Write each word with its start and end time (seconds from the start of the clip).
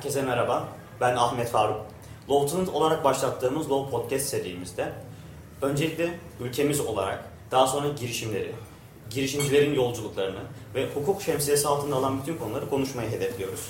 Herkese 0.00 0.22
merhaba. 0.22 0.68
Ben 1.00 1.16
Ahmet 1.16 1.48
Faruk. 1.48 1.80
Low 2.30 2.52
Talent 2.52 2.68
olarak 2.68 3.04
başlattığımız 3.04 3.70
Low 3.70 3.90
Podcast 3.90 4.26
serimizde 4.26 4.92
öncelikle 5.62 6.18
ülkemiz 6.40 6.80
olarak 6.80 7.24
daha 7.50 7.66
sonra 7.66 7.88
girişimleri, 7.88 8.52
girişimcilerin 9.10 9.74
yolculuklarını 9.74 10.38
ve 10.74 10.88
hukuk 10.94 11.22
şemsiyesi 11.22 11.68
altında 11.68 11.96
alan 11.96 12.20
bütün 12.20 12.36
konuları 12.36 12.70
konuşmayı 12.70 13.10
hedefliyoruz. 13.10 13.68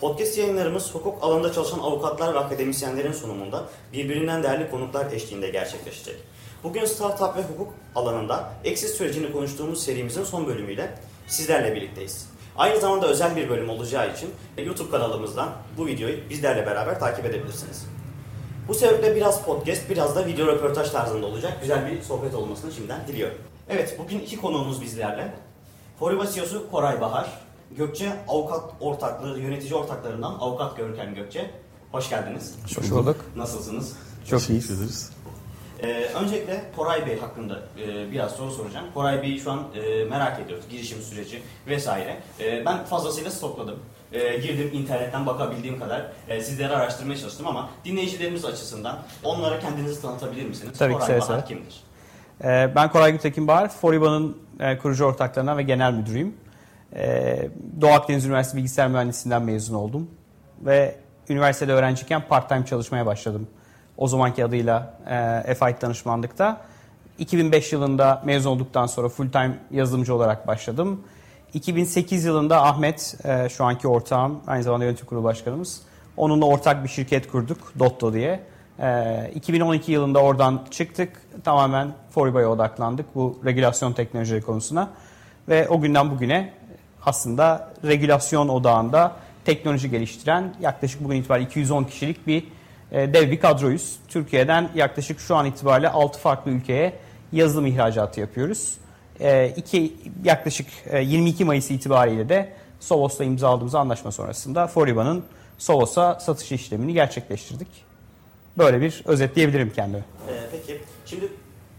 Podcast 0.00 0.38
yayınlarımız 0.38 0.94
hukuk 0.94 1.24
alanında 1.24 1.52
çalışan 1.52 1.78
avukatlar 1.78 2.34
ve 2.34 2.38
akademisyenlerin 2.38 3.12
sunumunda 3.12 3.64
birbirinden 3.92 4.42
değerli 4.42 4.70
konuklar 4.70 5.12
eşliğinde 5.12 5.50
gerçekleşecek. 5.50 6.16
Bugün 6.62 6.84
startup 6.84 7.36
ve 7.36 7.42
hukuk 7.42 7.74
alanında 7.94 8.52
exit 8.64 8.90
sürecini 8.90 9.32
konuştuğumuz 9.32 9.84
serimizin 9.84 10.24
son 10.24 10.46
bölümüyle 10.46 10.98
sizlerle 11.26 11.74
birlikteyiz. 11.74 12.37
Aynı 12.58 12.80
zamanda 12.80 13.06
özel 13.06 13.36
bir 13.36 13.48
bölüm 13.48 13.70
olacağı 13.70 14.12
için 14.12 14.30
YouTube 14.58 14.90
kanalımızdan 14.90 15.48
bu 15.76 15.86
videoyu 15.86 16.30
bizlerle 16.30 16.66
beraber 16.66 17.00
takip 17.00 17.24
edebilirsiniz. 17.24 17.86
Bu 18.68 18.74
sebeple 18.74 19.16
biraz 19.16 19.42
podcast, 19.42 19.90
biraz 19.90 20.16
da 20.16 20.26
video 20.26 20.46
röportaj 20.46 20.90
tarzında 20.90 21.26
olacak. 21.26 21.58
Güzel 21.60 21.90
bir 21.90 22.02
sohbet 22.02 22.34
olmasını 22.34 22.72
şimdiden 22.72 23.06
diliyorum. 23.08 23.38
Evet, 23.68 23.96
bugün 23.98 24.18
iki 24.18 24.36
konuğumuz 24.36 24.82
bizlerle. 24.82 25.34
Foriba 25.98 26.26
CEO'su 26.26 26.70
Koray 26.70 27.00
Bahar, 27.00 27.42
Gökçe 27.76 28.12
Avukat 28.28 28.62
Ortaklığı 28.80 29.38
yönetici 29.38 29.74
ortaklarından 29.74 30.32
Avukat 30.40 30.76
Görkem 30.76 31.14
Gökçe. 31.14 31.50
Hoş 31.92 32.10
geldiniz. 32.10 32.54
Hoş 32.78 32.90
bulduk. 32.90 33.16
Nasılsınız? 33.36 33.92
Çok 34.30 34.50
iyiyiz. 34.50 35.10
Ee, 35.82 36.04
öncelikle 36.22 36.64
Koray 36.76 37.06
Bey 37.06 37.18
hakkında 37.20 37.58
e, 37.78 38.10
biraz 38.12 38.32
soru 38.32 38.50
soracağım. 38.50 38.86
Koray 38.94 39.22
Bey'i 39.22 39.40
şu 39.40 39.50
an 39.52 39.62
e, 39.74 40.04
merak 40.04 40.40
ediyoruz. 40.40 40.64
Girişim 40.70 41.02
süreci 41.02 41.42
vesaire. 41.66 42.16
E, 42.40 42.64
ben 42.64 42.84
fazlasıyla 42.84 43.30
stokladım. 43.30 43.78
E, 44.12 44.36
girdim 44.36 44.70
internetten 44.72 45.26
bakabildiğim 45.26 45.80
kadar 45.80 46.06
e, 46.28 46.40
sizleri 46.40 46.76
araştırmaya 46.76 47.18
çalıştım 47.18 47.46
ama 47.46 47.70
dinleyicilerimiz 47.84 48.44
açısından 48.44 48.98
onlara 49.24 49.60
kendinizi 49.60 50.02
tanıtabilir 50.02 50.46
misiniz? 50.46 50.78
Tabii 50.78 50.92
ki, 50.92 50.98
Koray 50.98 51.20
Bahar 51.20 51.46
kimdir? 51.46 51.80
Ee, 52.44 52.70
Ben 52.76 52.90
Koray 52.90 53.12
Gültekin 53.12 53.48
Bahar, 53.48 53.68
Foriba'nın 53.68 54.38
e, 54.60 54.78
kurucu 54.78 55.04
ortaklarından 55.04 55.58
ve 55.58 55.62
genel 55.62 55.92
müdürüyüm. 55.92 56.34
Ee, 56.96 57.48
Doğu 57.80 57.90
Akdeniz 57.90 58.24
Üniversitesi 58.26 58.56
Bilgisayar 58.56 58.88
Mühendisliğinden 58.88 59.42
mezun 59.42 59.74
oldum. 59.74 60.10
Ve 60.60 60.96
üniversitede 61.28 61.72
öğrenciyken 61.72 62.22
part-time 62.28 62.66
çalışmaya 62.66 63.06
başladım. 63.06 63.46
O 63.98 64.08
zamanki 64.08 64.44
adıyla 64.44 64.94
e, 65.46 65.54
FIT 65.54 65.82
danışmanlıkta. 65.82 66.60
2005 67.18 67.72
yılında 67.72 68.22
mezun 68.24 68.50
olduktan 68.50 68.86
sonra 68.86 69.08
full-time 69.08 69.58
yazılımcı 69.70 70.14
olarak 70.14 70.46
başladım. 70.46 71.00
2008 71.54 72.24
yılında 72.24 72.62
Ahmet, 72.62 73.16
e, 73.24 73.48
şu 73.48 73.64
anki 73.64 73.88
ortağım, 73.88 74.40
aynı 74.46 74.62
zamanda 74.62 74.84
yönetim 74.84 75.06
kurulu 75.06 75.24
başkanımız. 75.24 75.82
Onunla 76.16 76.46
ortak 76.46 76.84
bir 76.84 76.88
şirket 76.88 77.30
kurduk, 77.30 77.72
Dotto 77.78 78.12
diye. 78.12 78.40
E, 78.80 79.30
2012 79.34 79.92
yılında 79.92 80.22
oradan 80.22 80.64
çıktık. 80.70 81.22
Tamamen 81.44 81.92
Foriba'ya 82.10 82.50
odaklandık 82.50 83.14
bu 83.14 83.40
regülasyon 83.44 83.92
teknolojileri 83.92 84.42
konusuna. 84.42 84.90
Ve 85.48 85.68
o 85.68 85.80
günden 85.80 86.10
bugüne 86.10 86.52
aslında 87.06 87.70
regülasyon 87.84 88.48
odağında 88.48 89.16
teknoloji 89.44 89.90
geliştiren 89.90 90.54
yaklaşık 90.60 91.04
bugün 91.04 91.16
itibariyle 91.16 91.48
210 91.48 91.84
kişilik 91.84 92.26
bir 92.26 92.44
dev 92.92 93.30
bir 93.30 93.40
kadroyuz. 93.40 93.96
Türkiye'den 94.08 94.70
yaklaşık 94.74 95.20
şu 95.20 95.36
an 95.36 95.46
itibariyle 95.46 95.88
6 95.88 96.18
farklı 96.18 96.50
ülkeye 96.50 96.92
yazılım 97.32 97.66
ihracatı 97.66 98.20
yapıyoruz. 98.20 98.74
E, 99.20 99.52
iki, 99.56 99.96
yaklaşık 100.24 100.66
e, 100.86 101.00
22 101.00 101.44
Mayıs 101.44 101.70
itibariyle 101.70 102.28
de 102.28 102.52
Sovos'la 102.80 103.24
imzaladığımız 103.24 103.74
anlaşma 103.74 104.12
sonrasında 104.12 104.66
Foriba'nın 104.66 105.24
Sovos'a 105.58 106.20
satış 106.20 106.52
işlemini 106.52 106.92
gerçekleştirdik. 106.92 107.68
Böyle 108.58 108.80
bir 108.80 109.02
özetleyebilirim 109.04 109.72
kendimi. 109.72 110.04
E, 110.28 110.34
peki, 110.52 110.80
şimdi 111.06 111.28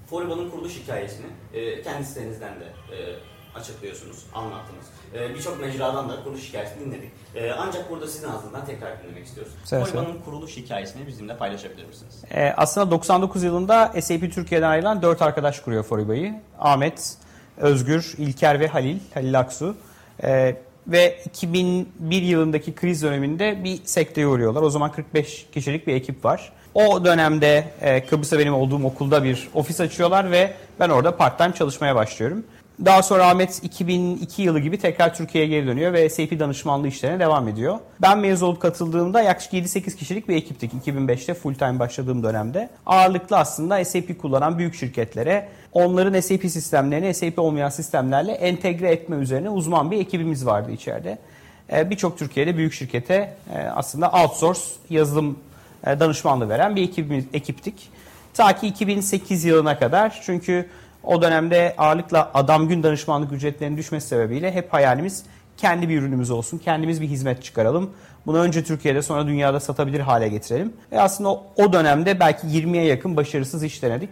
Foriba'nın 0.10 0.50
kuruluş 0.50 0.80
hikayesini 0.84 1.26
e, 1.54 1.82
kendi 1.82 2.06
sitenizden 2.06 2.54
de 2.60 2.66
e, 2.66 2.98
açıklıyorsunuz, 3.56 4.26
anlattınız. 4.34 4.86
E, 5.14 5.36
Birçok 5.36 5.62
mecradan 5.62 6.10
da 6.10 6.24
kuruluş 6.24 6.50
hikayesini 6.50 6.86
dinledik. 6.86 7.12
E, 7.36 7.52
ancak 7.52 7.90
burada 7.90 8.08
sizin 8.08 8.28
ağzından 8.30 8.66
tekrar 8.66 9.04
dinlemek 9.04 9.26
istiyoruz. 9.26 9.54
Seve 9.64 9.86
seve. 9.86 9.92
Foriba'nın 9.92 10.22
kuruluş 10.26 10.58
hikayesini 10.58 11.08
bizimle 11.08 11.38
paylaşabilir 11.38 11.86
misiniz? 11.86 12.24
Ee, 12.32 12.54
aslında 12.58 12.92
99 12.92 13.44
yılında 13.44 13.92
SAP 14.02 14.34
Türkiye'den 14.34 14.70
ayrılan 14.70 15.02
4 15.02 15.22
arkadaş 15.22 15.60
kuruyor 15.60 15.84
Foriba'yı. 15.84 16.34
Ahmet, 16.60 17.14
Özgür, 17.58 18.14
İlker 18.18 18.60
ve 18.60 18.68
Halil, 18.68 19.00
Halil 19.14 19.40
Aksu. 19.40 19.76
Ee, 20.24 20.56
ve 20.88 21.20
2001 21.26 22.22
yılındaki 22.22 22.76
kriz 22.76 23.04
döneminde 23.04 23.64
bir 23.64 23.80
sekteye 23.86 24.28
uğruyorlar. 24.28 24.62
O 24.62 24.70
zaman 24.70 24.92
45 24.92 25.48
kişilik 25.54 25.88
bir 25.88 25.94
ekip 25.94 26.26
var. 26.26 26.52
O 26.74 27.06
dönemde 27.06 27.72
e, 27.82 28.06
Kıbrıs'ta 28.06 28.40
benim 28.40 28.54
olduğum 28.54 28.86
okulda 28.86 29.24
bir 29.24 29.50
ofis 29.54 29.80
açıyorlar 29.80 30.32
ve 30.32 30.54
ben 30.80 30.90
orada 30.90 31.18
part-time 31.18 31.54
çalışmaya 31.54 31.96
başlıyorum. 31.96 32.44
Daha 32.86 33.04
sonra 33.04 33.28
Ahmet 33.28 33.64
2002 33.64 34.42
yılı 34.42 34.60
gibi 34.60 34.78
tekrar 34.80 35.16
Türkiye'ye 35.16 35.50
geri 35.50 35.68
dönüyor 35.68 35.94
ve 35.94 36.10
SAP 36.10 36.40
danışmanlığı 36.40 36.88
işlerine 36.88 37.20
devam 37.20 37.48
ediyor. 37.48 37.80
Ben 38.02 38.20
mezun 38.20 38.48
olup 38.48 38.62
katıldığımda 38.62 39.22
yaklaşık 39.22 39.54
7-8 39.54 39.96
kişilik 39.96 40.30
bir 40.30 40.36
ekiptik 40.36 40.72
2005'te 40.74 41.34
full 41.34 41.54
time 41.54 41.80
başladığım 41.80 42.24
dönemde. 42.24 42.70
Ağırlıklı 42.86 43.38
aslında 43.38 43.86
SAP 43.86 44.20
kullanan 44.22 44.58
büyük 44.58 44.76
şirketlere 44.76 45.50
onların 45.74 46.20
SAP 46.20 46.42
sistemlerini 46.42 47.14
SAP 47.14 47.40
olmayan 47.40 47.70
sistemlerle 47.70 48.32
entegre 48.32 48.92
etme 48.92 49.16
üzerine 49.16 49.50
uzman 49.50 49.92
bir 49.92 50.00
ekibimiz 50.00 50.46
vardı 50.46 50.72
içeride. 50.72 51.18
Ee, 51.74 51.90
Birçok 51.90 52.18
Türkiye'de 52.18 52.58
büyük 52.58 52.74
şirkete 52.74 53.34
e, 53.56 53.60
aslında 53.60 54.12
outsource 54.12 54.62
yazılım 54.90 55.40
e, 55.88 56.00
danışmanlığı 56.00 56.50
veren 56.50 56.76
bir 56.76 56.84
ekibimiz, 56.84 57.26
ekiptik. 57.34 57.90
Ta 58.34 58.56
ki 58.56 58.68
2008 58.68 59.46
yılına 59.46 59.80
kadar 59.80 60.22
çünkü 60.26 60.66
o 61.10 61.22
dönemde 61.22 61.76
ağırlıkla 61.78 62.32
adam 62.34 62.68
gün 62.68 62.84
danışmanlık 62.84 63.32
ücretlerinin 63.32 63.78
düşmesi 63.78 64.08
sebebiyle 64.08 64.52
hep 64.52 64.74
hayalimiz 64.74 65.24
kendi 65.58 65.90
bir 65.90 66.02
ürünümüz 66.02 66.32
olsun, 66.32 66.58
kendimiz 66.58 67.02
bir 67.02 67.08
hizmet 67.08 67.44
çıkaralım. 67.44 67.90
Bunu 68.26 68.40
önce 68.40 68.64
Türkiye'de 68.64 69.02
sonra 69.02 69.28
dünyada 69.28 69.60
satabilir 69.60 70.00
hale 70.00 70.28
getirelim. 70.28 70.74
Ve 70.92 71.02
aslında 71.02 71.30
o, 71.30 71.74
dönemde 71.74 72.20
belki 72.20 72.48
20'ye 72.48 72.84
yakın 72.84 73.18
başarısız 73.18 73.64
iş 73.64 73.84
denedik. 73.84 74.10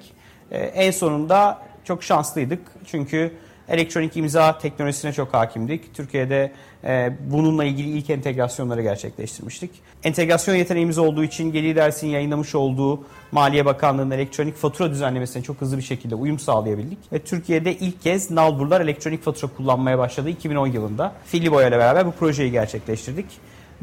Ee, 0.51 0.57
en 0.57 0.91
sonunda 0.91 1.59
çok 1.83 2.03
şanslıydık 2.03 2.61
çünkü 2.85 3.33
elektronik 3.69 4.17
imza 4.17 4.57
teknolojisine 4.57 5.13
çok 5.13 5.33
hakimdik. 5.33 5.93
Türkiye'de 5.93 6.51
e, 6.83 7.13
bununla 7.31 7.63
ilgili 7.63 7.89
ilk 7.97 8.09
entegrasyonları 8.09 8.81
gerçekleştirmiştik. 8.81 9.71
Entegrasyon 10.03 10.55
yeteneğimiz 10.55 10.97
olduğu 10.97 11.23
için 11.23 11.51
Geli 11.51 11.75
Dersin 11.75 12.07
yayınlamış 12.07 12.55
olduğu 12.55 13.03
Maliye 13.31 13.65
Bakanlığı'nın 13.65 14.11
elektronik 14.11 14.55
fatura 14.55 14.91
düzenlemesine 14.91 15.43
çok 15.43 15.61
hızlı 15.61 15.77
bir 15.77 15.83
şekilde 15.83 16.15
uyum 16.15 16.39
sağlayabildik. 16.39 17.13
Ve 17.13 17.19
Türkiye'de 17.19 17.75
ilk 17.75 18.01
kez 18.01 18.31
Nalburlar 18.31 18.81
elektronik 18.81 19.23
fatura 19.23 19.51
kullanmaya 19.57 19.97
başladı 19.97 20.29
2010 20.29 20.67
yılında. 20.67 21.13
Filliboya 21.25 21.67
ile 21.67 21.77
beraber 21.77 22.05
bu 22.05 22.11
projeyi 22.11 22.51
gerçekleştirdik. 22.51 23.25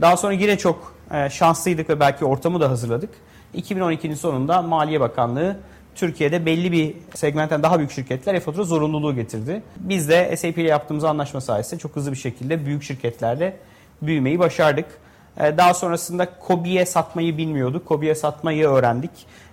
Daha 0.01 0.17
sonra 0.17 0.33
yine 0.33 0.59
çok 0.59 0.95
e, 1.11 1.31
şanslıydık 1.31 1.91
ve 1.91 2.01
belki 2.01 2.25
ortamı 2.25 2.61
da 2.61 2.71
hazırladık. 2.71 3.11
2012'nin 3.55 4.15
sonunda 4.15 4.63
Maliye 4.63 5.01
Bakanlığı 5.01 5.57
Türkiye'de 5.95 6.47
belli 6.47 6.73
bir 6.73 6.95
segmentten 7.15 7.63
daha 7.63 7.79
büyük 7.79 7.91
şirketler 7.91 8.35
e-fatura 8.35 8.65
zorunluluğu 8.65 9.15
getirdi. 9.15 9.63
Biz 9.77 10.09
de 10.09 10.37
SAP 10.37 10.59
ile 10.59 10.69
yaptığımız 10.69 11.05
anlaşma 11.05 11.41
sayesinde 11.41 11.81
çok 11.81 11.97
hızlı 11.97 12.13
bir 12.13 12.17
şekilde 12.17 12.67
büyük 12.67 12.83
şirketlerde 12.83 13.57
büyümeyi 14.03 14.39
başardık. 14.39 14.87
Ee, 15.41 15.57
Daha 15.59 15.75
sonrasında 15.75 16.39
Kobi'ye 16.41 16.87
satmayı 16.87 17.39
bilmiyorduk. 17.39 17.87
Kobi'ye 17.87 18.15
satmayı 18.15 18.69
öğrendik. 18.69 19.11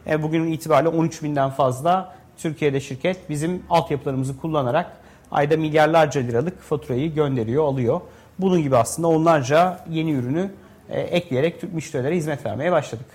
Ee, 0.07 0.23
Bugünün 0.23 0.51
itibariyle 0.51 0.89
13 0.89 1.23
binden 1.23 1.49
fazla 1.49 2.15
Türkiye'de 2.37 2.79
şirket 2.79 3.29
bizim 3.29 3.63
altyapılarımızı 3.69 4.37
kullanarak 4.37 4.91
ayda 5.31 5.57
milyarlarca 5.57 6.21
liralık 6.21 6.61
faturayı 6.61 7.13
gönderiyor, 7.13 7.63
alıyor. 7.63 8.01
Bunun 8.39 8.61
gibi 8.61 8.77
aslında 8.77 9.07
onlarca 9.07 9.79
yeni 9.89 10.11
ürünü 10.11 10.51
e, 10.89 11.01
ekleyerek 11.01 11.61
Türk 11.61 11.73
müşterilere 11.73 12.15
hizmet 12.15 12.45
vermeye 12.45 12.71
başladık. 12.71 13.05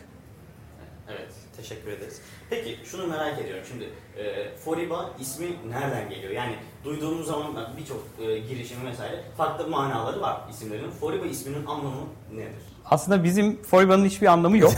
Evet, 1.09 1.29
teşekkür 1.57 1.91
ederiz. 1.91 2.21
Peki 2.51 2.77
şunu 2.85 3.07
merak 3.07 3.39
ediyorum 3.39 3.65
şimdi 3.69 3.85
e, 4.19 4.57
Foriba 4.57 5.11
ismi 5.21 5.47
nereden 5.69 6.11
geliyor? 6.11 6.33
Yani 6.33 6.53
duyduğumuz 6.85 7.27
zaman 7.27 7.47
birçok 7.77 8.05
e, 8.21 8.39
girişim 8.39 8.87
vesaire 8.87 9.21
farklı 9.37 9.69
manaları 9.69 10.21
var 10.21 10.41
isimlerin. 10.51 10.91
Foriba 10.91 11.27
isminin 11.27 11.67
anlamı 11.67 12.07
nedir? 12.35 12.63
Aslında 12.91 13.25
bizim 13.25 13.63
Foriba'nın 13.63 14.05
hiçbir 14.05 14.27
anlamı 14.27 14.59
yok. 14.59 14.73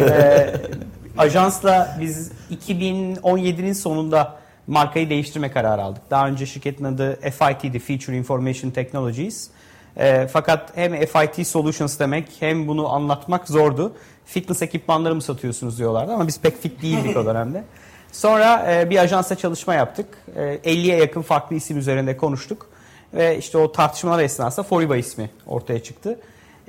Ee, 0.00 0.54
ajansla 1.18 1.96
biz 2.00 2.32
2017'nin 2.66 3.72
sonunda 3.72 4.38
markayı 4.66 5.10
değiştirme 5.10 5.50
kararı 5.50 5.82
aldık. 5.82 6.02
Daha 6.10 6.28
önce 6.28 6.46
şirketin 6.46 6.84
adı 6.84 7.20
FIT'di, 7.20 7.78
Feature 7.78 8.16
Information 8.16 8.70
Technologies. 8.70 9.50
Ee, 9.96 10.28
fakat 10.32 10.76
hem 10.76 10.92
FIT 11.06 11.46
Solutions 11.46 11.98
demek 11.98 12.28
hem 12.40 12.68
bunu 12.68 12.88
anlatmak 12.92 13.48
zordu. 13.48 13.92
Fitness 14.26 14.62
ekipmanları 14.62 15.14
mı 15.14 15.22
satıyorsunuz 15.22 15.78
diyorlardı 15.78 16.12
ama 16.12 16.26
biz 16.26 16.40
pek 16.40 16.62
fit 16.62 16.82
değildik 16.82 17.16
o 17.16 17.26
dönemde. 17.26 17.64
Sonra 18.12 18.72
e, 18.72 18.90
bir 18.90 18.98
ajansa 18.98 19.34
çalışma 19.34 19.74
yaptık. 19.74 20.06
E, 20.36 20.40
50'ye 20.40 20.96
yakın 20.96 21.22
farklı 21.22 21.56
isim 21.56 21.78
üzerinde 21.78 22.16
konuştuk. 22.16 22.66
Ve 23.14 23.38
işte 23.38 23.58
o 23.58 23.72
tartışmalar 23.72 24.22
esnasında 24.22 24.66
Foriba 24.66 24.96
ismi 24.96 25.30
ortaya 25.46 25.82
çıktı. 25.82 26.20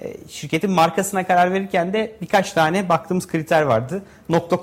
E, 0.01 0.13
şirketin 0.29 0.71
markasına 0.71 1.27
karar 1.27 1.53
verirken 1.53 1.93
de 1.93 2.15
birkaç 2.21 2.53
tane 2.53 2.89
baktığımız 2.89 3.27
kriter 3.27 3.61
vardı. 3.61 4.01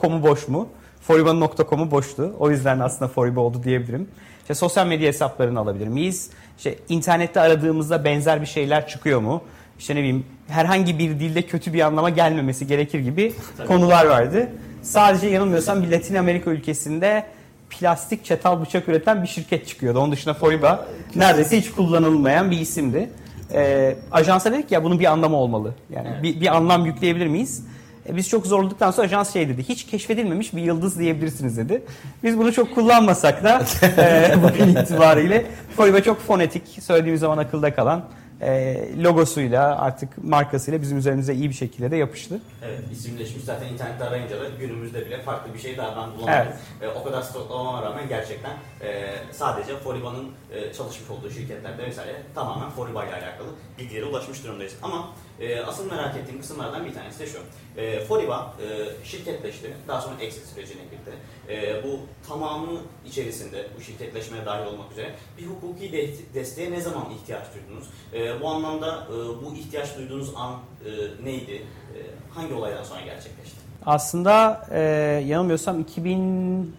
.com'u 0.01 0.23
boş 0.23 0.49
mu? 0.49 0.69
Foriba'nın 1.01 1.51
.com'u 1.71 1.91
boştu. 1.91 2.35
O 2.39 2.51
yüzden 2.51 2.79
aslında 2.79 3.09
Foriba 3.09 3.41
oldu 3.41 3.63
diyebilirim. 3.65 4.09
İşte 4.41 4.55
sosyal 4.55 4.87
medya 4.87 5.09
hesaplarını 5.09 5.59
alabilir 5.59 5.89
miyiz? 5.89 6.31
İşte 6.57 6.75
internette 6.89 7.41
aradığımızda 7.41 8.05
benzer 8.05 8.41
bir 8.41 8.47
şeyler 8.47 8.89
çıkıyor 8.89 9.21
mu? 9.21 9.43
İşte 9.79 9.95
ne 9.95 9.99
bileyim 9.99 10.25
herhangi 10.49 10.99
bir 10.99 11.11
dilde 11.11 11.43
kötü 11.43 11.73
bir 11.73 11.81
anlama 11.81 12.11
gelmemesi 12.11 12.67
gerekir 12.67 12.99
gibi 13.01 13.33
Tabii. 13.57 13.69
konular 13.69 14.07
vardı. 14.07 14.49
Sadece 14.83 15.27
yanılmıyorsam 15.27 15.83
bir 15.83 15.89
Latin 15.91 16.15
Amerika 16.15 16.51
ülkesinde 16.51 17.25
plastik 17.71 18.25
çatal 18.25 18.61
bıçak 18.63 18.89
üreten 18.89 19.23
bir 19.23 19.29
şirket 19.29 19.67
çıkıyordu. 19.69 19.99
Onun 19.99 20.13
dışında 20.13 20.35
Foriba 20.35 20.87
neredeyse 21.17 21.59
hiç 21.59 21.71
kullanılmayan 21.71 22.51
bir 22.51 22.61
isimdi. 22.61 23.11
Ee, 23.53 23.97
ajansa 24.13 24.53
dedik 24.53 24.73
ya 24.73 24.85
bunun 24.85 25.01
bir 25.01 25.05
anlamı 25.05 25.37
olmalı. 25.37 25.75
Yani 25.91 26.09
Evet. 26.13 26.23
bir, 26.23 26.41
bir 26.41 26.57
anlam 26.57 26.87
yükleyebilir 26.87 27.27
miyiz? 27.27 27.65
E, 28.09 28.17
Biz 28.17 28.29
çok 28.29 28.47
zorladıktan 28.47 28.91
sonra 28.91 29.07
ajans 29.07 29.33
şey 29.33 29.49
dedi. 29.49 29.63
Hiç 29.69 29.87
keşfedilmemiş 29.87 30.55
bir 30.55 30.63
yıldız 30.63 30.99
diyebilirsiniz 30.99 31.57
dedi. 31.57 31.83
Biz 32.23 32.39
bunu 32.39 32.53
çok 32.53 32.75
kullanmasak 32.75 33.45
da 33.45 33.63
e, 33.99 34.35
bugün 34.43 34.77
itibariyle 34.83 35.47
Foriba 35.77 36.01
çok 36.01 36.21
fonetik, 36.21 36.63
söylediğimiz 36.81 37.21
zaman 37.21 37.39
akılda 37.39 37.75
kalan 37.75 38.05
e, 38.41 38.85
logosuyla 39.03 39.79
artık 39.79 40.25
markasıyla 40.25 40.83
bizim 40.83 40.99
üzerimize 40.99 41.35
iyi 41.35 41.49
bir 41.49 41.55
şekilde 41.55 41.91
de 41.91 41.97
yapıştı. 41.97 42.41
Evet, 42.65 42.81
isimleşmiş 42.93 43.45
zaten 43.45 43.69
internette 43.69 44.05
arayınca 44.05 44.41
da 44.41 44.49
günümüzde 44.61 45.07
bile 45.07 45.23
farklı 45.23 45.55
bir 45.55 45.59
şey 45.59 45.77
daha 45.77 45.97
ben 45.97 46.19
bulamadım. 46.19 46.53
E, 46.83 46.89
o 46.89 47.05
kadar 47.05 47.23
stoklamama 47.23 47.83
rağmen 47.83 48.09
gerçekten 48.09 48.53
e, 48.81 49.15
sadece 49.33 49.77
Foriba'nın 49.77 50.31
e, 50.53 50.73
çalışmış 50.73 51.11
olduğu 51.11 51.31
şirketlerde 51.31 51.87
vesaire 51.87 52.23
tamamen 52.35 52.71
Foriba 52.71 53.05
ile 53.05 53.15
alakalı 53.15 53.49
bilgilere 53.79 54.05
ulaşmış 54.05 54.45
durumdayız. 54.45 54.75
Ama 54.83 55.09
e, 55.41 55.61
asıl 55.61 55.91
merak 55.91 56.17
ettiğim 56.17 56.41
kısımlardan 56.41 56.85
bir 56.87 56.95
tanesi 56.95 57.19
de 57.21 57.27
şu. 57.27 57.39
E, 57.81 58.01
Foriba 58.05 58.55
e, 58.63 58.67
şirketleşti, 59.07 59.73
daha 59.89 60.01
sonra 60.01 60.15
exit 60.21 60.47
sürecine 60.47 60.83
girdi. 60.83 61.17
E, 61.49 61.83
bu 61.85 61.99
tamamı 62.29 62.81
içerisinde 63.07 63.67
bu 63.79 63.83
şirketleşmeye 63.83 64.47
dahil 64.47 64.67
olmak 64.67 64.93
üzere 64.93 65.11
bir 65.39 65.47
hukuki 65.47 65.93
de- 65.93 66.11
desteğe 66.35 66.71
ne 66.71 66.81
zaman 66.81 67.11
ihtiyaç 67.11 67.45
duydunuz? 67.55 67.85
E, 68.15 68.41
bu 68.41 68.49
anlamda 68.49 69.07
e, 69.11 69.13
bu 69.45 69.55
ihtiyaç 69.55 69.97
duyduğunuz 69.99 70.31
an 70.37 70.53
e, 70.53 70.91
neydi? 71.25 71.53
E, 71.55 71.99
hangi 72.35 72.55
olaydan 72.55 72.85
sonra 72.85 73.01
gerçekleşti? 73.01 73.57
Aslında 73.87 74.67
e, 74.73 74.81
yanılmıyorsam 75.27 75.81
2000 75.81 76.77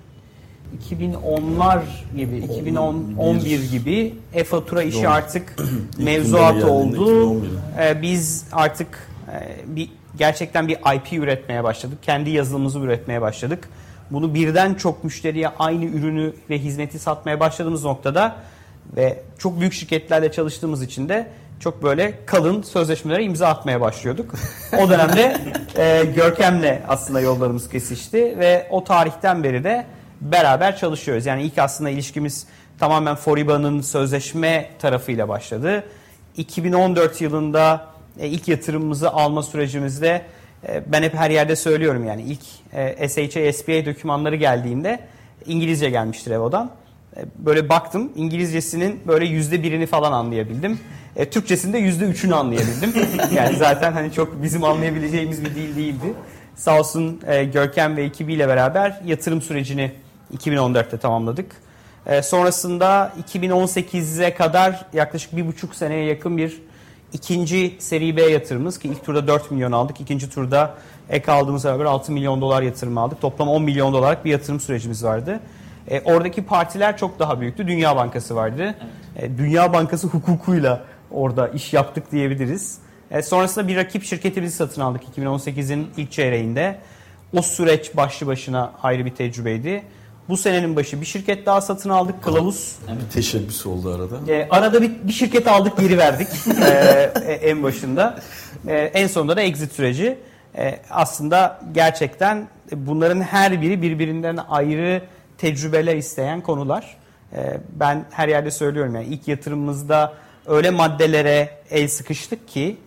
2010'lar 0.91 1.79
gibi, 2.15 2.37
2011 2.37 3.71
gibi 3.71 4.15
e-fatura 4.33 4.83
işi 4.83 5.03
Doğru. 5.03 5.09
artık 5.09 5.55
İlk 5.97 6.05
mevzuat 6.05 6.53
gündeme 6.53 6.71
oldu. 6.71 6.91
geldiğinde 6.91 7.47
2011'de. 7.77 7.89
E, 7.89 8.01
biz 8.01 8.45
artık 8.51 9.09
e, 9.31 9.75
bir 9.75 9.89
gerçekten 10.17 10.67
bir 10.67 10.77
IP 10.95 11.13
üretmeye 11.13 11.63
başladık. 11.63 11.97
Kendi 12.01 12.29
yazılımımızı 12.29 12.79
üretmeye 12.79 13.21
başladık. 13.21 13.69
Bunu 14.11 14.33
birden 14.33 14.73
çok 14.73 15.03
müşteriye 15.03 15.47
aynı 15.47 15.85
ürünü 15.85 16.33
ve 16.49 16.59
hizmeti 16.59 16.99
satmaya 16.99 17.39
başladığımız 17.39 17.85
noktada 17.85 18.35
ve 18.95 19.23
çok 19.37 19.59
büyük 19.59 19.73
şirketlerle 19.73 20.31
çalıştığımız 20.31 20.83
için 20.83 21.09
de 21.09 21.27
çok 21.59 21.83
böyle 21.83 22.13
kalın 22.25 22.61
sözleşmelere 22.61 23.23
imza 23.23 23.47
atmaya 23.47 23.81
başlıyorduk. 23.81 24.33
O 24.83 24.89
dönemde 24.89 25.37
e, 25.77 26.05
Görkem'le 26.15 26.79
aslında 26.87 27.21
yollarımız 27.21 27.69
kesişti 27.69 28.39
ve 28.39 28.67
o 28.69 28.83
tarihten 28.83 29.43
beri 29.43 29.63
de 29.63 29.85
beraber 30.31 30.77
çalışıyoruz. 30.77 31.25
Yani 31.25 31.43
ilk 31.43 31.57
aslında 31.57 31.89
ilişkimiz 31.89 32.47
tamamen 32.79 33.15
Foriba'nın 33.15 33.81
sözleşme 33.81 34.69
tarafıyla 34.79 35.29
başladı. 35.29 35.83
2014 36.37 37.21
yılında 37.21 37.87
e, 38.19 38.27
ilk 38.27 38.47
yatırımımızı 38.47 39.11
alma 39.11 39.43
sürecimizde 39.43 40.21
e, 40.67 40.83
ben 40.87 41.03
hep 41.03 41.13
her 41.13 41.29
yerde 41.29 41.55
söylüyorum 41.55 42.05
yani 42.05 42.21
ilk 42.21 42.41
e, 42.73 43.09
SHA, 43.09 43.53
SBA 43.53 43.85
dokümanları 43.85 44.35
geldiğinde 44.35 44.99
İngilizce 45.45 45.89
gelmiştir 45.89 46.31
Evo'dan. 46.31 46.71
E, 47.17 47.19
Böyle 47.37 47.69
baktım 47.69 48.11
İngilizcesinin 48.15 49.01
böyle 49.07 49.25
yüzde 49.25 49.63
birini 49.63 49.85
falan 49.85 50.11
anlayabildim. 50.11 50.79
E, 51.15 51.29
Türkçesinde 51.29 51.77
yüzde 51.77 52.05
üçünü 52.05 52.35
anlayabildim. 52.35 52.93
yani 53.35 53.57
zaten 53.57 53.91
hani 53.91 54.13
çok 54.13 54.43
bizim 54.43 54.63
anlayabileceğimiz 54.63 55.45
bir 55.45 55.55
dil 55.55 55.75
değildi. 55.75 56.13
Sağ 56.55 56.79
olsun 56.79 57.21
e, 57.27 57.43
Görkem 57.43 57.97
ve 57.97 58.03
ekibiyle 58.03 58.47
beraber 58.47 59.01
yatırım 59.05 59.41
sürecini 59.41 59.91
2014'te 60.33 60.97
tamamladık. 60.97 61.55
E, 62.05 62.21
sonrasında 62.21 63.13
2018'e 63.31 64.33
kadar 64.33 64.85
yaklaşık 64.93 65.35
bir 65.35 65.47
buçuk 65.47 65.75
seneye 65.75 66.05
yakın 66.05 66.37
bir 66.37 66.61
ikinci 67.13 67.75
seri 67.79 68.17
B 68.17 68.21
yatırımımız 68.21 68.79
ki 68.79 68.87
ilk 68.87 69.05
turda 69.05 69.27
4 69.27 69.51
milyon 69.51 69.71
aldık. 69.71 70.01
ikinci 70.01 70.29
turda 70.29 70.73
ek 71.09 71.31
aldığımız 71.31 71.65
beraber 71.65 71.85
6 71.85 72.11
milyon 72.11 72.41
dolar 72.41 72.61
yatırım 72.61 72.97
aldık. 72.97 73.21
Toplam 73.21 73.49
10 73.49 73.63
milyon 73.63 73.93
dolarlık 73.93 74.25
bir 74.25 74.31
yatırım 74.31 74.59
sürecimiz 74.59 75.03
vardı. 75.03 75.39
E, 75.87 76.01
oradaki 76.01 76.45
partiler 76.45 76.97
çok 76.97 77.19
daha 77.19 77.41
büyüktü. 77.41 77.67
Dünya 77.67 77.95
Bankası 77.95 78.35
vardı. 78.35 78.75
E, 79.15 79.37
Dünya 79.37 79.73
Bankası 79.73 80.07
hukukuyla 80.07 80.83
orada 81.11 81.47
iş 81.47 81.73
yaptık 81.73 82.11
diyebiliriz. 82.11 82.77
E, 83.11 83.21
sonrasında 83.21 83.67
bir 83.67 83.75
rakip 83.75 84.03
şirketimizi 84.03 84.55
satın 84.55 84.81
aldık 84.81 85.01
2018'in 85.17 85.87
ilk 85.97 86.11
çeyreğinde. 86.11 86.79
O 87.37 87.41
süreç 87.41 87.97
başlı 87.97 88.27
başına 88.27 88.71
ayrı 88.83 89.05
bir 89.05 89.15
tecrübeydi. 89.15 89.83
Bu 90.29 90.37
senenin 90.37 90.75
başı 90.75 91.01
bir 91.01 91.05
şirket 91.05 91.45
daha 91.45 91.61
satın 91.61 91.89
aldık. 91.89 92.23
Kılavuz 92.23 92.75
Bir 92.87 93.13
teşebbüs 93.13 93.65
oldu 93.65 93.89
arada. 93.95 94.31
e, 94.33 94.47
arada 94.49 94.81
bir, 94.81 94.91
bir 95.03 95.13
şirket 95.13 95.47
aldık 95.47 95.77
geri 95.77 95.97
verdik 95.97 96.27
e, 96.61 97.11
e, 97.25 97.33
en 97.33 97.63
başında. 97.63 98.19
E, 98.67 98.75
en 98.77 99.07
sonunda 99.07 99.37
da 99.37 99.41
exit 99.41 99.71
süreci. 99.71 100.17
E, 100.57 100.79
aslında 100.89 101.59
gerçekten 101.71 102.47
bunların 102.71 103.21
her 103.21 103.61
biri 103.61 103.81
birbirinden 103.81 104.39
ayrı 104.49 105.01
tecrübeler 105.37 105.95
isteyen 105.95 106.41
konular. 106.41 106.97
E, 107.33 107.57
ben 107.73 108.05
her 108.11 108.27
yerde 108.27 108.51
söylüyorum 108.51 108.95
yani 108.95 109.05
ilk 109.05 109.27
yatırımımızda 109.27 110.13
öyle 110.47 110.69
maddelere 110.69 111.49
el 111.71 111.87
sıkıştık 111.87 112.47
ki 112.47 112.77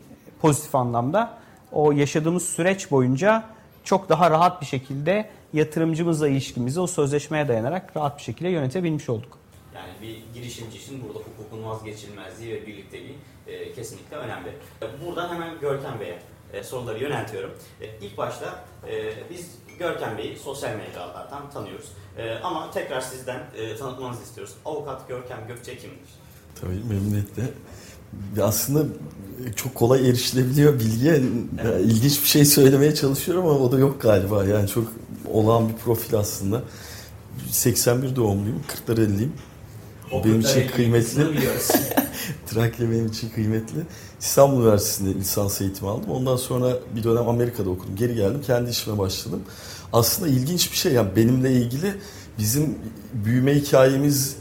pozitif 0.41 0.75
anlamda 0.75 1.31
o 1.73 1.93
yaşadığımız 1.93 2.43
süreç 2.49 2.91
boyunca 2.91 3.43
çok 3.85 4.09
daha 4.09 4.31
rahat 4.31 4.61
bir 4.61 4.67
şekilde 4.67 5.29
yatırımcımızla 5.53 6.29
ilişkimizi 6.29 6.81
o 6.81 6.87
sözleşmeye 6.87 7.49
dayanarak 7.49 7.97
rahat 7.97 8.19
bir 8.19 8.23
şekilde 8.23 8.49
yönetebilmiş 8.49 9.09
olduk. 9.09 9.39
Yani 9.75 9.93
bir 10.03 10.35
girişimci 10.35 10.79
için 10.79 11.03
burada 11.03 11.19
hukukun 11.19 11.65
vazgeçilmezliği 11.65 12.53
ve 12.53 12.67
birlikteliği 12.67 13.15
e, 13.47 13.73
kesinlikle 13.73 14.17
önemli. 14.17 14.53
Buradan 15.07 15.35
hemen 15.35 15.61
Görkem 15.61 16.01
Bey'e 16.01 16.19
e, 16.53 16.63
soruları 16.63 17.03
yöneltiyorum. 17.03 17.51
E, 17.81 17.87
ilk 18.07 18.19
başta 18.19 18.65
e, 18.91 19.15
biz 19.31 19.51
Görkem 19.79 20.19
Bey'i 20.19 20.39
sosyal 20.39 20.77
mecralardan 20.77 21.51
tanıyoruz. 21.51 21.87
E, 22.19 22.35
ama 22.35 22.71
tekrar 22.71 23.01
sizden 23.01 23.43
e, 23.57 23.77
tanıtmanızı 23.77 24.23
istiyoruz. 24.23 24.55
Avukat 24.65 25.09
Görkem 25.09 25.39
Gökçe 25.49 25.79
kimdir? 25.79 26.09
Tabii 26.61 26.95
memnuniyetle. 26.95 27.43
Aslında 28.43 28.87
çok 29.57 29.75
kolay 29.75 30.09
erişilebiliyor 30.09 30.81
bilgiye. 30.81 31.21
Ya 31.65 31.79
İlginç 31.79 32.23
bir 32.23 32.29
şey 32.29 32.45
söylemeye 32.45 32.95
çalışıyorum 32.95 33.47
ama 33.47 33.59
o 33.59 33.73
da 33.73 33.79
yok 33.79 34.03
galiba. 34.03 34.45
Yani 34.45 34.69
çok 34.69 34.93
olağan 35.33 35.69
bir 35.69 35.75
profil 35.75 36.15
aslında. 36.15 36.63
81 37.51 38.17
doğumluyum, 38.17 38.63
40'lar 38.87 38.97
50'liyim. 38.97 39.31
O 40.13 40.25
Benim 40.25 40.41
için 40.41 40.69
kıymetli. 40.69 41.27
Trakya 42.47 42.91
benim 42.91 43.07
için 43.07 43.29
kıymetli. 43.29 43.77
İstanbul 44.21 44.63
Üniversitesi'nde 44.63 45.15
lisans 45.15 45.61
eğitimi 45.61 45.91
aldım. 45.91 46.11
Ondan 46.11 46.37
sonra 46.37 46.73
bir 46.97 47.05
dönem 47.05 47.29
Amerika'da 47.29 47.71
okudum. 47.71 47.97
Geri 47.97 48.15
geldim. 48.15 48.43
Kendi 48.47 48.71
işime 48.71 48.99
başladım. 48.99 49.43
Aslında 49.93 50.29
ilginç 50.29 50.73
bir 50.73 50.77
şey. 50.77 50.93
Yani 50.93 51.17
benimle 51.17 51.53
ilgili 51.53 51.95
bizim 52.39 52.79
büyüme 53.13 53.55
hikayemiz 53.55 54.37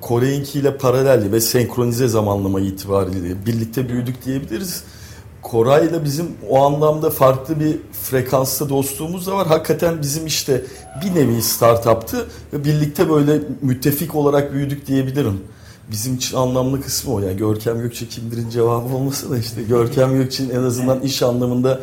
Kore'inkiyle 0.00 0.76
paraleldi 0.76 1.32
ve 1.32 1.40
senkronize 1.40 2.08
zamanlama 2.08 2.60
itibariyle 2.60 3.46
birlikte 3.46 3.88
büyüdük 3.88 4.24
diyebiliriz. 4.24 4.84
Koray'la 5.42 6.04
bizim 6.04 6.26
o 6.48 6.64
anlamda 6.64 7.10
farklı 7.10 7.60
bir 7.60 7.78
frekansta 8.02 8.68
dostluğumuz 8.68 9.26
da 9.26 9.36
var. 9.36 9.46
Hakikaten 9.46 10.02
bizim 10.02 10.26
işte 10.26 10.64
bir 11.04 11.14
nevi 11.14 11.42
startup'tı 11.42 12.26
ve 12.52 12.64
birlikte 12.64 13.10
böyle 13.10 13.40
müttefik 13.62 14.14
olarak 14.14 14.52
büyüdük 14.52 14.86
diyebilirim. 14.86 15.40
Bizim 15.90 16.14
için 16.14 16.36
anlamlı 16.36 16.80
kısmı 16.80 17.14
o. 17.14 17.20
Yani 17.20 17.36
Görkem 17.36 17.80
Gökçe 17.80 18.08
kimdir'in 18.08 18.50
cevabı 18.50 18.94
olmasa 18.94 19.30
da 19.30 19.38
işte 19.38 19.62
Görkem 19.62 20.14
Gökçe'nin 20.14 20.50
en 20.50 20.62
azından 20.62 21.00
iş 21.00 21.22
anlamında 21.22 21.80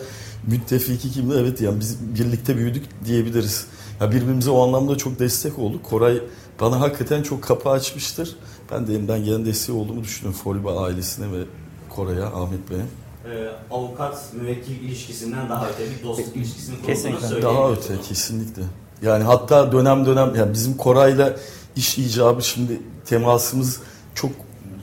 müttefiki 0.48 1.12
kimdi? 1.12 1.36
Evet 1.40 1.62
yani 1.62 1.80
biz 1.80 1.98
birlikte 2.16 2.58
büyüdük 2.58 2.86
diyebiliriz. 3.06 3.66
Ya 4.02 4.12
birbirimize 4.12 4.52
o 4.52 4.68
anlamda 4.68 4.98
çok 4.98 5.20
destek 5.20 5.60
olduk. 5.60 5.84
Koray 5.84 6.22
bana 6.62 6.80
hakikaten 6.80 7.24
çok 7.24 7.44
kapı 7.44 7.70
açmıştır. 7.70 8.36
Ben 8.72 8.88
de 8.88 8.94
elimden 8.94 9.24
gelen 9.24 9.46
desteği 9.46 9.78
olduğumu 9.78 10.04
düşünüyorum 10.04 10.42
Foliba 10.44 10.84
ailesine 10.84 11.32
ve 11.32 11.44
Koray'a, 11.90 12.26
Ahmet 12.26 12.70
Bey'e. 12.70 13.09
E, 13.30 13.50
avukat 13.72 14.34
müvekkil 14.42 14.82
ilişkisinden 14.82 15.50
daha 15.50 15.70
öte 15.70 15.84
bir 15.92 16.04
dostluk 16.04 16.36
ilişkisini 16.36 16.76
kurduğunu. 16.82 17.42
Daha 17.42 17.72
öte 17.72 18.02
kesinlikle. 18.08 18.62
Yani 19.02 19.24
hatta 19.24 19.72
dönem 19.72 20.06
dönem 20.06 20.36
yani 20.36 20.54
bizim 20.54 20.78
Koray'la 20.78 21.36
iş 21.76 21.98
icabı 21.98 22.42
şimdi 22.42 22.80
temasımız 23.06 23.80
çok 24.16 24.32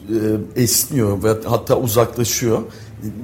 e, 0.08 0.62
esniyor 0.62 1.22
ve 1.22 1.28
hatta 1.48 1.76
uzaklaşıyor. 1.76 2.62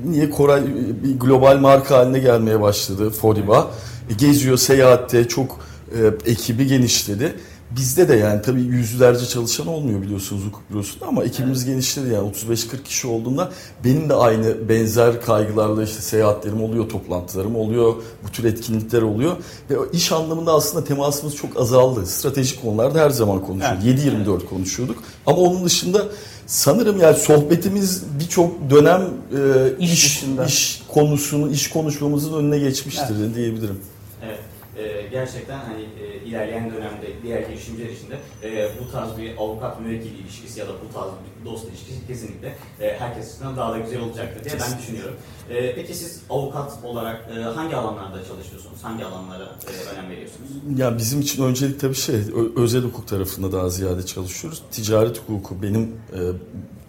Niye 0.05 0.31
Koray 0.31 0.65
bir 1.03 1.19
global 1.19 1.59
marka 1.59 1.99
haline 1.99 2.19
gelmeye 2.19 2.61
başladı 2.61 3.11
Foriba. 3.11 3.71
E, 4.11 4.15
geziyor 4.15 4.57
seyahatte 4.57 5.29
çok 5.29 5.61
e, 5.95 6.31
ekibi 6.31 6.67
genişledi. 6.67 7.35
Bizde 7.77 8.09
de 8.09 8.15
yani 8.15 8.43
tabii 8.43 8.61
yüzlerce 8.61 9.27
çalışan 9.27 9.67
olmuyor 9.67 10.03
biliyorsunuz 10.03 10.45
hukuk 10.47 10.71
bürosunda 10.71 11.07
ama 11.07 11.25
ekibimiz 11.25 11.65
genişledi 11.65 12.13
yani 12.15 12.31
35-40 12.31 12.83
kişi 12.85 13.07
olduğunda 13.07 13.53
benim 13.85 14.09
de 14.09 14.15
aynı 14.15 14.69
benzer 14.69 15.23
kaygılarla 15.23 15.83
işte 15.83 16.01
seyahatlerim 16.01 16.63
oluyor, 16.63 16.89
toplantılarım 16.89 17.57
oluyor, 17.57 17.95
bu 18.25 18.33
tür 18.33 18.45
etkinlikler 18.45 19.03
oluyor 19.03 19.37
ve 19.71 19.75
iş 19.93 20.13
anlamında 20.13 20.53
aslında 20.53 20.85
temasımız 20.85 21.37
çok 21.37 21.61
azaldı. 21.61 22.07
Stratejik 22.07 22.63
konularda 22.63 23.01
her 23.01 23.11
zaman 23.11 23.41
konuşuyorduk. 23.41 23.85
Evet. 23.85 24.27
7-24 24.27 24.47
konuşuyorduk 24.47 25.03
ama 25.27 25.37
onun 25.37 25.65
dışında 25.65 26.07
sanırım 26.47 27.01
yani 27.01 27.17
sohbetimiz 27.17 28.03
birçok 28.21 28.71
dönem 28.71 29.03
e, 29.37 29.79
İş 29.79 29.93
iş, 29.93 30.25
iş 30.47 30.83
konusunu, 30.89 31.51
iş 31.51 31.71
konuşmamızın 31.71 32.35
önüne 32.35 32.59
geçmiştir 32.59 33.35
diyebilirim. 33.35 33.81
Evet. 34.27 34.39
E, 34.83 35.09
gerçekten 35.11 35.59
hani 35.59 35.83
e, 35.83 36.25
ilerleyen 36.27 36.71
dönemde 36.71 37.07
diğer 37.23 37.41
girişimciler 37.41 37.89
için 37.91 38.09
de 38.11 38.19
e, 38.43 38.71
bu 38.81 38.93
tarz 38.93 39.19
bir 39.19 39.37
avukat 39.37 39.81
müvekkil 39.81 40.19
ilişkisi 40.19 40.61
ya 40.61 40.69
da 40.69 40.73
bu 40.89 40.95
tarz 40.95 41.11
bir 41.11 41.45
dost 41.45 41.69
ilişkisi 41.69 42.07
kesinlikle 42.07 42.55
e, 42.81 42.99
herkes 42.99 43.25
açısından 43.25 43.57
daha 43.57 43.73
da 43.73 43.79
güzel 43.79 44.01
olacaktır 44.01 44.45
diye 44.45 44.55
ben 44.55 44.79
düşünüyorum. 44.79 45.15
E, 45.51 45.75
peki 45.75 45.95
siz 45.95 46.23
avukat 46.31 46.73
olarak 46.85 47.29
e, 47.39 47.43
hangi 47.43 47.77
alanlarda 47.77 48.25
çalışıyorsunuz? 48.25 48.79
Hangi 48.83 49.05
alanlara 49.05 49.45
e, 49.45 49.95
önem 49.95 50.11
veriyorsunuz? 50.11 50.49
Ya 50.77 50.99
bizim 50.99 51.21
için 51.21 51.45
öncelik 51.45 51.81
tabii 51.81 51.95
şey 51.95 52.17
özel 52.57 52.83
hukuk 52.83 53.09
tarafında 53.09 53.53
daha 53.53 53.69
ziyade 53.69 54.07
çalışıyoruz. 54.07 54.63
Ticaret 54.71 55.19
hukuku 55.19 55.63
benim 55.63 55.83
e, 56.13 56.21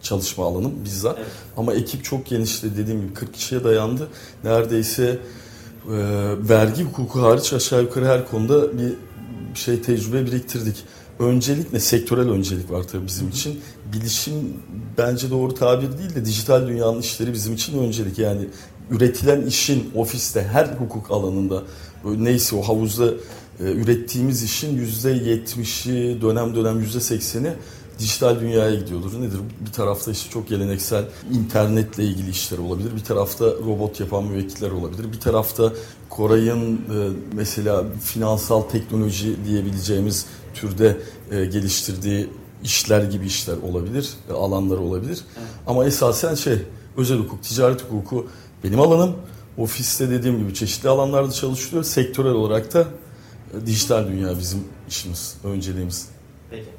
çalışma 0.02 0.46
alanım 0.46 0.86
bizzat. 0.86 1.18
Evet. 1.18 1.32
Ama 1.58 1.74
ekip 1.74 2.04
çok 2.04 2.26
genişti 2.26 2.78
dediğim 2.78 3.02
gibi 3.02 3.14
40 3.14 3.34
kişiye 3.34 3.64
dayandı. 3.64 4.08
Neredeyse 4.44 5.20
vergi 6.50 6.84
hukuku 6.84 7.22
hariç 7.22 7.54
aşağı 7.54 7.82
yukarı 7.82 8.06
her 8.06 8.28
konuda 8.28 8.78
bir 8.78 8.94
şey 9.56 9.82
tecrübe 9.82 10.26
biriktirdik. 10.26 10.84
Öncelik 11.20 11.74
ne? 11.74 11.80
Sektörel 11.80 12.30
öncelik 12.30 12.72
var 12.72 12.84
tabii 12.84 13.08
bizim 13.08 13.30
için. 13.30 13.62
Bilişim 13.94 14.34
bence 14.98 15.30
doğru 15.32 15.54
tabir 15.54 15.98
değil 15.98 16.16
de 16.16 16.26
dijital 16.26 16.68
dünyanın 16.68 17.00
işleri 17.00 17.34
bizim 17.34 17.54
için 17.54 17.80
öncelik. 17.80 18.20
Yani 18.20 18.48
üretilen 18.92 19.42
işin 19.42 19.92
ofiste 19.96 20.44
her 20.44 20.66
hukuk 20.66 21.12
alanında 21.12 21.64
böyle 22.06 22.24
neyse 22.24 22.56
o 22.56 22.62
havuzda 22.62 23.06
e, 23.60 23.64
ürettiğimiz 23.64 24.44
işin 24.44 24.78
yüzde 24.78 25.10
yetmişi 25.10 26.18
dönem 26.22 26.56
dönem 26.56 26.80
yüzde 26.80 27.00
sekseni 27.00 27.54
dijital 28.00 28.40
dünyaya 28.40 28.76
gidiyordur. 28.76 29.22
Nedir? 29.22 29.40
Bir 29.68 29.72
tarafta 29.72 30.12
işte 30.12 30.30
çok 30.30 30.48
geleneksel 30.48 31.06
internetle 31.32 32.04
ilgili 32.04 32.30
işler 32.30 32.58
olabilir. 32.58 32.96
Bir 32.96 33.04
tarafta 33.04 33.46
robot 33.46 34.00
yapan 34.00 34.24
müvekkiller 34.24 34.72
olabilir. 34.72 35.14
Bir 35.14 35.20
tarafta 35.20 35.74
Koray'ın 36.10 36.76
e, 36.76 37.10
mesela 37.34 37.84
finansal 38.04 38.62
teknoloji 38.62 39.46
diyebileceğimiz 39.46 40.26
türde 40.54 40.98
e, 41.32 41.46
geliştirdiği 41.46 42.30
işler 42.64 43.04
gibi 43.04 43.26
işler 43.26 43.58
olabilir, 43.58 44.14
e, 44.30 44.34
alanlar 44.34 44.78
olabilir. 44.78 45.22
Evet. 45.38 45.48
Ama 45.68 45.86
esasen 45.86 46.36
şey, 46.36 46.58
özel 46.98 47.18
hukuk, 47.18 47.44
ticaret 47.44 47.84
hukuku 47.84 48.28
benim 48.64 48.80
alanım. 48.80 49.16
Ofiste 49.58 50.10
dediğim 50.10 50.40
gibi 50.40 50.54
çeşitli 50.54 50.90
alanlarda 50.90 51.32
çalışılıyor. 51.32 51.84
Sektörel 51.84 52.32
olarak 52.32 52.74
da 52.74 52.88
dijital 53.66 54.08
dünya 54.08 54.38
bizim 54.40 54.64
işimiz, 54.90 55.36
önceliğimiz. 55.44 56.10
Peki. 56.50 56.70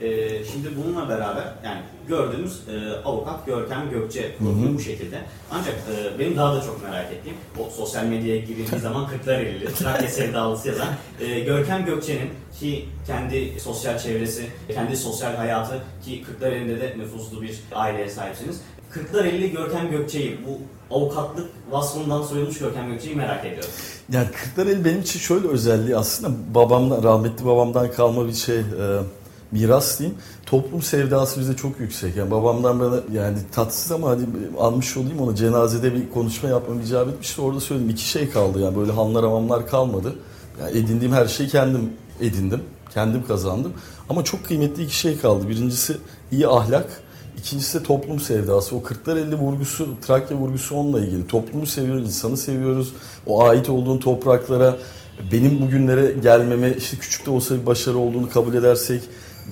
Ee, 0.00 0.44
şimdi 0.52 0.68
bununla 0.76 1.08
beraber 1.08 1.44
yani 1.64 1.80
gördüğümüz 2.08 2.60
e, 2.68 2.92
avukat 3.04 3.46
Görkem 3.46 3.90
Gökçe 3.90 4.36
profili 4.36 4.74
bu 4.74 4.80
şekilde. 4.80 5.20
Ancak 5.50 5.74
e, 5.74 6.18
benim 6.18 6.36
daha 6.36 6.56
da 6.56 6.60
çok 6.60 6.82
merak 6.82 7.12
ettiğim 7.12 7.36
o 7.58 7.70
sosyal 7.70 8.04
medyaya 8.04 8.40
girildiği 8.40 8.80
zaman 8.80 9.08
Kırklareli, 9.08 9.74
Trakya 9.74 10.08
sevdalısı 10.08 10.68
yazan 10.68 10.88
e, 11.20 11.40
Görkem 11.40 11.84
Gökçe'nin 11.84 12.30
ki 12.60 12.88
kendi 13.06 13.60
sosyal 13.60 13.98
çevresi, 13.98 14.46
kendi 14.74 14.96
sosyal 14.96 15.34
hayatı 15.34 15.82
ki 16.04 16.22
Kırklareli'nde 16.22 16.80
de 16.80 16.94
nüfuslu 16.98 17.42
bir 17.42 17.60
aileye 17.74 18.10
sahipsiniz. 18.10 18.60
Kırklareli 18.90 19.50
Görkem 19.50 19.90
Gökçe'yi 19.90 20.38
bu 20.46 20.60
avukatlık 20.94 21.50
vasfından 21.70 22.22
soyulmuş 22.22 22.58
Görkem 22.58 22.92
Gökçe'yi 22.92 23.16
merak 23.16 23.44
ediyorum. 23.44 23.70
Yani 24.12 24.28
Kırklareli 24.30 24.84
benim 24.84 25.00
için 25.00 25.20
şöyle 25.20 25.48
özelliği 25.48 25.96
aslında 25.96 26.36
babamdan, 26.54 27.02
rahmetli 27.02 27.46
babamdan 27.46 27.90
kalma 27.92 28.26
bir 28.26 28.32
şey, 28.32 28.58
e, 28.58 28.62
miras 29.54 29.98
diyeyim. 29.98 30.18
Toplum 30.46 30.82
sevdası 30.82 31.40
bizde 31.40 31.56
çok 31.56 31.80
yüksek. 31.80 32.16
Yani 32.16 32.30
babamdan 32.30 32.80
bana 32.80 33.00
yani 33.12 33.36
tatsız 33.52 33.92
ama 33.92 34.10
hadi 34.10 34.22
almış 34.58 34.96
olayım 34.96 35.20
ona 35.20 35.36
cenazede 35.36 35.94
bir 35.94 36.10
konuşma 36.10 36.48
yapmam 36.48 36.80
icap 36.80 37.08
etmişti. 37.08 37.40
Orada 37.40 37.60
söyledim 37.60 37.90
iki 37.90 38.08
şey 38.08 38.30
kaldı 38.30 38.60
yani 38.60 38.76
böyle 38.76 38.92
hanlar 38.92 39.24
hamamlar 39.24 39.66
kalmadı. 39.68 40.14
Yani 40.60 40.78
edindiğim 40.78 41.12
her 41.12 41.26
şeyi 41.26 41.48
kendim 41.48 41.92
edindim. 42.20 42.60
Kendim 42.94 43.26
kazandım. 43.26 43.72
Ama 44.08 44.24
çok 44.24 44.44
kıymetli 44.44 44.82
iki 44.82 44.96
şey 44.96 45.18
kaldı. 45.18 45.48
Birincisi 45.48 45.96
iyi 46.32 46.48
ahlak. 46.48 47.02
İkincisi 47.38 47.82
toplum 47.82 48.20
sevdası. 48.20 48.76
O 48.76 48.82
Kırklareli 48.82 49.36
vurgusu, 49.36 49.88
Trakya 50.06 50.36
vurgusu 50.36 50.76
onunla 50.76 51.00
ilgili. 51.00 51.26
Toplumu 51.26 51.66
seviyoruz, 51.66 52.06
insanı 52.06 52.36
seviyoruz. 52.36 52.92
O 53.26 53.44
ait 53.44 53.68
olduğun 53.68 53.98
topraklara, 53.98 54.76
benim 55.32 55.60
bugünlere 55.60 56.12
gelmeme, 56.22 56.74
işte 56.78 56.96
küçük 56.96 57.26
de 57.26 57.30
olsa 57.30 57.54
bir 57.54 57.66
başarı 57.66 57.98
olduğunu 57.98 58.30
kabul 58.30 58.54
edersek, 58.54 59.02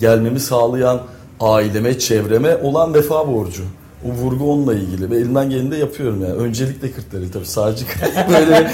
gelmemi 0.01 0.41
sağlayan 0.41 1.03
aileme, 1.41 1.99
çevreme 1.99 2.57
olan 2.57 2.95
vefa 2.95 3.29
borcu. 3.29 3.63
O 4.09 4.13
vurgu 4.13 4.53
onunla 4.53 4.75
ilgili 4.75 5.11
ve 5.11 5.17
elimden 5.17 5.51
geleni 5.51 5.71
de 5.71 5.77
yapıyorum 5.77 6.23
yani. 6.23 6.33
Öncelikle 6.33 6.91
Kırklareli 6.93 7.31
tabii 7.31 7.47
sadece 7.47 7.85
böyle 8.31 8.69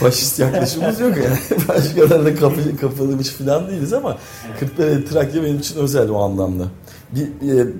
faşist 0.00 0.38
yaklaşımımız 0.38 1.00
yok 1.00 1.16
yani. 1.16 1.38
Başkalarına 1.68 2.24
da 2.24 2.34
kapı, 2.34 2.76
kapılmış 2.76 3.28
falan 3.28 3.68
değiliz 3.68 3.92
ama 3.92 4.16
Kırklareli 4.60 5.04
Trakya 5.04 5.42
benim 5.42 5.58
için 5.58 5.76
özel 5.78 6.08
o 6.10 6.18
anlamda. 6.22 6.64
Bir, 7.12 7.28
bir- 7.40 7.72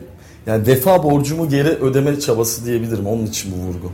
yani 0.46 0.66
vefa 0.66 1.02
borcumu 1.02 1.48
geri 1.48 1.68
ödeme 1.68 2.20
çabası 2.20 2.64
diyebilirim 2.64 3.06
onun 3.06 3.26
için 3.26 3.52
bu 3.52 3.56
vurgu. 3.66 3.92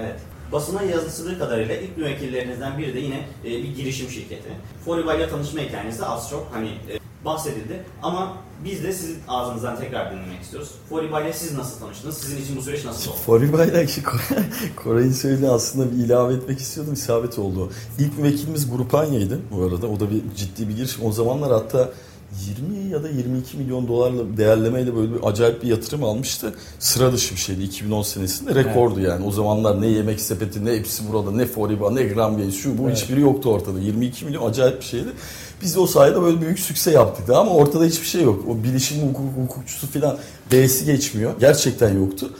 Evet. 0.00 0.14
Basına 0.52 0.82
yazıldığı 0.82 1.38
kadarıyla 1.38 1.74
ilk 1.76 1.96
müvekkillerinizden 1.96 2.78
biri 2.78 2.94
de 2.94 2.98
yine 2.98 3.20
e, 3.44 3.48
bir 3.48 3.76
girişim 3.76 4.10
şirketi. 4.10 4.48
Foriba 4.84 5.14
ile 5.14 5.28
tanışma 5.28 5.60
hikayenizde 5.60 6.06
az 6.06 6.30
çok 6.30 6.48
hani 6.52 6.66
e, 6.68 6.98
bahsedildi 7.24 7.82
ama 8.02 8.32
biz 8.64 8.82
de 8.84 8.92
sizin 8.92 9.18
ağzınızdan 9.28 9.80
tekrar 9.80 10.12
dinlemek 10.12 10.42
istiyoruz. 10.42 10.70
Foriba 10.88 11.20
ile 11.20 11.32
siz 11.32 11.58
nasıl 11.58 11.80
tanıştınız? 11.80 12.18
Sizin 12.18 12.42
için 12.42 12.56
bu 12.56 12.62
süreç 12.62 12.84
nasıl 12.84 13.10
oldu? 13.10 13.18
Foribayla 13.26 13.86
Koray'ın 14.76 15.12
söylediği 15.12 15.50
aslında 15.50 15.92
bir 15.92 15.96
ilave 15.96 16.34
etmek 16.34 16.58
istiyordum 16.60 16.94
isabet 16.94 17.38
oldu. 17.38 17.70
İlk 17.98 18.18
müvekkilimiz 18.18 18.70
Grupanya'ydı 18.70 19.40
bu 19.50 19.62
arada. 19.62 19.86
O 19.86 20.00
da 20.00 20.10
bir 20.10 20.22
ciddi 20.36 20.68
bir 20.68 20.76
girişim. 20.76 21.06
O 21.06 21.12
zamanlar 21.12 21.52
hatta 21.52 21.90
20 22.42 22.92
ya 22.92 23.02
da 23.02 23.08
22 23.08 23.56
milyon 23.56 23.88
dolarla 23.88 24.36
değerlemeyle 24.36 24.96
böyle 24.96 25.14
bir 25.14 25.26
acayip 25.26 25.62
bir 25.62 25.68
yatırım 25.68 26.04
almıştı. 26.04 26.54
Sıra 26.78 27.12
dışı 27.12 27.34
bir 27.34 27.40
şeydi 27.40 27.62
2010 27.62 28.02
senesinde 28.02 28.54
rekordu 28.54 29.00
yani. 29.00 29.26
O 29.26 29.30
zamanlar 29.30 29.82
ne 29.82 29.86
yemek 29.86 30.20
sepeti 30.20 30.64
ne 30.64 30.72
hepsi 30.72 31.12
burada 31.12 31.30
ne 31.30 31.46
Foriba 31.46 31.90
ne 31.90 32.02
Grambiye 32.02 32.50
şu 32.50 32.78
bu 32.78 32.88
Evet. 32.88 32.96
hiçbiri 32.96 33.20
yoktu 33.20 33.50
ortada. 33.50 33.78
22 33.78 34.24
milyon 34.24 34.50
acayip 34.50 34.80
bir 34.80 34.84
şeydi. 34.84 35.08
Biz 35.64 35.78
o 35.78 35.86
sayede 35.86 36.22
böyle 36.22 36.40
büyük 36.40 36.58
sükse 36.58 36.90
yaptık 36.90 37.30
ama 37.30 37.50
ortada 37.50 37.84
hiçbir 37.84 38.06
şey 38.06 38.22
yok. 38.22 38.44
O 38.48 38.64
bilişim 38.64 39.08
hukuk, 39.08 39.24
hukukçusu 39.36 39.86
falan 39.86 40.16
B'si 40.52 40.84
geçmiyor. 40.84 41.32
Gerçekten 41.40 41.98
yoktu. 41.98 42.30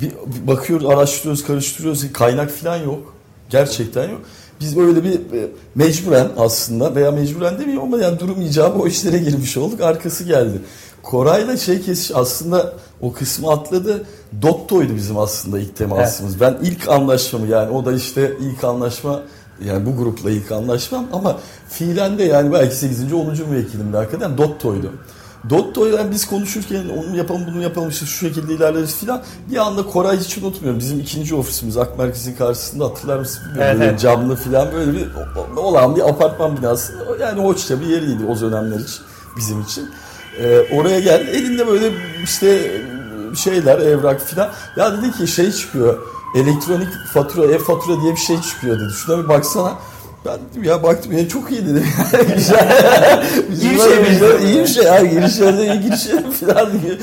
Bir, 0.00 0.10
bir 0.10 0.46
bakıyoruz, 0.46 0.86
araştırıyoruz, 0.86 1.44
karıştırıyoruz. 1.44 2.12
Kaynak 2.12 2.50
falan 2.50 2.76
yok. 2.76 3.14
Gerçekten 3.50 4.10
yok. 4.10 4.20
Biz 4.60 4.76
böyle 4.76 5.04
bir 5.04 5.12
e, 5.12 5.48
mecburen 5.74 6.28
aslında 6.36 6.94
veya 6.94 7.10
mecburen 7.10 7.58
demiyorum 7.58 7.94
ama 7.94 8.02
yani 8.02 8.20
durum 8.20 8.42
icabı 8.42 8.78
o 8.78 8.86
işlere 8.86 9.18
girmiş 9.18 9.56
olduk. 9.56 9.80
Arkası 9.80 10.24
geldi. 10.24 10.60
Koray'la 11.02 11.56
şey 11.56 11.80
kesiş 11.80 12.10
aslında 12.14 12.72
o 13.00 13.12
kısmı 13.12 13.50
atladı. 13.50 14.06
Dotto'ydu 14.42 14.96
bizim 14.96 15.18
aslında 15.18 15.58
ilk 15.58 15.76
temasımız. 15.76 16.40
Ben 16.40 16.58
ilk 16.62 16.88
anlaşmamı 16.88 17.46
yani 17.46 17.70
o 17.70 17.84
da 17.84 17.92
işte 17.92 18.32
ilk 18.40 18.64
anlaşma 18.64 19.22
yani 19.64 19.86
bu 19.86 19.96
grupla 19.96 20.30
ilk 20.30 20.52
anlaşmam 20.52 21.06
ama 21.12 21.38
fiilen 21.68 22.18
de 22.18 22.24
yani 22.24 22.52
belki 22.52 22.76
8. 22.76 23.12
10. 23.12 23.26
müvekkilimdi 23.48 23.96
hakikaten 23.96 24.38
Dotto'ydu. 24.38 24.92
Dotto'yla 25.50 26.10
biz 26.10 26.26
konuşurken 26.26 26.84
onu 26.88 27.16
yapalım 27.16 27.42
bunu 27.52 27.62
yapalım 27.62 27.88
işte 27.88 28.06
şu 28.06 28.26
şekilde 28.26 28.54
ilerleriz 28.54 28.96
filan. 28.96 29.22
Bir 29.50 29.56
anda 29.56 29.86
Koray 29.86 30.18
hiç 30.18 30.38
unutmuyorum. 30.38 30.80
Bizim 30.80 31.00
ikinci 31.00 31.34
ofisimiz 31.34 31.76
Ak 31.76 31.98
Merkez'in 31.98 32.34
karşısında 32.34 32.84
hatırlar 32.84 33.18
mısın? 33.18 33.42
Böyle 33.58 33.84
evet. 33.84 34.00
camlı 34.00 34.36
filan 34.36 34.72
böyle 34.72 34.92
bir 34.92 35.06
olan 35.56 35.96
bir 35.96 36.08
apartman 36.08 36.56
binası. 36.56 36.92
Yani 37.20 37.42
hoşça 37.42 37.80
bir 37.80 37.86
yeriydi 37.86 38.24
o 38.24 38.40
dönemler 38.40 38.76
için 38.76 39.00
bizim 39.36 39.60
için. 39.60 39.90
Ee, 40.40 40.76
oraya 40.76 41.00
gel 41.00 41.28
elinde 41.28 41.66
böyle 41.66 41.90
işte 42.24 42.72
şeyler 43.36 43.78
evrak 43.78 44.20
filan. 44.20 44.50
Ya 44.76 44.92
dedi 44.92 45.12
ki 45.12 45.26
şey 45.26 45.52
çıkıyor. 45.52 45.98
Elektronik 46.34 46.88
fatura, 47.14 47.52
e-fatura 47.54 48.02
diye 48.02 48.12
bir 48.12 48.20
şey 48.20 48.40
çıkıyor 48.40 48.80
dedi. 48.80 48.92
Şuna 49.06 49.24
bir 49.24 49.28
baksana. 49.28 49.74
Ben 50.26 50.38
dedim 50.50 50.64
ya 50.64 50.82
baktım 50.82 51.12
ya 51.18 51.28
çok 51.28 51.50
iyi 51.52 51.66
dedim. 51.66 51.86
Güzel. 52.36 53.24
Bizim 53.50 53.70
İyi 53.70 53.74
bir 53.74 53.80
şey 53.80 54.04
benziyor. 54.04 54.40
iyi 54.40 54.60
bir 54.62 54.66
şey. 54.66 54.84
Ha, 54.84 55.04
girişlerde 55.04 55.66
iyi 55.66 55.80
girişlerim 55.80 56.30
falan 56.46 56.70
diye. 56.82 56.98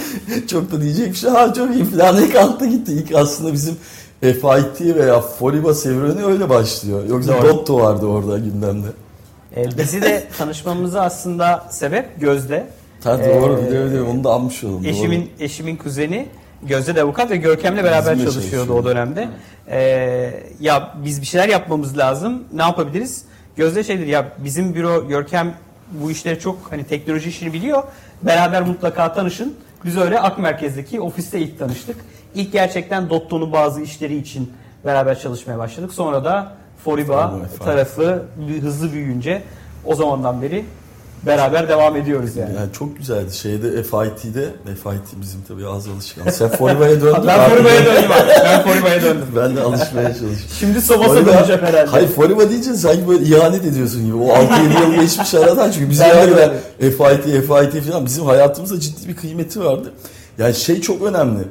Çok 0.47 0.71
da 0.71 0.81
diyecek 0.81 1.07
bir 1.09 1.15
şey. 1.17 1.29
Ha 1.29 1.53
çok 1.53 1.75
iyi 1.75 1.85
falan. 1.85 2.21
Ne 2.21 2.29
kalktı 2.29 2.65
gitti. 2.65 2.91
İlk 2.93 3.15
aslında 3.15 3.53
bizim 3.53 3.75
FIT 4.21 4.81
veya 4.95 5.21
Foriba 5.21 5.73
serüveni 5.73 6.25
öyle 6.25 6.49
başlıyor. 6.49 7.05
Yoksa 7.09 7.33
Doğru. 7.33 7.47
Dotto 7.47 7.79
vardı 7.79 8.05
orada 8.05 8.37
gündemde. 8.37 8.87
E, 9.55 9.77
bizi 9.77 10.01
de 10.01 10.23
tanışmamıza 10.37 11.01
aslında 11.01 11.65
sebep 11.69 12.21
Gözde. 12.21 12.67
Ee, 13.05 13.09
doğru 13.09 13.61
bir 13.65 13.71
de 13.71 13.79
öyle 13.79 14.01
onu 14.01 14.23
da 14.23 14.29
almış 14.29 14.63
doğru. 14.63 14.85
Eşimin 14.85 15.29
eşimin 15.39 15.75
kuzeni 15.75 16.27
Gözde 16.63 16.95
de 16.95 17.01
avukat 17.01 17.31
ve 17.31 17.37
Görkem'le 17.37 17.77
beraber 17.77 18.13
Bizimle 18.13 18.31
çalışıyordu 18.31 18.67
çalışıyor. 18.67 18.83
o 18.83 18.85
dönemde. 18.85 19.29
Ee, 19.69 20.43
ya 20.59 20.93
biz 21.05 21.21
bir 21.21 21.25
şeyler 21.25 21.49
yapmamız 21.49 21.97
lazım. 21.97 22.43
Ne 22.53 22.61
yapabiliriz? 22.61 23.23
Gözde 23.55 23.83
şey 23.83 23.99
dedi 23.99 24.09
ya 24.09 24.31
bizim 24.37 24.75
büro 24.75 25.07
Görkem 25.07 25.53
bu 25.91 26.11
işleri 26.11 26.39
çok 26.39 26.57
hani 26.69 26.83
teknoloji 26.83 27.29
işini 27.29 27.53
biliyor. 27.53 27.83
Beraber 28.21 28.61
mutlaka 28.61 29.13
tanışın. 29.13 29.55
Biz 29.85 29.97
öyle 29.97 30.19
Ak 30.19 30.39
Merkez'deki 30.39 31.01
ofiste 31.01 31.39
ilk 31.39 31.59
tanıştık. 31.59 31.95
İlk 32.35 32.51
gerçekten 32.51 33.09
Dotto'nun 33.09 33.51
bazı 33.53 33.81
işleri 33.81 34.17
için 34.17 34.53
beraber 34.85 35.19
çalışmaya 35.19 35.57
başladık. 35.59 35.93
Sonra 35.93 36.25
da 36.25 36.53
Foriba 36.83 37.33
tarafı 37.65 38.23
hızlı 38.61 38.93
büyüyünce 38.93 39.41
o 39.85 39.95
zamandan 39.95 40.41
beri 40.41 40.65
beraber 41.25 41.69
devam 41.69 41.95
ediyoruz 41.95 42.35
yani. 42.35 42.55
Yani 42.55 42.73
çok 42.73 42.97
güzeldi. 42.97 43.35
Şeyde 43.35 43.83
FIT'de, 43.83 44.45
FIT 44.83 45.21
bizim 45.21 45.41
tabii 45.47 45.65
ağız 45.67 45.87
alışkanlığı. 45.87 46.31
Sen 46.31 46.49
Foriba'ya 46.49 47.01
döndün. 47.01 47.27
Ben. 47.27 47.49
Foriba'ya 47.49 47.85
döndüm 47.85 48.11
abi. 48.11 48.29
Ben 48.45 48.63
Foriba'ya 48.63 49.01
döndüm. 49.01 49.25
Ben 49.35 49.55
de 49.55 49.61
alışmaya 49.61 50.07
çalışıyorum. 50.07 50.37
Şimdi 50.59 50.81
Sobas'a 50.81 51.09
Foriba- 51.13 51.25
döneceğim 51.37 51.61
herhalde. 51.61 51.89
Hayır 51.91 52.07
Foriba 52.07 52.49
deyince 52.49 52.73
sanki 52.73 53.07
böyle 53.07 53.23
ihanet 53.23 53.65
ediyorsun 53.65 54.05
gibi. 54.05 54.15
O 54.15 54.27
6-7 54.27 54.81
yıl 54.81 55.01
geçmiş 55.01 55.33
aradan 55.33 55.71
çünkü 55.71 55.89
bizim 55.89 56.05
yani 56.07 56.51
FIT, 56.79 57.23
FIT 57.23 57.83
falan 57.87 58.05
bizim 58.05 58.25
hayatımızda 58.25 58.79
ciddi 58.79 59.07
bir 59.07 59.15
kıymeti 59.15 59.65
vardı. 59.65 59.93
Yani 60.37 60.53
şey 60.55 60.81
çok 60.81 61.01
önemli. 61.01 61.43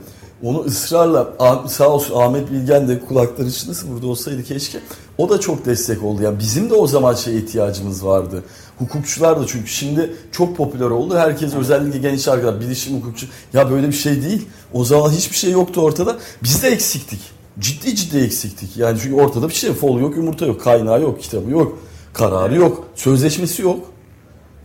Onu 0.43 0.61
ısrarla 0.65 1.29
sağ 1.69 1.89
olsun 1.89 2.21
Ahmet 2.21 2.53
Bilgen 2.53 2.89
de 2.89 3.01
kulakları 3.01 3.51
çınlasın 3.53 3.95
burada 3.95 4.07
olsaydı 4.07 4.43
keşke. 4.43 4.79
O 5.19 5.29
da 5.29 5.41
çok 5.41 5.67
destek 5.67 6.03
oldu. 6.03 6.23
Yani 6.23 6.39
bizim 6.39 6.71
de 6.71 6.75
o 6.75 6.87
zaman 6.87 7.15
şey 7.15 7.37
ihtiyacımız 7.39 8.05
vardı. 8.07 8.43
Hukukçular 8.79 9.41
da 9.41 9.47
çünkü 9.47 9.67
şimdi 9.67 10.15
çok 10.33 10.57
popüler 10.57 10.91
oldu. 10.91 11.17
Herkes 11.17 11.55
özellikle 11.55 11.99
genç 11.99 12.29
arkadaşlar 12.29 12.61
bilişim 12.61 12.97
hukukçu. 12.97 13.27
Ya 13.53 13.71
böyle 13.71 13.89
bir 13.89 13.93
şey 13.93 14.23
değil. 14.23 14.49
O 14.73 14.85
zaman 14.85 15.11
hiçbir 15.11 15.37
şey 15.37 15.51
yoktu 15.51 15.81
ortada. 15.81 16.17
Biz 16.43 16.63
de 16.63 16.69
eksiktik. 16.69 17.21
Ciddi 17.59 17.95
ciddi 17.97 18.19
eksiktik. 18.19 18.77
Yani 18.77 18.99
çünkü 19.03 19.15
ortada 19.23 19.49
bir 19.49 19.55
şey 19.55 19.73
fol 19.73 20.01
yok, 20.01 20.17
yumurta 20.17 20.47
yok, 20.47 20.61
kaynağı 20.61 21.03
yok, 21.03 21.21
kitabı 21.23 21.51
yok, 21.51 21.79
kararı 22.13 22.57
yok, 22.57 22.85
sözleşmesi 22.95 23.63
yok. 23.63 23.81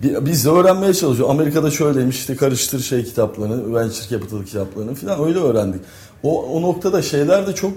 Bi- 0.03 0.25
Biz 0.25 0.45
de 0.45 0.49
öğrenmeye 0.49 0.93
çalışıyoruz. 0.93 1.31
Amerika'da 1.35 1.71
şöyleymiş 1.71 2.17
işte 2.19 2.35
karıştır 2.35 2.79
şey 2.79 3.03
kitaplarını, 3.03 3.75
venture 3.75 4.07
capital 4.09 4.43
kitaplarını 4.43 4.95
falan 4.95 5.23
öyle 5.27 5.39
öğrendik. 5.39 5.81
O, 6.23 6.43
o 6.43 6.61
noktada 6.61 7.01
şeyler 7.01 7.47
de 7.47 7.55
çok 7.55 7.71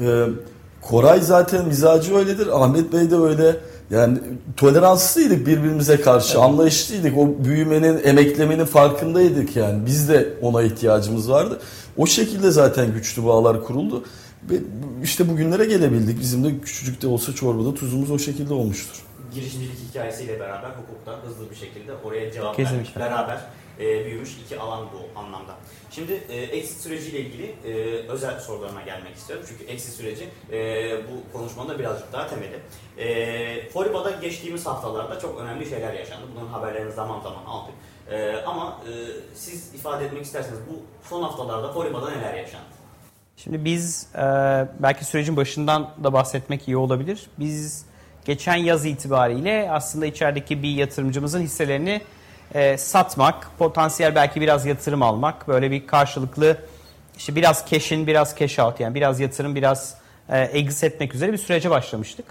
e, 0.00 0.24
Koray 0.82 1.20
zaten 1.20 1.66
mizacı 1.66 2.14
öyledir. 2.16 2.62
Ahmet 2.64 2.92
Bey 2.92 3.10
de 3.10 3.16
öyle. 3.16 3.56
Yani 3.90 4.18
toleranslıydık 4.56 5.46
birbirimize 5.46 6.00
karşı. 6.00 6.40
Anlayışlıydık. 6.40 7.18
O 7.18 7.44
büyümenin, 7.44 8.00
emeklemenin 8.04 8.64
farkındaydık 8.64 9.56
yani. 9.56 9.86
Biz 9.86 10.08
de 10.08 10.28
ona 10.42 10.62
ihtiyacımız 10.62 11.30
vardı. 11.30 11.60
O 11.96 12.06
şekilde 12.06 12.50
zaten 12.50 12.92
güçlü 12.92 13.24
bağlar 13.24 13.64
kuruldu. 13.64 14.04
Ve 14.50 14.54
işte 15.02 15.28
bugünlere 15.28 15.64
gelebildik. 15.64 16.20
Bizim 16.20 16.44
de 16.44 16.60
küçücük 16.60 17.02
de 17.02 17.06
olsa 17.06 17.34
çorbada 17.34 17.74
tuzumuz 17.74 18.10
o 18.10 18.18
şekilde 18.18 18.54
olmuştur. 18.54 19.02
girişimcilik 19.34 19.78
hikayesiyle 19.90 20.40
beraber 20.40 20.68
hukukta 20.70 21.28
hızlı 21.28 21.50
bir 21.50 21.56
şekilde 21.56 21.92
oraya 22.04 22.32
cevap 22.32 22.56
Kesinlikle. 22.56 22.76
vermiş. 22.76 22.96
Beraber 22.96 23.40
e, 23.80 24.04
büyümüş 24.04 24.36
iki 24.44 24.60
alan 24.60 24.86
bu 24.92 25.20
anlamda. 25.20 25.54
Şimdi 25.90 26.12
e, 26.28 26.36
exit 26.36 26.80
süreciyle 26.80 27.20
ilgili 27.20 27.54
e, 27.64 27.72
özel 28.08 28.40
sorularıma 28.40 28.82
gelmek 28.82 29.16
istiyorum. 29.16 29.46
Çünkü 29.48 29.72
exit 29.72 29.94
süreci 29.94 30.28
e, 30.52 30.58
bu 31.08 31.38
konuşmanın 31.38 31.68
da 31.68 31.78
birazcık 31.78 32.12
daha 32.12 32.26
temeli. 32.26 32.60
E, 32.98 33.68
Foriba'da 33.68 34.10
geçtiğimiz 34.10 34.66
haftalarda 34.66 35.18
çok 35.18 35.40
önemli 35.40 35.66
şeyler 35.68 35.94
yaşandı. 35.94 36.26
Bunların 36.34 36.48
haberlerini 36.52 36.92
zaman 36.92 37.20
zaman 37.20 37.44
aldık. 37.44 37.74
E, 38.10 38.36
ama 38.46 38.80
e, 38.88 38.92
siz 39.34 39.74
ifade 39.74 40.04
etmek 40.04 40.24
isterseniz 40.24 40.58
bu 40.70 41.08
son 41.08 41.22
haftalarda 41.22 41.72
Foriba'da 41.72 42.10
neler 42.10 42.34
yaşandı? 42.34 42.66
Şimdi 43.36 43.64
biz 43.64 44.06
e, 44.14 44.18
belki 44.78 45.04
sürecin 45.04 45.36
başından 45.36 45.90
da 46.04 46.12
bahsetmek 46.12 46.68
iyi 46.68 46.76
olabilir. 46.76 47.26
Biz 47.38 47.86
geçen 48.24 48.56
yaz 48.56 48.86
itibariyle 48.86 49.70
aslında 49.70 50.06
içerideki 50.06 50.62
bir 50.62 50.70
yatırımcımızın 50.70 51.40
hisselerini 51.40 52.00
e, 52.54 52.78
satmak, 52.78 53.58
potansiyel 53.58 54.14
belki 54.14 54.40
biraz 54.40 54.66
yatırım 54.66 55.02
almak, 55.02 55.48
böyle 55.48 55.70
bir 55.70 55.86
karşılıklı 55.86 56.58
işte 57.16 57.36
biraz 57.36 57.64
cash 57.70 57.92
in, 57.92 58.06
biraz 58.06 58.36
cash 58.38 58.58
out 58.58 58.80
yani 58.80 58.94
biraz 58.94 59.20
yatırım, 59.20 59.54
biraz 59.54 59.94
e, 60.28 60.40
exit 60.40 60.84
etmek 60.84 61.14
üzere 61.14 61.32
bir 61.32 61.38
sürece 61.38 61.70
başlamıştık. 61.70 62.26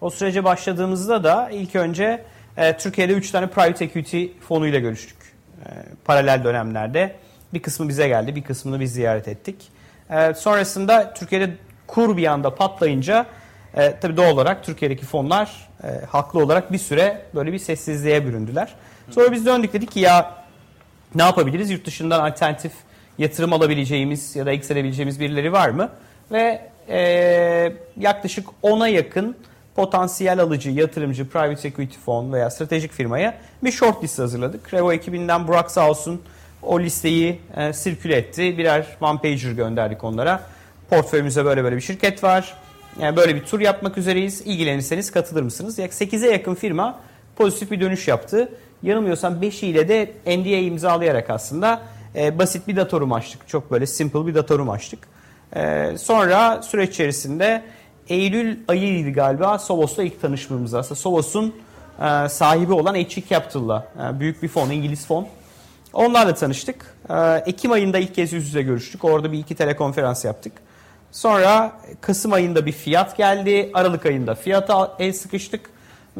O 0.00 0.10
sürece 0.10 0.44
başladığımızda 0.44 1.24
da 1.24 1.50
ilk 1.50 1.76
önce 1.76 2.24
e, 2.56 2.76
Türkiye'de 2.76 3.12
3 3.12 3.30
tane 3.30 3.46
private 3.46 3.84
equity 3.84 4.26
fonuyla 4.48 4.78
görüştük. 4.78 5.16
E, 5.64 5.68
paralel 6.04 6.44
dönemlerde. 6.44 7.16
Bir 7.54 7.62
kısmı 7.62 7.88
bize 7.88 8.08
geldi, 8.08 8.36
bir 8.36 8.42
kısmını 8.42 8.80
biz 8.80 8.92
ziyaret 8.92 9.28
ettik. 9.28 9.68
E, 10.10 10.34
sonrasında 10.34 11.14
Türkiye'de 11.14 11.50
kur 11.86 12.16
bir 12.16 12.26
anda 12.26 12.54
patlayınca 12.54 13.26
e, 13.74 14.00
tabii 14.00 14.16
doğal 14.16 14.32
olarak 14.32 14.64
Türkiye'deki 14.64 15.06
fonlar 15.06 15.68
e, 15.84 16.04
haklı 16.06 16.42
olarak 16.44 16.72
bir 16.72 16.78
süre 16.78 17.22
böyle 17.34 17.52
bir 17.52 17.58
sessizliğe 17.58 18.26
büründüler. 18.26 18.74
Sonra 19.10 19.32
biz 19.32 19.46
döndük 19.46 19.72
dedik 19.72 19.90
ki 19.90 20.00
ya 20.00 20.34
ne 21.14 21.22
yapabiliriz? 21.22 21.70
Yurt 21.70 21.86
dışından 21.86 22.20
alternatif 22.20 22.72
yatırım 23.18 23.52
alabileceğimiz 23.52 24.36
ya 24.36 24.46
da 24.46 24.52
eksilebileceğimiz 24.52 25.20
birileri 25.20 25.52
var 25.52 25.68
mı? 25.68 25.90
Ve 26.32 26.68
e, 26.88 27.72
yaklaşık 27.96 28.48
10'a 28.62 28.88
yakın 28.88 29.36
potansiyel 29.76 30.40
alıcı, 30.40 30.70
yatırımcı, 30.70 31.28
private 31.28 31.68
equity 31.68 31.96
fon 32.04 32.32
veya 32.32 32.50
stratejik 32.50 32.92
firmaya 32.92 33.38
bir 33.64 33.72
short 33.72 34.04
list 34.04 34.18
hazırladık. 34.18 34.74
Revo 34.74 34.92
ekibinden 34.92 35.48
Burak 35.48 35.70
sağ 35.70 35.90
olsun 35.90 36.22
o 36.62 36.80
listeyi 36.80 37.40
e, 37.56 37.72
sirküle 37.72 38.16
etti. 38.16 38.58
Birer 38.58 38.86
one 39.00 39.18
pager 39.18 39.50
gönderdik 39.50 40.04
onlara. 40.04 40.42
Portföyümüzde 40.90 41.44
böyle 41.44 41.64
böyle 41.64 41.76
bir 41.76 41.80
şirket 41.80 42.24
var. 42.24 42.54
Yani 43.00 43.16
böyle 43.16 43.34
bir 43.34 43.44
tur 43.44 43.60
yapmak 43.60 43.98
üzereyiz. 43.98 44.40
İlgilenirseniz 44.40 45.10
katılır 45.10 45.42
mısınız? 45.42 45.78
Yak 45.78 45.92
8'e 45.92 46.30
yakın 46.30 46.54
firma 46.54 47.00
pozitif 47.36 47.70
bir 47.70 47.80
dönüş 47.80 48.08
yaptı. 48.08 48.52
Yanılmıyorsam 48.82 49.42
5 49.42 49.62
ile 49.62 49.88
de 49.88 50.12
NDA 50.26 50.48
imzalayarak 50.56 51.30
aslında 51.30 51.82
e, 52.14 52.38
basit 52.38 52.68
bir 52.68 52.76
datorum 52.76 53.12
açtık. 53.12 53.48
Çok 53.48 53.70
böyle 53.70 53.86
simple 53.86 54.26
bir 54.26 54.34
datorum 54.34 54.70
açtık. 54.70 54.98
E, 55.56 55.92
sonra 55.98 56.62
süreç 56.62 56.90
içerisinde 56.90 57.62
Eylül 58.08 58.58
ayıydı 58.68 59.10
galiba 59.10 59.58
Sovos'la 59.58 60.02
ilk 60.02 60.20
tanışmamız 60.20 60.74
aslında. 60.74 60.94
Sovos'un 60.94 61.54
e, 62.00 62.28
sahibi 62.28 62.72
olan 62.72 62.94
HG 62.94 63.28
Capital'la 63.28 63.88
e, 64.04 64.20
büyük 64.20 64.42
bir 64.42 64.48
fon, 64.48 64.70
İngiliz 64.70 65.06
fon. 65.06 65.28
Onlarla 65.92 66.34
tanıştık. 66.34 66.96
E, 67.10 67.42
Ekim 67.46 67.72
ayında 67.72 67.98
ilk 67.98 68.14
kez 68.14 68.32
yüz 68.32 68.46
yüze 68.46 68.62
görüştük. 68.62 69.04
Orada 69.04 69.32
bir 69.32 69.38
iki 69.38 69.54
telekonferans 69.54 70.24
yaptık. 70.24 70.52
Sonra 71.12 71.72
Kasım 72.00 72.32
ayında 72.32 72.66
bir 72.66 72.72
fiyat 72.72 73.16
geldi. 73.16 73.70
Aralık 73.74 74.06
ayında 74.06 74.34
fiyata 74.34 74.96
el 74.98 75.12
sıkıştık. 75.12 75.70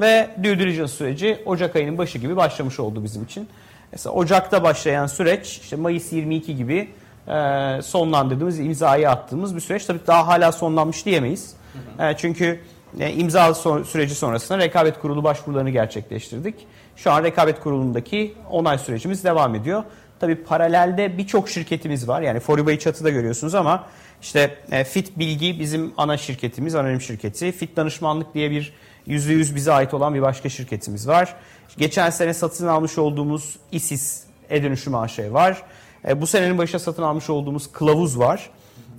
Ve 0.01 0.31
due 0.43 0.59
diligence 0.59 0.89
süreci 0.89 1.39
Ocak 1.47 1.77
ayının 1.77 1.99
başı 1.99 2.19
gibi 2.19 2.37
başlamış 2.37 2.81
oldu 2.81 3.05
bizim 3.05 3.23
için. 3.25 3.49
Mesela 3.93 4.13
Ocak'ta 4.15 4.63
başlayan 4.63 5.07
süreç 5.07 5.59
işte 5.63 5.77
Mayıs 5.77 6.13
22 6.13 6.57
gibi 6.57 6.89
e, 7.29 7.83
sonlandırdığımız, 7.83 8.59
imzayı 8.59 9.11
attığımız 9.11 9.57
bir 9.57 9.61
süreç. 9.61 9.85
Tabii 9.85 9.99
daha 10.07 10.27
hala 10.27 10.53
sonlanmış 10.53 11.07
diyemeyiz. 11.07 11.55
E, 11.99 12.17
çünkü 12.17 12.61
e, 13.01 13.13
imza 13.13 13.55
son- 13.55 13.83
süreci 13.83 14.15
sonrasında 14.15 14.59
rekabet 14.59 14.99
kurulu 14.99 15.25
başvurularını 15.25 15.71
gerçekleştirdik. 15.71 16.55
Şu 16.97 17.11
an 17.13 17.25
rekabet 17.25 17.61
kurulundaki 17.61 18.35
onay 18.51 18.79
sürecimiz 18.79 19.25
devam 19.25 19.55
ediyor. 19.55 19.83
Tabii 20.21 20.37
paralelde 20.37 21.19
birçok 21.19 21.49
şirketimiz 21.49 22.09
var. 22.09 22.23
Yani 22.23 22.41
Foriba'yı 22.41 22.79
çatıda 22.79 23.11
görüyorsunuz 23.11 23.55
ama 23.55 23.85
işte 24.23 24.55
e, 24.71 24.85
Fit 24.85 25.19
Bilgi 25.19 25.61
bizim 25.61 25.93
ana 25.97 26.17
şirketimiz, 26.17 26.75
anonim 26.75 27.01
şirketi. 27.01 27.53
Fit 27.53 27.77
Danışmanlık 27.77 28.35
diye 28.35 28.51
bir 28.51 28.73
%100 29.09 29.55
bize 29.55 29.73
ait 29.73 29.95
olan 29.95 30.15
bir 30.15 30.23
başka 30.23 30.49
şirketimiz 30.49 31.09
var. 31.09 31.35
Geçen 31.79 32.11
sene 32.11 32.35
satın 32.35 32.67
almış 32.67 32.99
olduğumuz 32.99 33.57
İSİS 33.73 34.23
E-Dönüşüm 34.51 34.95
AŞ 34.95 35.19
var. 35.19 35.63
E, 36.09 36.21
bu 36.21 36.27
senenin 36.27 36.59
başında 36.59 36.79
satın 36.79 37.03
almış 37.03 37.31
olduğumuz 37.31 37.73
Kılavuz 37.73 38.19
var. 38.19 38.51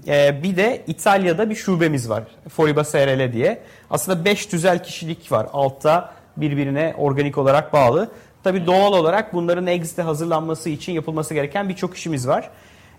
E, 0.07 0.43
bir 0.43 0.57
de 0.57 0.83
İtalya'da 0.87 1.49
bir 1.49 1.55
şubemiz 1.55 2.09
var. 2.09 2.23
Foriba 2.49 2.83
SRL 2.83 3.33
diye. 3.33 3.61
Aslında 3.89 4.25
5 4.25 4.45
tüzel 4.45 4.83
kişilik 4.83 5.31
var 5.31 5.47
altta 5.53 6.13
birbirine 6.37 6.95
organik 6.97 7.37
olarak 7.37 7.73
bağlı. 7.73 8.11
Tabii 8.43 8.65
doğal 8.65 8.93
olarak 8.93 9.33
bunların 9.33 9.67
exit'e 9.67 10.01
hazırlanması 10.01 10.69
için 10.69 10.93
yapılması 10.93 11.33
gereken 11.33 11.69
birçok 11.69 11.97
işimiz 11.97 12.27
var. 12.27 12.49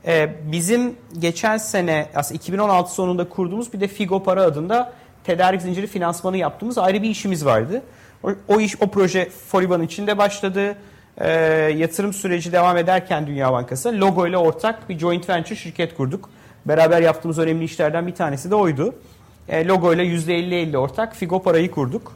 Ee, 0.06 0.34
bizim 0.52 0.96
geçen 1.18 1.56
sene 1.56 2.06
aslında 2.14 2.36
2016 2.36 2.94
sonunda 2.94 3.28
kurduğumuz 3.28 3.72
bir 3.72 3.80
de 3.80 3.88
Figo 3.88 4.22
Para 4.22 4.42
adında 4.42 4.92
tedarik 5.24 5.62
zinciri 5.62 5.87
finansmanı 5.87 6.37
yaptığımız 6.37 6.78
ayrı 6.78 7.02
bir 7.02 7.11
işimiz 7.11 7.44
vardı. 7.44 7.83
O, 8.22 8.30
o 8.48 8.61
iş, 8.61 8.83
o 8.83 8.90
proje 8.90 9.28
Foriba'nın 9.46 9.85
içinde 9.85 10.18
başladı. 10.18 10.76
Ee, 11.18 11.30
yatırım 11.76 12.12
süreci 12.12 12.52
devam 12.52 12.76
ederken 12.76 13.26
Dünya 13.26 13.52
Bankası 13.52 14.00
logo 14.00 14.26
ile 14.26 14.37
ortak 14.37 14.88
bir 14.88 14.98
joint 14.98 15.28
venture 15.28 15.56
şirket 15.56 15.96
kurduk. 15.96 16.30
beraber 16.66 17.02
yaptığımız 17.02 17.38
önemli 17.38 17.64
işlerden 17.64 18.06
bir 18.06 18.14
tanesi 18.14 18.50
de 18.50 18.54
oydu. 18.54 18.94
E, 19.48 19.66
logo 19.66 19.94
ile 19.94 20.02
%50-50 20.02 20.76
ortak 20.76 21.16
Figo 21.16 21.42
parayı 21.42 21.70
kurduk. 21.70 22.12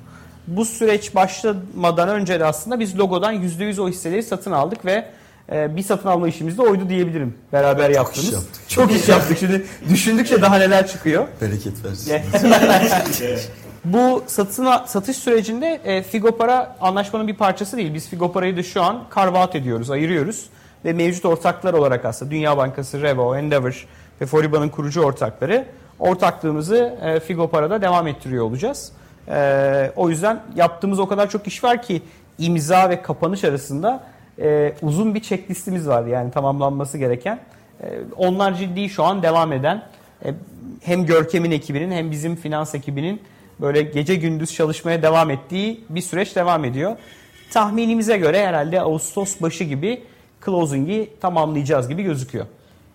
Bu 0.46 0.64
süreç 0.64 1.14
başlamadan 1.14 2.08
önce 2.08 2.40
de 2.40 2.44
aslında 2.44 2.80
biz 2.80 2.98
logodan 2.98 3.34
%100 3.34 3.80
o 3.80 3.88
hisseleri 3.88 4.22
satın 4.22 4.52
aldık 4.52 4.84
ve 4.84 4.92
e, 4.92 5.06
bir 5.52 5.82
satın 5.82 6.08
alma 6.08 6.28
işimiz 6.28 6.58
de 6.58 6.62
oydu 6.62 6.88
diyebilirim. 6.88 7.34
Beraber 7.52 7.86
Çok 7.86 7.94
yaptığımız. 7.96 8.28
iş 8.28 8.32
yaptık. 8.32 8.68
Çok 8.68 8.92
iş 8.92 9.08
yaptık. 9.08 9.38
Şimdi 9.38 9.66
düşündükçe 9.88 10.42
daha 10.42 10.58
neler 10.58 10.86
çıkıyor. 10.86 11.26
Bereket 11.40 11.84
versin. 11.84 12.14
Bu 13.84 14.24
satın 14.26 14.68
satış 14.86 15.16
sürecinde 15.16 15.80
e, 15.84 16.02
Figopara 16.02 16.76
anlaşmanın 16.80 17.28
bir 17.28 17.36
parçası 17.36 17.76
değil. 17.76 17.94
Biz 17.94 18.08
Figopara'yı 18.08 18.56
da 18.56 18.62
şu 18.62 18.82
an 18.82 19.04
carve 19.16 19.38
out 19.38 19.54
ediyoruz, 19.54 19.90
ayırıyoruz 19.90 20.46
ve 20.84 20.92
mevcut 20.92 21.24
ortaklar 21.24 21.74
olarak 21.74 22.04
aslında 22.04 22.30
Dünya 22.30 22.56
Bankası, 22.56 23.02
Revo, 23.02 23.36
Endeavor 23.36 23.86
ve 24.20 24.26
Foriba'nın 24.26 24.68
kurucu 24.68 25.00
ortakları 25.02 25.64
ortaklığımızı 25.98 26.98
e, 27.02 27.20
Figopara'da 27.20 27.82
devam 27.82 28.06
ettiriyor 28.06 28.44
olacağız. 28.44 28.92
E, 29.28 29.92
o 29.96 30.10
yüzden 30.10 30.42
yaptığımız 30.56 30.98
o 30.98 31.08
kadar 31.08 31.30
çok 31.30 31.46
iş 31.46 31.64
var 31.64 31.82
ki 31.82 32.02
imza 32.38 32.90
ve 32.90 33.02
kapanış 33.02 33.44
arasında 33.44 34.04
e, 34.40 34.74
uzun 34.82 35.14
bir 35.14 35.20
checklistimiz 35.22 35.88
var 35.88 36.06
yani 36.06 36.30
tamamlanması 36.30 36.98
gereken. 36.98 37.40
E, 37.82 37.86
onlar 38.16 38.54
ciddi 38.54 38.88
şu 38.88 39.04
an 39.04 39.22
devam 39.22 39.52
eden 39.52 39.86
e, 40.24 40.34
hem 40.82 41.06
Görkem'in 41.06 41.50
ekibinin 41.50 41.90
hem 41.90 42.10
bizim 42.10 42.36
finans 42.36 42.74
ekibinin 42.74 43.22
böyle 43.60 43.82
gece 43.82 44.14
gündüz 44.14 44.54
çalışmaya 44.54 45.02
devam 45.02 45.30
ettiği 45.30 45.84
bir 45.88 46.00
süreç 46.00 46.36
devam 46.36 46.64
ediyor. 46.64 46.96
Tahminimize 47.50 48.16
göre 48.16 48.46
herhalde 48.46 48.80
Ağustos 48.80 49.40
başı 49.42 49.64
gibi 49.64 50.02
closing'i 50.44 51.10
tamamlayacağız 51.20 51.88
gibi 51.88 52.02
gözüküyor. 52.02 52.46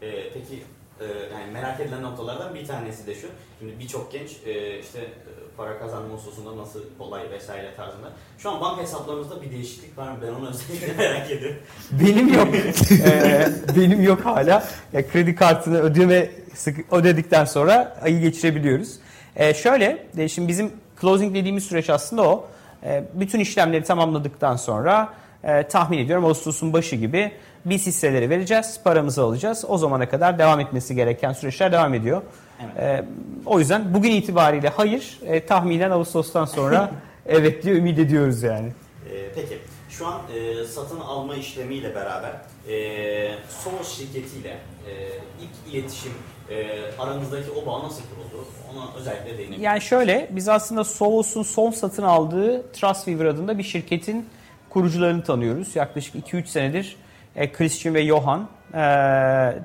Ee, 0.02 0.08
peki 0.34 0.64
e, 1.00 1.06
yani 1.06 1.52
merak 1.54 1.80
edilen 1.80 2.04
noktalardan 2.04 2.56
bir 2.56 2.66
tanesi 2.66 3.08
de 3.08 3.16
şu. 3.16 3.28
Şimdi 3.60 3.80
birçok 3.80 4.12
genç 4.12 4.30
e, 4.46 4.80
işte 4.80 5.00
e, 5.00 5.32
para 5.60 5.80
kazanma 5.80 6.14
hususunda 6.14 6.58
nasıl 6.58 6.80
kolay 6.98 7.32
vesaire 7.32 7.76
tarzında. 7.76 8.08
Şu 8.38 8.50
an 8.50 8.62
banka 8.62 8.82
hesaplarımızda 8.82 9.42
bir 9.42 9.52
değişiklik 9.52 9.98
var 9.98 10.12
mı? 10.12 10.18
Ben 10.22 10.34
onu 10.34 10.50
özellikle 10.50 10.94
merak 11.04 11.32
ediyorum. 11.32 11.58
Benim 11.92 12.34
yok. 12.34 12.48
Ee, 13.06 13.48
benim 13.78 14.02
yok 14.04 14.26
hala. 14.26 14.64
Ya, 14.94 15.08
kredi 15.08 15.36
kartını 15.36 15.80
ödeme 15.80 16.30
sık, 16.56 16.94
ödedikten 16.94 17.46
sonra 17.46 17.98
ayı 18.02 18.22
geçirebiliyoruz. 18.22 18.96
Ee, 19.36 19.54
şöyle, 19.54 20.06
e, 20.18 20.28
şimdi 20.30 20.48
bizim 20.48 20.72
closing 21.02 21.36
dediğimiz 21.36 21.64
süreç 21.64 21.90
aslında 21.90 22.30
o. 22.30 22.48
Ee, 22.84 23.04
bütün 23.14 23.40
işlemleri 23.40 23.84
tamamladıktan 23.84 24.56
sonra 24.56 25.14
e, 25.44 25.68
tahmin 25.68 25.98
ediyorum 25.98 26.26
Ağustos'un 26.26 26.74
başı 26.74 26.96
gibi 26.96 27.32
biz 27.66 27.88
hisseleri 27.88 28.30
vereceğiz, 28.30 28.80
paramızı 28.84 29.24
alacağız. 29.24 29.66
O 29.68 29.78
zamana 29.78 30.10
kadar 30.10 30.40
devam 30.40 30.60
etmesi 30.60 30.96
gereken 30.96 31.34
süreçler 31.34 31.72
devam 31.72 31.94
ediyor. 31.94 32.22
Evet. 32.64 32.78
Ee, 32.80 33.06
o 33.46 33.60
yüzden 33.60 33.94
bugün 33.94 34.12
itibariyle 34.12 34.70
hayır, 34.70 35.20
e, 35.26 35.46
tahminen 35.46 35.92
Ağustos'tan 35.92 36.46
sonra 36.46 36.92
evet 37.26 37.64
diye 37.64 37.76
ümit 37.76 38.00
ediyoruz 38.00 38.44
yani. 38.44 38.68
Ee, 39.12 39.32
peki 39.36 39.58
şu 39.90 40.08
an 40.08 40.22
e, 40.36 40.66
satın 40.66 41.00
alma 41.00 41.36
işlemiyle 41.36 41.96
beraber 41.96 42.32
e, 42.70 43.36
Soğuz 43.50 43.88
şirketiyle 43.88 44.50
e, 44.50 44.94
ilk 45.42 45.74
iletişim 45.74 46.12
e, 46.50 46.68
aranızdaki 47.00 47.52
o 47.52 47.66
bağ 47.66 47.84
nasıl 47.84 48.02
kuruldu? 48.02 48.46
Ona 48.74 48.98
özellikle 48.98 49.38
değinelim. 49.38 49.64
Yani 49.64 49.82
şöyle, 49.82 50.30
biz 50.32 50.50
aslında 50.50 50.84
Sovos'un 50.84 51.44
son 51.44 51.72
satın 51.72 52.04
aldığı 52.04 52.72
Trustweaver 52.72 53.26
adında 53.26 53.58
bir 53.58 53.64
şirketin 53.64 54.26
kurucularını 54.70 55.24
tanıyoruz. 55.24 55.76
Yaklaşık 55.76 56.16
2-3 56.16 56.46
senedir 56.46 56.98
e, 57.36 57.52
Christian 57.52 57.96
ve 57.96 58.06
Johan 58.06 58.50
e, 58.74 58.84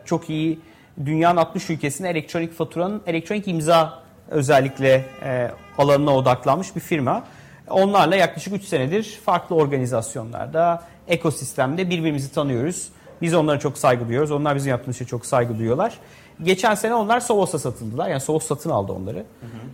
çok 0.04 0.30
iyi 0.30 0.58
dünyanın 1.06 1.36
60 1.36 1.70
ülkesinde 1.70 2.10
elektronik 2.10 2.52
faturanın 2.52 3.02
elektronik 3.06 3.48
imza 3.48 4.02
özellikle 4.30 5.04
e, 5.22 5.50
alanına 5.78 6.16
odaklanmış 6.16 6.76
bir 6.76 6.80
firma. 6.80 7.24
Onlarla 7.70 8.16
yaklaşık 8.16 8.52
3 8.52 8.64
senedir 8.64 9.20
farklı 9.24 9.56
organizasyonlarda, 9.56 10.82
ekosistemde 11.08 11.90
birbirimizi 11.90 12.32
tanıyoruz. 12.32 12.88
Biz 13.22 13.34
onlara 13.34 13.58
çok 13.58 13.78
saygı 13.78 14.06
duyuyoruz. 14.06 14.30
Onlar 14.30 14.56
bizim 14.56 14.70
yaptığımız 14.70 14.98
şeye 14.98 15.04
çok 15.04 15.26
saygı 15.26 15.58
duyuyorlar. 15.58 15.98
Geçen 16.42 16.74
sene 16.74 16.94
onlar 16.94 17.20
Sovos'a 17.20 17.58
satıldılar. 17.58 18.08
Yani 18.08 18.20
Sovos 18.20 18.46
satın 18.46 18.70
aldı 18.70 18.92
onları. 18.92 19.24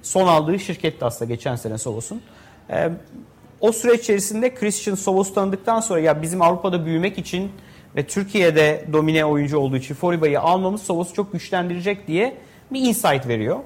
Son 0.02 0.26
aldığı 0.26 0.58
şirket 0.58 1.00
de 1.00 1.04
aslında 1.04 1.28
geçen 1.28 1.56
sene 1.56 1.78
Sovos'un. 1.78 2.22
Ee, 2.70 2.90
o 3.60 3.72
süreç 3.72 4.00
içerisinde 4.00 4.54
Christian 4.54 4.94
Sovos'u 4.94 5.34
tanıdıktan 5.34 5.80
sonra 5.80 6.00
ya 6.00 6.22
bizim 6.22 6.42
Avrupa'da 6.42 6.86
büyümek 6.86 7.18
için 7.18 7.52
ve 7.96 8.06
Türkiye'de 8.06 8.84
domine 8.92 9.24
oyuncu 9.24 9.58
olduğu 9.58 9.76
için 9.76 9.94
Foriba'yı 9.94 10.40
almamız 10.40 10.82
Sovos'u 10.82 11.14
çok 11.14 11.32
güçlendirecek 11.32 12.08
diye 12.08 12.36
bir 12.70 12.80
insight 12.80 13.28
veriyor. 13.28 13.58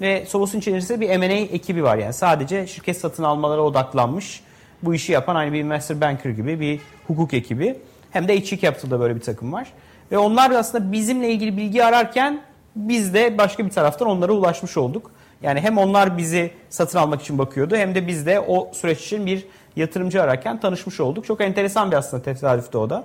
Ve 0.00 0.26
Sovos'un 0.26 0.58
içerisinde 0.58 1.00
bir 1.00 1.18
M&A 1.18 1.32
ekibi 1.32 1.82
var 1.82 1.98
yani 1.98 2.12
sadece 2.12 2.66
şirket 2.66 2.96
satın 2.96 3.22
almalara 3.22 3.60
odaklanmış 3.60 4.42
bu 4.82 4.94
işi 4.94 5.12
yapan 5.12 5.36
aynı 5.36 5.52
bir 5.52 5.60
investor 5.60 6.00
banker 6.00 6.30
gibi 6.30 6.60
bir 6.60 6.80
hukuk 7.06 7.34
ekibi. 7.34 7.76
Hem 8.10 8.28
de 8.28 8.40
HE 8.40 8.58
Capital'da 8.58 9.00
böyle 9.00 9.14
bir 9.14 9.20
takım 9.20 9.52
var. 9.52 9.68
Ve 10.12 10.18
onlar 10.18 10.50
da 10.50 10.58
aslında 10.58 10.92
bizimle 10.92 11.30
ilgili 11.30 11.56
bilgi 11.56 11.84
ararken 11.84 12.42
biz 12.76 13.14
de 13.14 13.38
başka 13.38 13.64
bir 13.64 13.70
taraftan 13.70 14.08
onlara 14.08 14.32
ulaşmış 14.32 14.76
olduk. 14.76 15.10
Yani 15.42 15.60
hem 15.60 15.78
onlar 15.78 16.18
bizi 16.18 16.50
satın 16.70 16.98
almak 16.98 17.22
için 17.22 17.38
bakıyordu 17.38 17.76
hem 17.76 17.94
de 17.94 18.06
biz 18.06 18.26
de 18.26 18.40
o 18.40 18.70
süreç 18.74 19.00
için 19.00 19.26
bir 19.26 19.46
yatırımcı 19.76 20.22
ararken 20.22 20.60
tanışmış 20.60 21.00
olduk. 21.00 21.24
Çok 21.24 21.40
enteresan 21.40 21.90
bir 21.90 21.96
aslında 21.96 22.22
tesadüftü 22.22 22.78
o 22.78 22.90
da. 22.90 23.04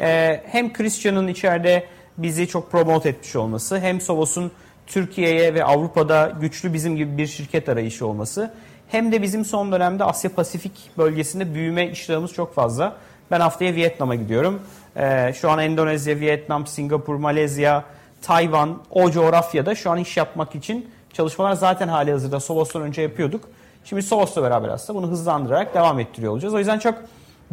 Ee, 0.00 0.42
hem 0.46 0.72
Christian'ın 0.72 1.28
içeride 1.28 1.86
bizi 2.18 2.48
çok 2.48 2.70
promote 2.70 3.08
etmiş 3.08 3.36
olması 3.36 3.78
hem 3.78 4.00
Sovos'un 4.00 4.52
Türkiye'ye 4.86 5.54
ve 5.54 5.64
Avrupa'da 5.64 6.32
güçlü 6.40 6.72
bizim 6.72 6.96
gibi 6.96 7.18
bir 7.18 7.26
şirket 7.26 7.68
arayışı 7.68 8.06
olması 8.06 8.54
hem 8.88 9.12
de 9.12 9.22
bizim 9.22 9.44
son 9.44 9.72
dönemde 9.72 10.04
Asya 10.04 10.34
Pasifik 10.34 10.90
bölgesinde 10.98 11.54
büyüme 11.54 11.90
iştahımız 11.90 12.32
çok 12.32 12.54
fazla. 12.54 12.96
Ben 13.30 13.40
haftaya 13.40 13.74
Vietnam'a 13.74 14.14
gidiyorum. 14.14 14.62
Ee, 14.96 15.32
şu 15.40 15.50
an 15.50 15.58
Endonezya, 15.58 16.20
Vietnam, 16.20 16.66
Singapur, 16.66 17.14
Malezya, 17.14 17.84
Tayvan 18.22 18.78
o 18.90 19.10
coğrafyada 19.10 19.74
şu 19.74 19.90
an 19.90 19.98
iş 19.98 20.16
yapmak 20.16 20.54
için 20.54 20.90
çalışmalar 21.12 21.52
zaten 21.52 21.88
hali 21.88 22.12
hazırda 22.12 22.40
Sovos'tan 22.40 22.82
önce 22.82 23.02
yapıyorduk. 23.02 23.44
Şimdi 23.84 24.02
Sovos'la 24.02 24.42
beraber 24.42 24.68
aslında 24.68 25.02
bunu 25.02 25.10
hızlandırarak 25.10 25.74
devam 25.74 26.00
ettiriyor 26.00 26.32
olacağız. 26.32 26.54
O 26.54 26.58
yüzden 26.58 26.78
çok 26.78 26.94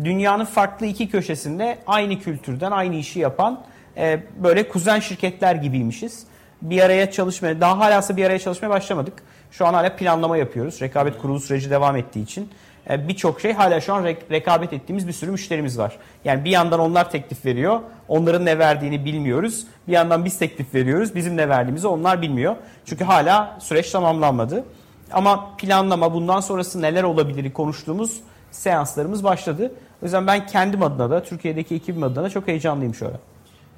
dünyanın 0.04 0.46
farklı 0.46 0.86
iki 0.86 1.10
köşesinde 1.10 1.78
aynı 1.88 2.20
kültürden 2.20 2.72
aynı 2.72 2.96
işi 2.96 3.20
yapan 3.20 3.64
e, 3.98 4.20
böyle 4.44 4.70
kuzen 4.70 5.00
şirketler 5.00 5.56
gibiymişiz. 5.56 6.24
Bir 6.62 6.82
araya 6.82 7.12
çalışmaya, 7.12 7.62
daha 7.62 7.80
halası 7.80 8.18
bir 8.18 8.26
araya 8.26 8.40
çalışmaya 8.40 8.70
başlamadık. 8.70 9.14
Şu 9.52 9.66
an 9.66 9.74
hala 9.74 9.96
planlama 9.96 10.38
yapıyoruz. 10.38 10.82
Rekabet 10.82 11.18
kurulu 11.18 11.40
süreci 11.40 11.70
devam 11.70 11.96
ettiği 11.96 12.24
için. 12.24 12.50
E, 12.90 13.08
Birçok 13.08 13.42
şey 13.42 13.54
hala 13.54 13.82
şu 13.82 13.94
an 13.94 14.04
re- 14.04 14.32
rekabet 14.32 14.74
ettiğimiz 14.74 15.08
bir 15.08 15.14
sürü 15.14 15.32
müşterimiz 15.32 15.78
var. 15.80 15.98
Yani 16.26 16.46
bir 16.46 16.52
yandan 16.52 16.80
onlar 16.80 17.12
teklif 17.12 17.46
veriyor. 17.46 17.80
Onların 18.08 18.46
ne 18.46 18.60
verdiğini 18.60 19.06
bilmiyoruz. 19.06 19.68
Bir 19.88 19.94
yandan 19.94 20.26
biz 20.26 20.40
teklif 20.40 20.76
veriyoruz. 20.76 21.16
Bizim 21.16 21.38
ne 21.38 21.50
verdiğimizi 21.50 21.88
onlar 21.88 22.22
bilmiyor. 22.22 22.56
Çünkü 22.86 23.04
hala 23.04 23.58
süreç 23.60 23.92
tamamlanmadı. 23.92 24.66
Ama 25.12 25.56
planlama, 25.58 26.14
bundan 26.14 26.40
sonrası 26.40 26.82
neler 26.82 27.04
olabilir 27.04 27.54
konuştuğumuz 27.54 28.20
seanslarımız 28.52 29.24
başladı. 29.24 29.72
O 30.02 30.06
yüzden 30.06 30.28
ben 30.28 30.48
kendim 30.48 30.84
adına 30.84 31.10
da, 31.10 31.24
Türkiye'deki 31.24 31.76
ekibim 31.76 32.04
adına 32.04 32.24
da 32.24 32.30
çok 32.30 32.48
heyecanlıyım 32.48 32.94
şu 32.96 33.08
ara. 33.08 33.20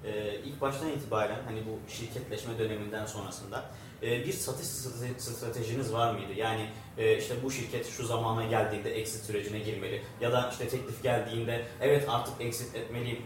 Ee, 0.05 0.35
ilk 0.45 0.61
baştan 0.61 0.89
itibaren 0.89 1.37
hani 1.45 1.59
bu 1.59 1.91
şirketleşme 1.91 2.59
döneminden 2.59 3.05
sonrasında 3.05 3.63
e, 4.03 4.25
bir 4.25 4.33
satış 4.33 4.65
strate- 4.65 5.19
stratejiniz 5.19 5.93
var 5.93 6.13
mıydı? 6.13 6.33
Yani 6.37 6.65
e, 6.97 7.17
işte 7.17 7.35
bu 7.43 7.51
şirket 7.51 7.87
şu 7.89 8.05
zamana 8.05 8.45
geldiğinde 8.45 8.91
exit 8.99 9.23
sürecine 9.23 9.59
girmeli 9.59 10.01
ya 10.21 10.31
da 10.31 10.49
işte 10.51 10.67
teklif 10.67 11.03
geldiğinde 11.03 11.61
evet 11.81 12.05
artık 12.09 12.33
exit 12.39 12.75
etmeliyim 12.75 13.19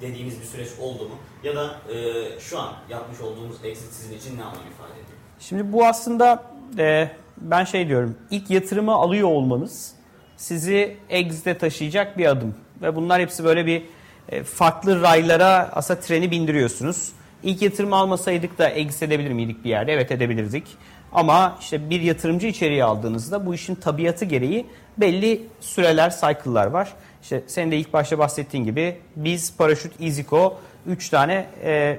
dediğiniz 0.00 0.40
bir 0.40 0.44
süreç 0.44 0.68
oldu 0.80 1.02
mu? 1.08 1.14
Ya 1.44 1.56
da 1.56 1.74
e, 1.94 2.40
şu 2.40 2.58
an 2.58 2.72
yapmış 2.90 3.20
olduğumuz 3.20 3.56
exit 3.64 3.92
sizin 3.92 4.18
için 4.18 4.38
ne 4.38 4.42
anlam 4.42 4.62
ifade 4.74 4.92
ediyor? 4.92 5.18
Şimdi 5.40 5.72
bu 5.72 5.86
aslında 5.86 6.44
e, 6.78 7.10
ben 7.36 7.64
şey 7.64 7.88
diyorum 7.88 8.18
ilk 8.30 8.50
yatırımı 8.50 8.92
alıyor 8.92 9.28
olmanız 9.28 9.94
sizi 10.42 10.96
exit'e 11.10 11.58
taşıyacak 11.58 12.18
bir 12.18 12.26
adım. 12.26 12.54
Ve 12.82 12.96
bunlar 12.96 13.20
hepsi 13.20 13.44
böyle 13.44 13.66
bir 13.66 13.82
e, 14.28 14.42
farklı 14.42 15.02
raylara 15.02 15.70
aslında 15.72 16.00
treni 16.00 16.30
bindiriyorsunuz. 16.30 17.12
İlk 17.42 17.62
yatırım 17.62 17.92
almasaydık 17.92 18.58
da 18.58 18.68
exit 18.68 19.02
edebilir 19.02 19.32
miydik 19.32 19.64
bir 19.64 19.70
yerde? 19.70 19.92
Evet 19.92 20.12
edebilirdik. 20.12 20.64
Ama 21.12 21.56
işte 21.60 21.90
bir 21.90 22.00
yatırımcı 22.00 22.46
içeriye 22.46 22.84
aldığınızda 22.84 23.46
bu 23.46 23.54
işin 23.54 23.74
tabiatı 23.74 24.24
gereği 24.24 24.66
belli 24.98 25.42
süreler, 25.60 26.10
cycle'lar 26.10 26.66
var. 26.66 26.92
İşte 27.22 27.42
senin 27.46 27.70
de 27.70 27.76
ilk 27.76 27.92
başta 27.92 28.18
bahsettiğin 28.18 28.64
gibi 28.64 28.98
biz 29.16 29.56
Paraşüt, 29.56 30.00
EasyCo 30.00 30.58
3 30.86 31.08
tane 31.08 31.46
e, 31.64 31.98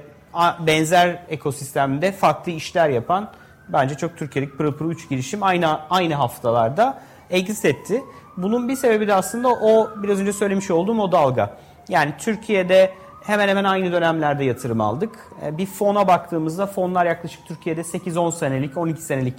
benzer 0.66 1.22
ekosistemde 1.28 2.12
farklı 2.12 2.52
işler 2.52 2.88
yapan 2.88 3.32
bence 3.68 3.94
çok 3.94 4.16
Türkiye'lik 4.16 4.58
pırıl 4.58 4.72
pırıl 4.72 4.90
3 4.90 5.08
girişim 5.08 5.42
aynı 5.42 5.80
aynı 5.90 6.14
haftalarda 6.14 7.00
exit 7.30 7.64
etti. 7.64 8.02
Bunun 8.36 8.68
bir 8.68 8.76
sebebi 8.76 9.08
de 9.08 9.14
aslında 9.14 9.48
o 9.48 9.90
biraz 10.02 10.20
önce 10.20 10.32
söylemiş 10.32 10.70
olduğum 10.70 11.00
o 11.00 11.12
dalga. 11.12 11.56
Yani 11.88 12.14
Türkiye'de 12.18 12.92
hemen 13.24 13.48
hemen 13.48 13.64
aynı 13.64 13.92
dönemlerde 13.92 14.44
yatırım 14.44 14.80
aldık. 14.80 15.10
E, 15.44 15.58
bir 15.58 15.66
fona 15.66 16.08
baktığımızda 16.08 16.66
fonlar 16.66 17.06
yaklaşık 17.06 17.46
Türkiye'de 17.46 17.80
8-10 17.80 18.32
senelik, 18.32 18.76
12 18.76 19.02
senelik 19.02 19.34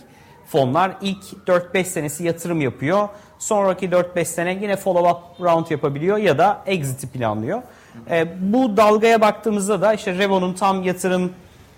fonlar. 0.47 0.91
İlk 1.01 1.23
4-5 1.47 1.83
senesi 1.83 2.23
yatırım 2.23 2.61
yapıyor. 2.61 3.09
Sonraki 3.39 3.89
4-5 3.89 4.25
sene 4.25 4.53
yine 4.61 4.73
follow-up 4.73 5.19
round 5.41 5.65
yapabiliyor 5.69 6.17
ya 6.17 6.37
da 6.37 6.61
exit'i 6.65 7.07
planlıyor. 7.07 7.61
E, 8.09 8.27
bu 8.53 8.77
dalgaya 8.77 9.21
baktığımızda 9.21 9.81
da 9.81 9.93
işte 9.93 10.17
Revo'nun 10.17 10.53
tam 10.53 10.83
yatırım 10.83 11.31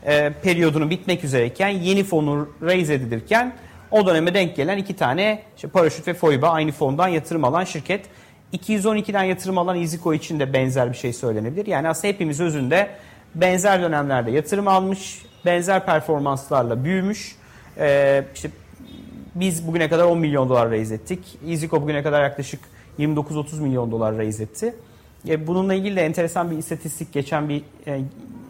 e, 0.05 0.33
periyodunu 0.43 0.89
bitmek 0.89 1.23
üzereyken 1.23 1.69
yeni 1.69 2.03
fonu 2.03 2.49
raise 2.61 2.93
edilirken 2.93 3.55
o 3.91 4.07
döneme 4.07 4.33
denk 4.33 4.55
gelen 4.55 4.77
iki 4.77 4.95
tane 4.95 5.43
işte 5.55 5.67
Paraşüt 5.67 6.07
ve 6.07 6.13
Foiba 6.13 6.49
aynı 6.49 6.71
fondan 6.71 7.07
yatırım 7.07 7.43
alan 7.43 7.63
şirket. 7.63 8.05
212'den 8.53 9.23
yatırım 9.23 9.57
alan 9.57 9.81
EasyCo 9.81 10.13
için 10.13 10.39
de 10.39 10.53
benzer 10.53 10.91
bir 10.91 10.97
şey 10.97 11.13
söylenebilir. 11.13 11.65
Yani 11.65 11.89
aslında 11.89 12.07
hepimiz 12.07 12.39
özünde 12.39 12.89
benzer 13.35 13.81
dönemlerde 13.81 14.31
yatırım 14.31 14.67
almış, 14.67 15.25
benzer 15.45 15.85
performanslarla 15.85 16.83
büyümüş. 16.83 17.35
Ee, 17.77 18.25
işte 18.35 18.49
biz 19.35 19.67
bugüne 19.67 19.89
kadar 19.89 20.03
10 20.03 20.17
milyon 20.17 20.49
dolar 20.49 20.71
raise 20.71 20.95
ettik. 20.95 21.19
EasyCo 21.47 21.81
bugüne 21.81 22.03
kadar 22.03 22.23
yaklaşık 22.23 22.59
29-30 22.99 23.61
milyon 23.61 23.91
dolar 23.91 24.17
raise 24.17 24.43
etti. 24.43 24.75
E, 25.29 25.47
bununla 25.47 25.73
ilgili 25.73 25.95
de 25.95 26.01
enteresan 26.01 26.51
bir 26.51 26.57
istatistik 26.57 27.13
geçen 27.13 27.49
bir 27.49 27.61
e, 27.87 28.01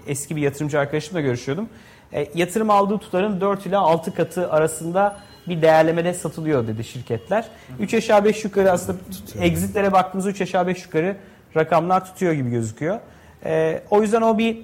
eski 0.07 0.35
bir 0.35 0.41
yatırımcı 0.41 0.79
arkadaşımla 0.79 1.21
görüşüyordum. 1.21 1.69
E, 2.13 2.27
yatırım 2.35 2.69
aldığı 2.69 2.97
tutarın 2.97 3.41
4 3.41 3.65
ile 3.65 3.77
6 3.77 4.13
katı 4.13 4.51
arasında 4.51 5.19
bir 5.49 5.61
değerlemede 5.61 6.13
satılıyor 6.13 6.67
dedi 6.67 6.83
şirketler. 6.83 7.45
3 7.79 7.93
aşağı 7.93 8.25
5 8.25 8.43
yukarı 8.43 8.71
aslında 8.71 8.99
exitlere 9.39 9.91
baktığımızda 9.91 10.29
3 10.29 10.41
aşağı 10.41 10.67
5 10.67 10.85
yukarı 10.85 11.15
rakamlar 11.55 12.05
tutuyor 12.05 12.33
gibi 12.33 12.49
gözüküyor. 12.49 12.99
E, 13.45 13.81
o 13.89 14.01
yüzden 14.01 14.21
o 14.21 14.37
bir 14.37 14.57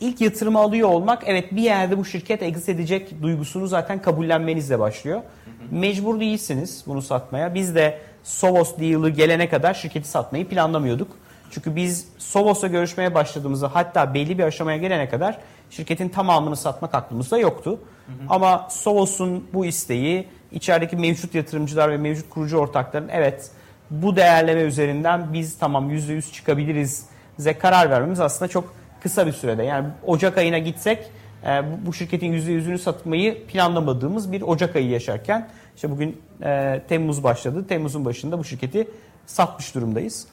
ilk 0.00 0.20
yatırımı 0.20 0.58
alıyor 0.58 0.88
olmak 0.88 1.22
evet 1.26 1.52
bir 1.52 1.62
yerde 1.62 1.98
bu 1.98 2.04
şirket 2.04 2.42
exit 2.42 2.68
edecek 2.68 3.22
duygusunu 3.22 3.66
zaten 3.66 4.02
kabullenmenizle 4.02 4.78
başlıyor. 4.78 5.22
Mecbur 5.70 6.20
değilsiniz 6.20 6.84
bunu 6.86 7.02
satmaya. 7.02 7.54
Biz 7.54 7.74
de 7.74 7.98
Sovos 8.24 8.78
deal'ı 8.78 9.10
gelene 9.10 9.48
kadar 9.48 9.74
şirketi 9.74 10.08
satmayı 10.08 10.48
planlamıyorduk. 10.48 11.16
Çünkü 11.50 11.76
biz 11.76 12.08
Sovos'la 12.18 12.68
görüşmeye 12.68 13.14
başladığımızda 13.14 13.74
hatta 13.74 14.14
belli 14.14 14.38
bir 14.38 14.44
aşamaya 14.44 14.78
gelene 14.78 15.08
kadar 15.08 15.38
şirketin 15.76 16.08
tamamını 16.08 16.56
satmak 16.56 16.94
aklımızda 16.94 17.38
yoktu. 17.38 17.70
Hı 18.06 18.12
hı. 18.12 18.16
Ama 18.28 18.68
Sovos'un 18.70 19.46
bu 19.52 19.66
isteği 19.66 20.28
içerideki 20.52 20.96
mevcut 20.96 21.34
yatırımcılar 21.34 21.90
ve 21.90 21.96
mevcut 21.96 22.30
kurucu 22.30 22.56
ortakların 22.56 23.08
evet 23.08 23.50
bu 23.90 24.16
değerleme 24.16 24.60
üzerinden 24.60 25.32
biz 25.32 25.58
tamam 25.58 25.90
%100 25.90 26.32
çıkabiliriz 26.32 27.06
ze 27.38 27.58
karar 27.58 27.90
vermemiz 27.90 28.20
aslında 28.20 28.48
çok 28.48 28.74
kısa 29.00 29.26
bir 29.26 29.32
sürede. 29.32 29.62
Yani 29.62 29.86
Ocak 30.06 30.38
ayına 30.38 30.58
gitsek 30.58 31.10
e, 31.46 31.62
bu 31.86 31.92
şirketin 31.92 32.32
%100'ünü 32.32 32.78
satmayı 32.78 33.46
planlamadığımız 33.46 34.32
bir 34.32 34.42
Ocak 34.42 34.76
ayı 34.76 34.88
yaşarken 34.88 35.48
işte 35.76 35.90
bugün 35.90 36.20
e, 36.42 36.82
Temmuz 36.88 37.24
başladı. 37.24 37.66
Temmuz'un 37.68 38.04
başında 38.04 38.38
bu 38.38 38.44
şirketi 38.44 38.88
satmış 39.26 39.74
durumdayız. 39.74 40.26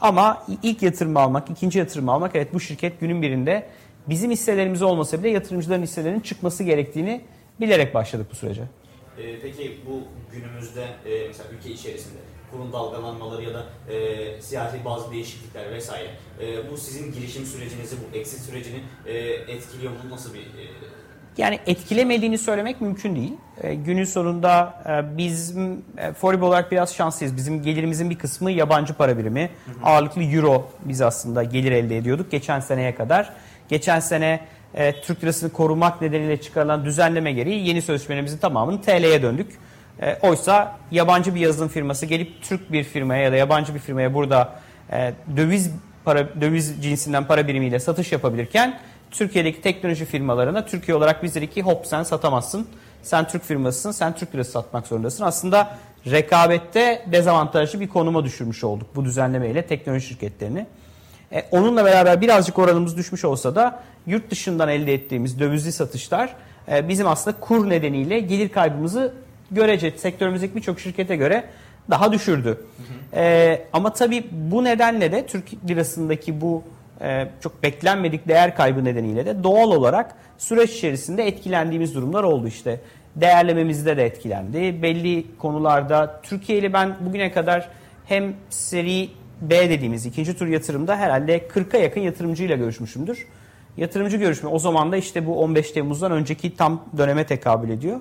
Ama 0.00 0.46
ilk 0.62 0.82
yatırım 0.82 1.16
almak, 1.16 1.50
ikinci 1.50 1.78
yatırım 1.78 2.08
almak 2.08 2.36
evet 2.36 2.54
bu 2.54 2.60
şirket 2.60 3.00
günün 3.00 3.22
birinde 3.22 3.66
bizim 4.08 4.30
hisselerimiz 4.30 4.82
olmasa 4.82 5.18
bile 5.18 5.28
yatırımcıların 5.28 5.82
hisselerinin 5.82 6.20
çıkması 6.20 6.64
gerektiğini 6.64 7.20
bilerek 7.60 7.94
başladık 7.94 8.26
bu 8.30 8.36
sürece. 8.36 8.62
Ee, 8.62 9.40
peki 9.42 9.80
bu 9.86 10.02
günümüzde 10.32 10.82
e, 10.82 11.26
mesela 11.28 11.48
ülke 11.50 11.70
içerisinde 11.70 12.18
kurun 12.50 12.72
dalgalanmaları 12.72 13.42
ya 13.42 13.54
da 13.54 13.66
e, 13.92 14.42
siyasi 14.42 14.84
bazı 14.84 15.12
değişiklikler 15.12 15.70
vesaire 15.70 16.08
e, 16.40 16.70
bu 16.70 16.76
sizin 16.76 17.12
girişim 17.12 17.44
sürecinizi, 17.44 17.96
bu 17.96 18.16
exit 18.16 18.40
sürecini 18.40 18.80
e, 19.06 19.18
etkiliyor 19.28 19.92
mu? 19.92 19.98
Nasıl 20.10 20.34
bir 20.34 20.40
e, 20.40 20.64
yani 21.38 21.58
etkilemediğini 21.66 22.38
söylemek 22.38 22.80
mümkün 22.80 23.16
değil. 23.16 23.32
E, 23.62 23.74
günün 23.74 24.04
sonunda 24.04 24.82
e, 24.86 25.16
bizim 25.16 25.84
e, 25.98 26.12
Forib 26.12 26.42
olarak 26.42 26.72
biraz 26.72 26.94
şanslıyız. 26.94 27.36
Bizim 27.36 27.62
gelirimizin 27.62 28.10
bir 28.10 28.18
kısmı 28.18 28.50
yabancı 28.50 28.94
para 28.94 29.18
birimi. 29.18 29.50
Hı 29.66 29.70
hı. 29.70 29.74
Ağırlıklı 29.84 30.22
euro 30.22 30.68
biz 30.84 31.00
aslında 31.00 31.42
gelir 31.42 31.72
elde 31.72 31.96
ediyorduk 31.96 32.30
geçen 32.30 32.60
seneye 32.60 32.94
kadar. 32.94 33.32
Geçen 33.68 34.00
sene 34.00 34.40
e, 34.74 35.00
Türk 35.00 35.22
lirasını 35.22 35.52
korumak 35.52 36.00
nedeniyle 36.00 36.40
çıkarılan 36.40 36.84
düzenleme 36.84 37.32
gereği 37.32 37.68
yeni 37.68 37.82
sözleşmelerimizin 37.82 38.38
tamamını 38.38 38.82
TL'ye 38.82 39.22
döndük. 39.22 39.58
E, 40.02 40.18
oysa 40.22 40.78
yabancı 40.90 41.34
bir 41.34 41.40
yazılım 41.40 41.68
firması 41.68 42.06
gelip 42.06 42.42
Türk 42.42 42.72
bir 42.72 42.84
firmaya 42.84 43.22
ya 43.22 43.32
da 43.32 43.36
yabancı 43.36 43.74
bir 43.74 43.80
firmaya 43.80 44.14
burada 44.14 44.54
e, 44.92 45.12
döviz 45.36 45.70
para 46.04 46.40
döviz 46.40 46.82
cinsinden 46.82 47.26
para 47.26 47.48
birimiyle 47.48 47.78
satış 47.78 48.12
yapabilirken 48.12 48.78
Türkiye'deki 49.10 49.60
teknoloji 49.60 50.04
firmalarına 50.04 50.66
Türkiye 50.66 50.96
olarak 50.96 51.22
biz 51.22 51.34
dedik 51.34 51.54
ki 51.54 51.62
hop 51.62 51.86
sen 51.86 52.02
satamazsın. 52.02 52.68
Sen 53.02 53.28
Türk 53.28 53.44
firmasısın, 53.44 53.90
sen 53.90 54.14
Türk 54.14 54.34
lirası 54.34 54.50
satmak 54.50 54.86
zorundasın. 54.86 55.24
Aslında 55.24 55.76
rekabette 56.06 57.04
dezavantajlı 57.12 57.80
bir 57.80 57.88
konuma 57.88 58.24
düşürmüş 58.24 58.64
olduk 58.64 58.86
bu 58.96 59.04
düzenlemeyle 59.04 59.66
teknoloji 59.66 60.06
şirketlerini. 60.06 60.66
E, 61.32 61.44
onunla 61.50 61.84
beraber 61.84 62.20
birazcık 62.20 62.58
oranımız 62.58 62.96
düşmüş 62.96 63.24
olsa 63.24 63.54
da 63.54 63.82
yurt 64.06 64.30
dışından 64.30 64.68
elde 64.68 64.94
ettiğimiz 64.94 65.40
dövizli 65.40 65.72
satışlar 65.72 66.34
e, 66.70 66.88
bizim 66.88 67.06
aslında 67.06 67.36
kur 67.40 67.70
nedeniyle 67.70 68.20
gelir 68.20 68.48
kaybımızı 68.48 69.12
görece 69.50 69.90
sektörümüzdeki 69.90 70.56
birçok 70.56 70.80
şirkete 70.80 71.16
göre 71.16 71.44
daha 71.90 72.12
düşürdü. 72.12 72.48
Hı 72.48 72.82
hı. 72.82 73.20
E, 73.20 73.66
ama 73.72 73.92
tabii 73.92 74.24
bu 74.32 74.64
nedenle 74.64 75.12
de 75.12 75.26
Türk 75.26 75.68
lirasındaki 75.68 76.40
bu 76.40 76.62
e, 77.00 77.28
çok 77.40 77.62
beklenmedik 77.62 78.28
değer 78.28 78.56
kaybı 78.56 78.84
nedeniyle 78.84 79.26
de 79.26 79.44
doğal 79.44 79.70
olarak 79.70 80.14
süreç 80.38 80.70
içerisinde 80.70 81.26
etkilendiğimiz 81.26 81.94
durumlar 81.94 82.22
oldu 82.22 82.46
işte. 82.46 82.80
Değerlememizde 83.16 83.96
de 83.96 84.04
etkilendi. 84.04 84.82
Belli 84.82 85.26
konularda 85.38 86.20
Türkiye 86.22 86.58
ile 86.58 86.72
ben 86.72 86.96
bugüne 87.00 87.32
kadar 87.32 87.68
hem 88.04 88.34
seri 88.50 89.08
B 89.40 89.70
dediğimiz 89.70 90.06
ikinci 90.06 90.38
tur 90.38 90.46
yatırımda 90.46 90.96
herhalde 90.96 91.38
40'a 91.38 91.80
yakın 91.80 92.00
yatırımcıyla 92.00 92.56
görüşmüşümdür. 92.56 93.26
Yatırımcı 93.76 94.16
görüşme 94.16 94.48
o 94.48 94.58
zaman 94.58 94.92
da 94.92 94.96
işte 94.96 95.26
bu 95.26 95.40
15 95.42 95.72
Temmuz'dan 95.72 96.12
önceki 96.12 96.56
tam 96.56 96.84
döneme 96.98 97.26
tekabül 97.26 97.70
ediyor. 97.70 98.00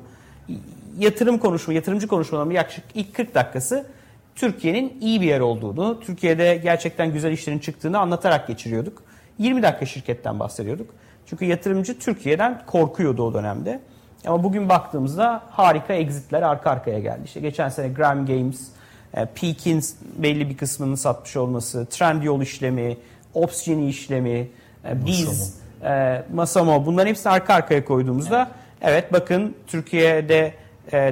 Yatırım 0.99 1.37
konuşma, 1.37 1.73
yatırımcı 1.73 2.07
konuşmalarımın 2.07 2.53
yaklaşık 2.53 2.83
ilk 2.95 3.15
40 3.15 3.35
dakikası 3.35 3.85
Türkiye'nin 4.35 4.97
iyi 5.01 5.21
bir 5.21 5.25
yer 5.25 5.39
olduğunu, 5.39 5.99
Türkiye'de 5.99 6.59
gerçekten 6.63 7.13
güzel 7.13 7.31
işlerin 7.31 7.59
çıktığını 7.59 7.99
anlatarak 7.99 8.47
geçiriyorduk. 8.47 9.03
20 9.39 9.63
dakika 9.63 9.85
şirketten 9.85 10.39
bahsediyorduk. 10.39 10.89
Çünkü 11.25 11.45
yatırımcı 11.45 11.99
Türkiye'den 11.99 12.61
korkuyordu 12.65 13.23
o 13.23 13.33
dönemde. 13.33 13.79
Ama 14.25 14.43
bugün 14.43 14.69
baktığımızda 14.69 15.43
harika 15.49 15.93
exitler 15.93 16.41
arka 16.41 16.69
arkaya 16.69 16.99
geldi. 16.99 17.21
İşte 17.25 17.39
geçen 17.39 17.69
sene 17.69 17.89
Gram 17.89 18.25
Games, 18.25 18.67
Peak'in 19.13 19.83
belli 20.17 20.49
bir 20.49 20.57
kısmını 20.57 20.97
satmış 20.97 21.37
olması, 21.37 21.85
Trendyol 21.85 22.41
işlemi, 22.41 22.97
Opsgeni 23.33 23.89
işlemi, 23.89 24.47
e, 24.85 25.05
biz, 25.05 25.53
e, 25.83 26.23
Masamo 26.33 26.85
bunların 26.85 27.09
hepsini 27.09 27.33
arka 27.33 27.53
arkaya 27.53 27.85
koyduğumuzda 27.85 28.49
evet, 28.81 29.03
evet 29.03 29.13
bakın 29.13 29.55
Türkiye'de 29.67 30.53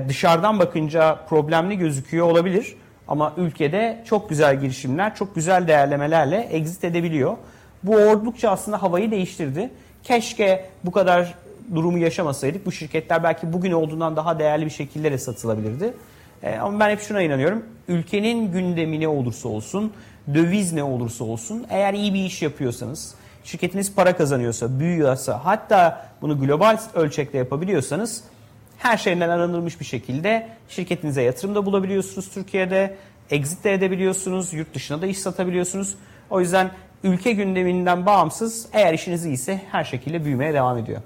dışarıdan 0.08 0.60
bakınca 0.60 1.20
problemli 1.30 1.78
gözüküyor 1.78 2.28
olabilir. 2.28 2.76
Ama 3.08 3.34
ülkede 3.38 4.04
çok 4.06 4.30
güzel 4.30 4.60
girişimler, 4.60 5.16
çok 5.16 5.36
güzel 5.36 5.68
değerlemelerle 5.68 6.48
exit 6.52 6.84
edebiliyor. 6.84 7.38
Bu 7.84 7.98
oldukça 7.98 8.50
aslında 8.50 8.82
havayı 8.82 9.12
değiştirdi. 9.12 9.70
Keşke 10.04 10.66
bu 10.84 10.92
kadar 10.92 11.34
durumu 11.76 11.98
yaşamasaydık. 11.98 12.66
Bu 12.66 12.72
şirketler 12.72 13.24
belki 13.24 13.54
bugün 13.54 13.72
olduğundan 13.72 14.16
daha 14.16 14.40
değerli 14.40 14.66
bir 14.66 14.72
şekilde 14.72 15.12
de 15.12 15.18
satılabilirdi. 15.18 15.94
E, 16.46 16.56
ama 16.58 16.80
ben 16.80 16.90
hep 16.90 17.02
şuna 17.02 17.22
inanıyorum. 17.22 17.66
Ülkenin 17.88 18.52
gündemi 18.52 19.00
ne 19.00 19.08
olursa 19.08 19.50
olsun, 19.50 19.94
döviz 20.34 20.74
ne 20.74 20.84
olursa 20.84 21.24
olsun, 21.24 21.66
eğer 21.70 21.94
iyi 21.94 22.14
bir 22.14 22.26
iş 22.26 22.42
yapıyorsanız, 22.42 23.16
şirketiniz 23.44 23.96
para 23.96 24.18
kazanıyorsa, 24.18 24.80
büyüyorsa, 24.80 25.46
hatta 25.46 26.08
bunu 26.22 26.40
global 26.40 26.78
ölçekte 26.94 27.38
yapabiliyorsanız 27.38 28.24
her 28.78 28.98
şeyden 28.98 29.30
aranılmış 29.30 29.80
bir 29.80 29.86
şekilde 29.86 30.48
şirketinize 30.70 31.22
yatırımda 31.22 31.66
bulabiliyorsunuz 31.66 32.30
Türkiye'de. 32.30 32.96
Exit 33.32 33.64
de 33.64 33.74
edebiliyorsunuz. 33.74 34.54
Yurt 34.54 34.74
dışına 34.74 35.02
da 35.02 35.08
iş 35.08 35.20
satabiliyorsunuz. 35.20 35.96
O 36.30 36.40
yüzden 36.40 36.72
ülke 37.04 37.32
gündeminden 37.32 38.06
bağımsız 38.06 38.68
eğer 38.74 38.94
işiniz 38.94 39.26
iyiyse 39.26 39.62
her 39.72 39.84
şekilde 39.84 40.26
büyümeye 40.26 40.54
devam 40.54 40.78
ediyor. 40.78 41.02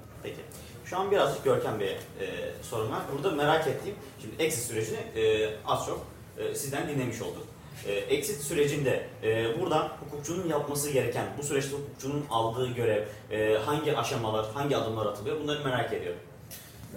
Şu 0.90 0.98
an 0.98 1.10
birazcık 1.10 1.44
Görkem 1.44 1.80
Bey'e 1.80 1.90
e, 1.90 2.26
sorun 2.62 2.90
var. 2.90 3.00
Burada 3.12 3.30
merak 3.36 3.66
ettiğim, 3.66 3.96
şimdi 4.20 4.42
exit 4.42 4.64
sürecini 4.64 4.96
e, 4.96 5.50
az 5.66 5.86
çok 5.86 6.06
e, 6.38 6.54
sizden 6.54 6.88
dinlemiş 6.88 7.22
olduk. 7.22 7.46
E, 7.86 7.92
exit 7.92 8.40
sürecinde 8.40 9.06
e, 9.22 9.60
burada 9.60 9.92
hukukçunun 10.00 10.48
yapması 10.48 10.90
gereken, 10.90 11.26
bu 11.38 11.42
süreçte 11.42 11.76
hukukçunun 11.76 12.24
aldığı 12.30 12.74
görev, 12.74 13.04
e, 13.30 13.58
hangi 13.58 13.96
aşamalar, 13.96 14.46
hangi 14.54 14.76
adımlar 14.76 15.06
atılıyor 15.06 15.40
bunları 15.40 15.64
merak 15.64 15.92
ediyorum. 15.92 16.20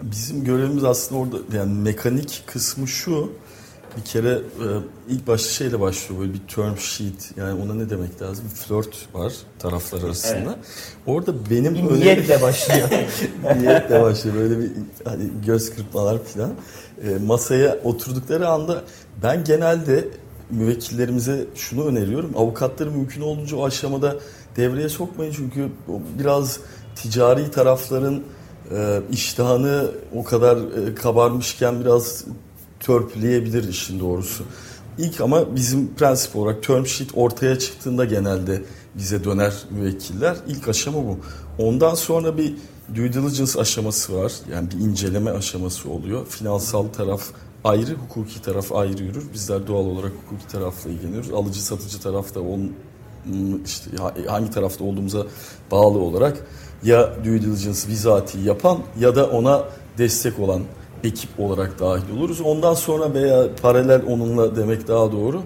Bizim 0.01 0.43
görevimiz 0.43 0.83
aslında 0.83 1.21
orada 1.21 1.57
yani 1.57 1.73
mekanik 1.73 2.43
kısmı 2.45 2.87
şu. 2.87 3.31
Bir 3.97 4.01
kere 4.01 4.29
e, 4.29 4.67
ilk 5.09 5.27
başta 5.27 5.49
şeyle 5.49 5.79
başlıyor 5.79 6.21
böyle 6.21 6.33
bir 6.33 6.39
term 6.39 6.77
sheet 6.77 7.31
yani 7.37 7.63
ona 7.63 7.73
ne 7.73 7.89
demek 7.89 8.21
lazım? 8.21 8.45
Bir 8.51 8.55
flört 8.55 9.13
var 9.13 9.33
taraflar 9.59 10.03
arasında. 10.03 10.37
Evet. 10.37 10.57
Orada 11.05 11.49
benim 11.49 11.75
Bir 11.75 11.83
öyle 11.91 11.99
niyetle 11.99 12.41
başlıyor. 12.41 12.89
niyetle 13.59 14.01
başlıyor 14.01 14.35
böyle 14.35 14.59
bir 14.59 14.71
hani 15.05 15.23
göz 15.45 15.75
kırpmalar 15.75 16.23
falan. 16.23 16.51
E, 17.03 17.25
masaya 17.25 17.79
oturdukları 17.83 18.47
anda 18.47 18.83
ben 19.23 19.43
genelde 19.43 20.07
müvekkillerimize 20.49 21.45
şunu 21.55 21.85
öneriyorum. 21.85 22.31
Avukatları 22.37 22.91
mümkün 22.91 23.21
olduğunca 23.21 23.57
o 23.57 23.65
aşamada 23.65 24.15
devreye 24.57 24.89
sokmayın 24.89 25.31
çünkü 25.31 25.69
biraz 26.19 26.59
ticari 26.95 27.51
tarafların 27.51 28.23
e, 28.71 28.99
iştahını 29.11 29.91
o 30.15 30.23
kadar 30.23 30.57
e, 30.57 30.95
kabarmışken 30.95 31.81
biraz 31.81 32.25
törpüleyebilir 32.83 33.69
işin 33.69 33.99
doğrusu. 33.99 34.43
İlk 34.97 35.21
ama 35.21 35.55
bizim 35.55 35.95
prensip 35.95 36.35
olarak 36.35 36.63
term 36.63 36.85
sheet 36.85 37.09
ortaya 37.13 37.59
çıktığında 37.59 38.05
genelde 38.05 38.61
bize 38.95 39.23
döner 39.23 39.53
müvekkiller. 39.69 40.37
İlk 40.47 40.67
aşama 40.67 40.97
bu. 40.97 41.17
Ondan 41.57 41.95
sonra 41.95 42.37
bir 42.37 42.55
due 42.95 43.13
diligence 43.13 43.59
aşaması 43.59 44.15
var. 44.15 44.31
Yani 44.51 44.71
bir 44.71 44.85
inceleme 44.85 45.31
aşaması 45.31 45.89
oluyor. 45.89 46.25
Finansal 46.27 46.87
taraf 46.87 47.23
ayrı, 47.63 47.93
hukuki 47.93 48.41
taraf 48.41 48.71
ayrı 48.71 49.03
yürür. 49.03 49.33
Bizler 49.33 49.67
doğal 49.67 49.85
olarak 49.85 50.11
hukuki 50.23 50.47
tarafla 50.47 50.89
ilgileniyoruz. 50.89 51.33
Alıcı 51.33 51.65
satıcı 51.65 51.99
tarafta 51.99 52.39
onun 52.39 52.75
işte 53.65 53.91
hangi 54.27 54.49
tarafta 54.49 54.83
olduğumuza 54.83 55.25
bağlı 55.71 55.99
olarak 55.99 56.47
ya 56.83 57.13
due 57.25 57.41
diligence 57.41 57.89
bizatihi 57.89 58.47
yapan 58.47 58.79
ya 58.99 59.15
da 59.15 59.29
ona 59.29 59.63
destek 59.97 60.39
olan 60.39 60.61
ekip 61.03 61.39
olarak 61.39 61.79
dahil 61.79 62.17
oluruz. 62.17 62.41
Ondan 62.41 62.73
sonra 62.73 63.13
veya 63.13 63.47
paralel 63.61 64.01
onunla 64.07 64.55
demek 64.55 64.87
daha 64.87 65.11
doğru. 65.11 65.41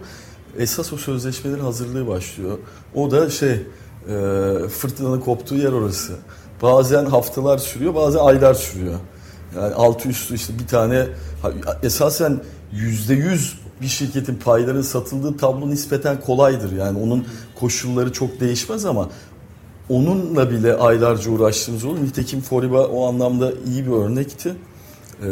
Esas 0.57 0.93
o 0.93 0.97
sözleşmelerin 0.97 1.59
hazırlığı 1.59 2.07
başlıyor. 2.07 2.57
O 2.95 3.11
da 3.11 3.29
şey 3.29 3.51
e, 3.51 3.61
fırtınanın 4.69 5.19
koptuğu 5.19 5.55
yer 5.55 5.71
orası. 5.71 6.13
Bazen 6.61 7.05
haftalar 7.05 7.57
sürüyor, 7.57 7.95
bazen 7.95 8.19
aylar 8.19 8.53
sürüyor. 8.53 8.99
Yani 9.55 9.73
altı 9.73 10.09
üstü 10.09 10.35
işte 10.35 10.53
bir 10.59 10.67
tane 10.67 11.07
esasen 11.83 12.39
yüzde 12.71 13.13
yüz 13.13 13.59
bir 13.81 13.87
şirketin 13.87 14.35
payların 14.35 14.81
satıldığı 14.81 15.37
tablo 15.37 15.69
nispeten 15.69 16.21
kolaydır. 16.21 16.71
Yani 16.71 16.99
onun 16.99 17.25
koşulları 17.59 18.13
çok 18.13 18.39
değişmez 18.39 18.85
ama 18.85 19.09
onunla 19.89 20.51
bile 20.51 20.75
aylarca 20.75 21.31
uğraştığımız 21.31 21.85
olur. 21.85 22.03
Nitekim 22.03 22.41
Foriba 22.41 22.85
o 22.85 23.07
anlamda 23.07 23.51
iyi 23.67 23.85
bir 23.85 23.91
örnekti. 23.91 24.55
Ee, 25.23 25.27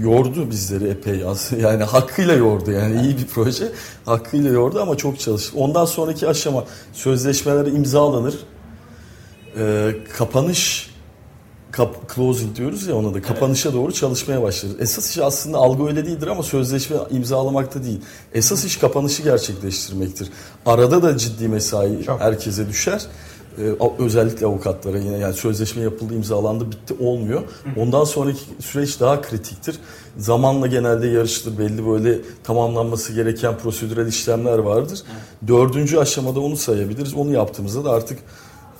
yordu 0.00 0.50
bizleri 0.50 0.88
epey 0.88 1.24
az. 1.24 1.50
Yani 1.60 1.84
hakkıyla 1.84 2.34
yordu 2.34 2.70
yani 2.70 3.02
iyi 3.02 3.18
bir 3.18 3.26
proje. 3.26 3.72
Hakkıyla 4.04 4.50
yordu 4.50 4.80
ama 4.82 4.96
çok 4.96 5.20
çalıştık. 5.20 5.56
Ondan 5.56 5.84
sonraki 5.84 6.28
aşama 6.28 6.64
sözleşmeler 6.92 7.66
imzalanır. 7.66 8.34
Ee, 9.58 9.94
kapanış 10.18 10.90
kap, 11.72 12.14
closing 12.14 12.56
diyoruz 12.56 12.86
ya 12.86 12.96
ona 12.96 13.14
da 13.14 13.22
kapanışa 13.22 13.72
doğru 13.72 13.92
çalışmaya 13.92 14.42
başlarız. 14.42 14.76
Esas 14.80 15.10
iş 15.10 15.18
aslında 15.18 15.58
algı 15.58 15.86
öyle 15.86 16.06
değildir 16.06 16.26
ama 16.26 16.42
sözleşme 16.42 16.96
imzalamakta 17.10 17.84
değil. 17.84 18.00
Esas 18.34 18.64
iş 18.64 18.76
kapanışı 18.76 19.22
gerçekleştirmektir. 19.22 20.28
Arada 20.66 21.02
da 21.02 21.18
ciddi 21.18 21.48
mesai 21.48 22.04
Çok. 22.06 22.20
herkese 22.20 22.68
düşer. 22.68 23.06
Ee, 23.58 24.02
özellikle 24.02 24.46
avukatlara 24.46 24.98
yine 24.98 25.18
yani 25.18 25.34
sözleşme 25.34 25.82
yapıldı, 25.82 26.14
imzalandı, 26.14 26.70
bitti 26.70 26.94
olmuyor. 27.00 27.42
Ondan 27.76 28.04
sonraki 28.04 28.40
süreç 28.60 29.00
daha 29.00 29.20
kritiktir. 29.20 29.78
Zamanla 30.16 30.66
genelde 30.66 31.08
yarıştır. 31.08 31.58
Belli 31.58 31.86
böyle 31.86 32.18
tamamlanması 32.44 33.12
gereken 33.12 33.58
prosedürel 33.58 34.06
işlemler 34.06 34.58
vardır. 34.58 35.02
Dördüncü 35.48 35.98
aşamada 35.98 36.40
onu 36.40 36.56
sayabiliriz. 36.56 37.14
Onu 37.14 37.32
yaptığımızda 37.32 37.84
da 37.84 37.90
artık 37.90 38.18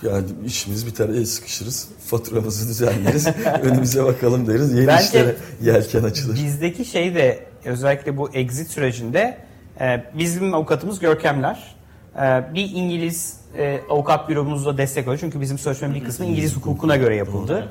yani 0.02 0.24
işimiz 0.46 0.86
biter, 0.86 1.08
el 1.08 1.24
sıkışırız, 1.24 1.88
faturamızı 2.06 2.68
düzenleriz, 2.68 3.26
önümüze 3.62 4.04
bakalım 4.04 4.46
deriz, 4.46 4.72
yeni 4.72 4.86
Bence 4.86 5.04
işlere 5.04 5.36
yelken 5.62 6.02
açılır. 6.02 6.34
Bizdeki 6.34 6.84
şey 6.84 7.14
de 7.14 7.46
özellikle 7.64 8.16
bu 8.16 8.30
exit 8.30 8.70
sürecinde 8.70 9.38
e, 9.80 10.04
bizim 10.18 10.54
avukatımız 10.54 10.98
Görkemler. 10.98 11.77
E, 12.22 12.54
bir 12.54 12.70
İngiliz 12.74 13.36
e, 13.58 13.80
avukat 13.90 14.28
büromuzla 14.28 14.78
destek 14.78 15.06
oluyor. 15.06 15.20
Çünkü 15.20 15.40
bizim 15.40 15.58
sözleşmenin 15.58 15.94
bir 15.94 16.04
kısmı 16.04 16.26
İngiliz 16.26 16.56
hukukuna 16.56 16.96
göre 16.96 17.16
yapıldı. 17.16 17.68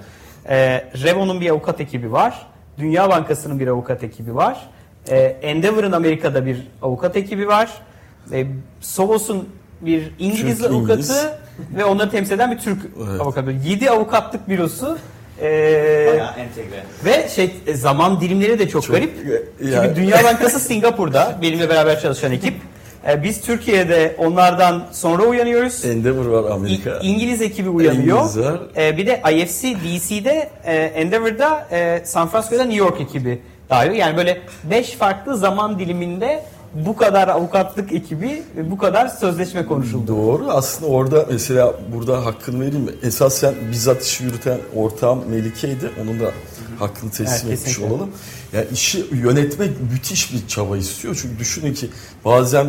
E, 0.50 0.56
Revo'nun 1.04 1.42
bir 1.42 1.50
avukat 1.50 1.82
ekibi 1.82 2.12
var. 2.12 2.48
Dünya 2.80 3.10
Bankası'nın 3.10 3.60
bir 3.60 3.68
avukat 3.68 4.04
ekibi 4.04 4.36
var. 4.36 4.70
E, 5.10 5.18
Endeavor'ın 5.20 5.92
Amerika'da 5.92 6.46
bir 6.46 6.68
avukat 6.82 7.16
ekibi 7.18 7.48
var. 7.48 7.70
E, 8.34 8.46
Sovos'un 8.82 9.50
bir 9.82 10.12
İngiliz 10.20 10.58
Türk, 10.58 10.72
avukatı 10.72 10.94
İngiliz. 11.02 11.26
ve 11.78 11.86
onları 11.86 12.10
temsil 12.12 12.32
eden 12.34 12.52
bir 12.52 12.58
Türk 12.60 12.80
Evet. 13.10 13.22
avukatı. 13.22 13.52
7 13.52 13.90
avukatlık 13.92 14.50
bürosu. 14.50 14.98
E, 15.42 15.44
Bayağı 16.12 16.32
entegre. 16.38 16.84
ve 17.06 17.30
şey 17.30 17.52
e, 17.68 17.74
zaman 17.74 18.22
dilimleri 18.22 18.60
de 18.60 18.70
çok, 18.70 18.84
Çok, 18.84 18.96
garip. 18.96 19.10
e, 19.10 19.42
Çünkü 19.60 19.72
yani- 19.74 19.96
Dünya 19.96 20.24
Bankası 20.24 20.60
Singapur'da 20.60 21.38
benimle 21.42 21.70
beraber 21.70 22.00
çalışan 22.00 22.32
ekip. 22.32 22.54
E, 23.08 23.24
Biz 23.24 23.42
Türkiye'de 23.42 24.16
onlardan 24.18 24.84
sonra 24.92 25.24
uyanıyoruz. 25.24 25.86
Endeavor 25.86 26.26
var 26.26 26.50
İ- 26.50 26.54
Amerika. 26.54 27.00
İngiliz 27.04 27.42
ekibi 27.42 27.70
uyanıyor. 27.70 28.18
İngiliz 28.18 28.40
var. 28.40 28.60
E, 28.78 28.98
bir 28.98 29.08
de 29.08 29.22
IFC 29.34 29.76
DC'de 29.76 30.50
e, 30.66 30.76
Endeavor'da 30.76 31.68
e, 31.72 32.02
San 32.06 32.28
Francisco'da 32.28 32.64
New 32.64 32.78
York 32.86 33.02
ekibi 33.02 33.42
dahil. 33.70 33.92
Yani 33.92 34.18
böyle 34.18 34.42
5 34.64 34.92
farklı 34.92 35.38
zaman 35.38 35.80
diliminde 35.80 36.44
bu 36.74 36.96
kadar 36.96 37.28
avukatlık 37.28 37.94
ekibi 37.94 38.44
bu 38.64 38.78
kadar 38.78 39.08
sözleşme 39.08 39.66
konuşuldu. 39.66 40.08
Doğru. 40.08 40.50
Aslında 40.52 40.92
orada 40.92 41.26
mesela 41.32 41.74
burada 41.96 42.26
hakkını 42.26 42.62
vereyim 42.66 42.84
mi? 42.86 42.92
Esasen 43.04 43.54
bizzat 43.72 44.04
işi 44.04 44.24
yürüten 44.24 44.58
ortağım 44.76 45.24
Melike'ydi. 45.30 45.92
Onun 46.04 46.20
da 46.20 46.32
hakkını 46.80 47.12
teslim 47.12 47.50
Evet, 47.50 47.60
etmiş 47.60 47.80
olalım. 47.80 48.10
Yani 48.54 48.66
işi 48.74 49.06
yönetmek 49.12 49.72
müthiş 49.92 50.34
bir 50.34 50.48
çaba 50.48 50.78
istiyor. 50.78 51.20
Çünkü 51.22 51.40
düşünün 51.40 51.74
ki 51.74 51.90
bazen 52.26 52.66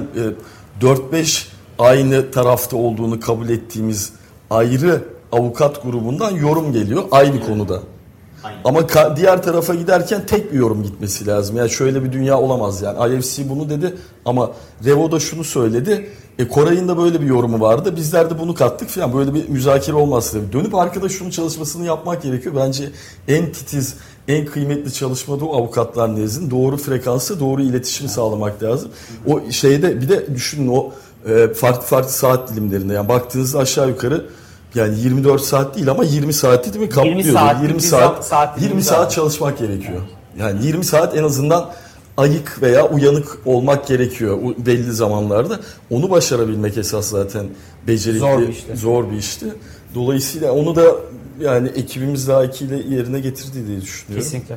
e, 0.80 0.84
4-5 0.84 1.46
aynı 1.78 2.30
tarafta 2.30 2.76
olduğunu 2.76 3.20
kabul 3.20 3.48
ettiğimiz 3.48 4.12
ayrı 4.50 5.04
avukat 5.32 5.82
grubundan 5.82 6.30
yorum 6.30 6.72
geliyor 6.72 7.04
aynı 7.10 7.46
konuda. 7.46 7.82
Aynen. 8.44 8.60
Ama 8.64 8.80
diğer 9.16 9.42
tarafa 9.42 9.74
giderken 9.74 10.26
tek 10.26 10.52
bir 10.52 10.58
yorum 10.58 10.82
gitmesi 10.82 11.26
lazım. 11.26 11.56
Yani 11.56 11.70
şöyle 11.70 12.04
bir 12.04 12.12
dünya 12.12 12.40
olamaz 12.40 12.82
yani. 12.82 13.16
IFC 13.16 13.48
bunu 13.48 13.70
dedi 13.70 13.94
ama 14.24 14.50
Revo 14.84 15.12
da 15.12 15.20
şunu 15.20 15.44
söyledi. 15.44 16.10
E 16.38 16.48
Koray'ın 16.48 16.88
da 16.88 16.98
böyle 16.98 17.20
bir 17.20 17.26
yorumu 17.26 17.60
vardı. 17.60 17.96
Bizler 17.96 18.30
de 18.30 18.38
bunu 18.38 18.54
kattık 18.54 18.88
falan. 18.88 19.14
Böyle 19.14 19.34
bir 19.34 19.48
müzakere 19.48 19.96
olmaz 19.96 20.32
tabii. 20.32 20.52
Dönüp 20.52 20.74
arkada 20.74 21.08
şunun 21.08 21.30
çalışmasını 21.30 21.86
yapmak 21.86 22.22
gerekiyor. 22.22 22.54
Bence 22.56 22.90
en 23.28 23.52
titiz, 23.52 23.94
en 24.28 24.46
kıymetli 24.46 24.92
çalışma 24.92 25.40
da 25.40 25.44
o 25.44 25.56
avukatlar 25.56 26.16
nezdinde. 26.16 26.50
Doğru 26.50 26.76
frekansı, 26.76 27.40
doğru 27.40 27.62
iletişimi 27.62 28.08
sağlamak 28.08 28.62
lazım. 28.62 28.90
O 29.26 29.50
şeyde 29.50 30.00
bir 30.00 30.08
de 30.08 30.34
düşünün 30.34 30.68
o 30.68 30.92
e, 31.28 31.54
farklı 31.54 31.82
farklı 31.82 32.10
saat 32.10 32.52
dilimlerinde. 32.52 32.94
Yani 32.94 33.08
baktığınızda 33.08 33.58
aşağı 33.58 33.88
yukarı 33.88 34.26
yani 34.78 35.00
24 35.00 35.40
saat 35.42 35.76
değil 35.76 35.90
ama 35.90 36.04
20 36.04 36.32
saati 36.32 36.74
değil 36.74 36.84
mi? 36.84 36.90
Kaplıyor. 36.90 37.16
20 37.16 37.32
saatlik 37.32 37.62
20 37.62 37.74
bir 37.74 37.80
saat, 37.82 38.26
saat 38.26 38.56
20 38.58 38.68
dilimi 38.70 38.82
saat 38.82 39.12
çalışmak 39.12 39.58
gerekiyor. 39.58 40.00
Yani 40.38 40.66
20 40.66 40.84
saat 40.84 41.16
en 41.16 41.22
azından 41.24 41.70
ayık 42.16 42.62
veya 42.62 42.88
uyanık 42.88 43.38
olmak 43.44 43.86
gerekiyor 43.86 44.38
belli 44.58 44.92
zamanlarda. 44.92 45.60
Onu 45.90 46.10
başarabilmek 46.10 46.78
esas 46.78 47.06
zaten 47.08 47.46
becerikli, 47.86 48.18
Zor 48.18 48.40
bir 48.40 48.48
işti. 48.48 48.76
zor 48.76 49.10
bir 49.10 49.16
işti. 49.16 49.46
Dolayısıyla 49.94 50.52
onu 50.52 50.76
da 50.76 50.84
yani 51.40 51.68
ekibimiz 51.68 52.28
layıkıyla 52.28 52.76
yerine 52.76 53.20
getirdi 53.20 53.66
diye 53.66 53.80
düşünüyorum. 53.80 54.24
Kesinlikle. 54.24 54.56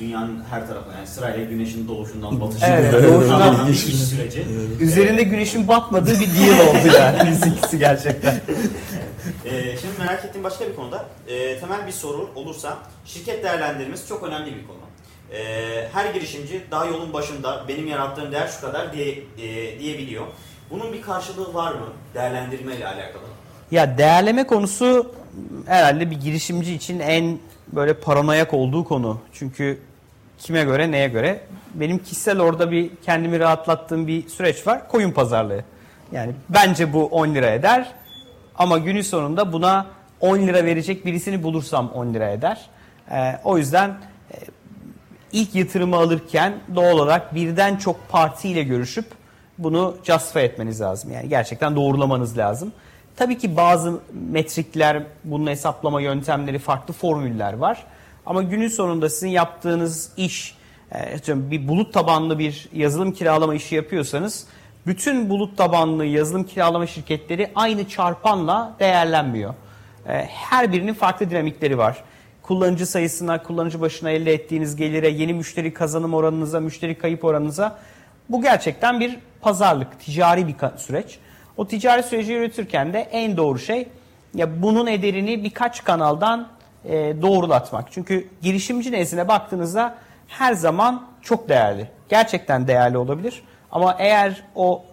Dünyanın 0.00 0.38
her 0.50 0.66
tarafına 0.68 0.94
yani 0.94 1.06
sırayla 1.06 1.44
güneşin 1.44 1.88
doğuşundan 1.88 2.40
batışına. 2.40 2.68
Evet, 2.68 2.90
kadar 2.92 3.08
doğuşundan- 3.08 3.70
iş 3.72 3.78
süreci. 3.80 4.44
Üzerinde 4.80 5.22
güneşin 5.22 5.68
batmadığı 5.68 6.10
bir 6.20 6.26
deal 6.26 6.68
oldu 6.68 6.96
yani 6.98 7.30
bizimkisi 7.30 7.78
gerçekten. 7.78 8.40
Ee, 9.46 9.76
şimdi 9.76 9.98
merak 9.98 10.24
ettiğim 10.24 10.44
başka 10.44 10.68
bir 10.68 10.76
konuda 10.76 11.04
e, 11.28 11.60
temel 11.60 11.86
bir 11.86 11.92
soru 11.92 12.30
olursa 12.34 12.78
şirket 13.04 13.44
değerlendirmesi 13.44 14.08
çok 14.08 14.22
önemli 14.22 14.56
bir 14.56 14.66
konu. 14.66 14.78
E, 15.32 15.88
her 15.92 16.14
girişimci 16.14 16.62
daha 16.70 16.84
yolun 16.84 17.12
başında 17.12 17.64
benim 17.68 17.86
yarattığım 17.86 18.32
değer 18.32 18.48
şu 18.48 18.60
kadar 18.60 18.92
diye 18.92 19.08
e, 19.38 19.78
diyebiliyor. 19.78 20.26
Bunun 20.70 20.92
bir 20.92 21.02
karşılığı 21.02 21.54
var 21.54 21.72
mı 21.72 21.86
değerlendirme 22.14 22.76
ile 22.76 22.86
alakalı? 22.86 23.22
Ya 23.70 23.98
değerleme 23.98 24.46
konusu 24.46 25.14
herhalde 25.66 26.10
bir 26.10 26.20
girişimci 26.20 26.74
için 26.74 27.00
en 27.00 27.38
böyle 27.72 27.94
paranoyak 27.94 28.54
olduğu 28.54 28.84
konu. 28.84 29.20
Çünkü 29.32 29.78
kime 30.38 30.64
göre 30.64 30.90
neye 30.90 31.08
göre? 31.08 31.40
Benim 31.74 31.98
kişisel 31.98 32.40
orada 32.40 32.70
bir 32.70 32.90
kendimi 33.04 33.40
rahatlattığım 33.40 34.06
bir 34.06 34.28
süreç 34.28 34.66
var. 34.66 34.88
Koyun 34.88 35.10
pazarlığı. 35.10 35.64
Yani 36.12 36.32
bence 36.48 36.92
bu 36.92 37.06
10 37.06 37.34
lira 37.34 37.50
eder 37.50 37.92
ama 38.58 38.78
günün 38.78 39.02
sonunda 39.02 39.52
buna 39.52 39.86
10 40.20 40.38
lira 40.38 40.64
verecek 40.64 41.06
birisini 41.06 41.42
bulursam 41.42 41.90
10 41.90 42.14
lira 42.14 42.30
eder. 42.30 42.66
Ee, 43.10 43.38
o 43.44 43.58
yüzden 43.58 43.88
e, 43.90 44.36
ilk 45.32 45.54
yatırımı 45.54 45.96
alırken 45.96 46.54
doğal 46.74 46.98
olarak 46.98 47.34
birden 47.34 47.76
çok 47.76 48.08
partiyle 48.08 48.62
görüşüp 48.62 49.06
bunu 49.58 49.96
justify 50.04 50.44
etmeniz 50.44 50.80
lazım. 50.80 51.12
Yani 51.12 51.28
gerçekten 51.28 51.76
doğrulamanız 51.76 52.38
lazım. 52.38 52.72
Tabii 53.16 53.38
ki 53.38 53.56
bazı 53.56 54.00
metrikler, 54.30 55.02
bunun 55.24 55.46
hesaplama 55.46 56.00
yöntemleri, 56.00 56.58
farklı 56.58 56.94
formüller 56.94 57.52
var. 57.52 57.84
Ama 58.26 58.42
günün 58.42 58.68
sonunda 58.68 59.08
sizin 59.08 59.28
yaptığınız 59.28 60.10
iş, 60.16 60.54
e, 61.28 61.50
bir 61.50 61.68
bulut 61.68 61.94
tabanlı 61.94 62.38
bir 62.38 62.68
yazılım 62.72 63.12
kiralama 63.12 63.54
işi 63.54 63.74
yapıyorsanız, 63.74 64.46
bütün 64.86 65.30
bulut 65.30 65.56
tabanlı 65.56 66.04
yazılım 66.04 66.44
kiralama 66.44 66.86
şirketleri 66.86 67.50
aynı 67.54 67.88
çarpanla 67.88 68.74
değerlenmiyor. 68.80 69.54
E, 70.08 70.12
her 70.24 70.72
birinin 70.72 70.94
farklı 70.94 71.30
dinamikleri 71.30 71.78
var. 71.78 72.04
Kullanıcı 72.42 72.86
sayısına, 72.86 73.42
kullanıcı 73.42 73.80
başına 73.80 74.10
elde 74.10 74.32
ettiğiniz 74.32 74.76
gelire, 74.76 75.08
yeni 75.08 75.34
müşteri 75.34 75.74
kazanım 75.74 76.14
oranınıza, 76.14 76.60
müşteri 76.60 76.98
kayıp 76.98 77.24
oranınıza 77.24 77.78
bu 78.28 78.42
gerçekten 78.42 79.00
bir 79.00 79.18
pazarlık, 79.40 80.00
ticari 80.00 80.48
bir 80.48 80.54
süreç. 80.76 81.18
O 81.56 81.68
ticari 81.68 82.02
süreci 82.02 82.32
yürütürken 82.32 82.92
de 82.92 82.98
en 82.98 83.36
doğru 83.36 83.58
şey 83.58 83.88
ya 84.34 84.62
bunun 84.62 84.86
ederini 84.86 85.44
birkaç 85.44 85.84
kanaldan 85.84 86.48
e, 86.84 87.22
doğrulatmak. 87.22 87.92
Çünkü 87.92 88.28
girişimci 88.42 88.92
nezdine 88.92 89.28
baktığınızda 89.28 89.94
her 90.28 90.52
zaman 90.52 91.06
çok 91.22 91.48
değerli. 91.48 91.88
Gerçekten 92.08 92.68
değerli 92.68 92.98
olabilir. 92.98 93.42
Ama 93.76 93.96
eğer 93.98 94.42
o 94.54 94.84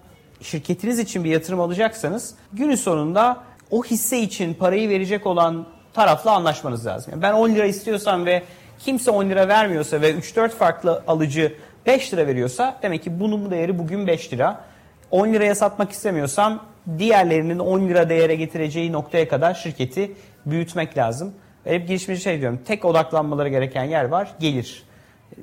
şirketiniz 0.41 0.99
için 0.99 1.23
bir 1.23 1.29
yatırım 1.29 1.59
alacaksanız 1.59 2.35
günün 2.53 2.75
sonunda 2.75 3.43
o 3.71 3.83
hisse 3.83 4.19
için 4.19 4.53
parayı 4.53 4.89
verecek 4.89 5.27
olan 5.27 5.65
tarafla 5.93 6.31
anlaşmanız 6.31 6.85
lazım. 6.85 7.13
Yani 7.13 7.21
ben 7.21 7.33
10 7.33 7.49
lira 7.49 7.65
istiyorsam 7.65 8.25
ve 8.25 8.43
kimse 8.79 9.11
10 9.11 9.29
lira 9.29 9.47
vermiyorsa 9.47 10.01
ve 10.01 10.11
3-4 10.11 10.49
farklı 10.49 11.03
alıcı 11.07 11.55
5 11.85 12.13
lira 12.13 12.27
veriyorsa 12.27 12.79
demek 12.81 13.03
ki 13.03 13.19
bunun 13.19 13.51
değeri 13.51 13.79
bugün 13.79 14.07
5 14.07 14.33
lira. 14.33 14.61
10 15.11 15.33
liraya 15.33 15.55
satmak 15.55 15.91
istemiyorsam 15.91 16.65
diğerlerinin 16.97 17.59
10 17.59 17.89
lira 17.89 18.09
değere 18.09 18.35
getireceği 18.35 18.91
noktaya 18.91 19.27
kadar 19.27 19.53
şirketi 19.53 20.15
büyütmek 20.45 20.97
lazım. 20.97 21.33
Hep 21.63 21.87
girişimci 21.87 22.21
şey 22.21 22.39
diyorum 22.39 22.59
tek 22.65 22.85
odaklanmaları 22.85 23.49
gereken 23.49 23.83
yer 23.83 24.05
var 24.05 24.31
gelir. 24.39 24.83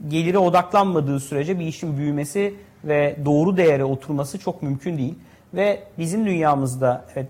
Gelire 0.09 0.38
odaklanmadığı 0.38 1.20
sürece 1.20 1.59
bir 1.59 1.66
işin 1.66 1.97
büyümesi 1.99 2.55
ve 2.85 3.16
doğru 3.24 3.57
değere 3.57 3.85
oturması 3.85 4.39
çok 4.39 4.62
mümkün 4.62 4.99
değil. 4.99 5.14
Ve 5.55 5.83
bizim 5.99 6.26
dünyamızda 6.26 7.05
evet, 7.14 7.26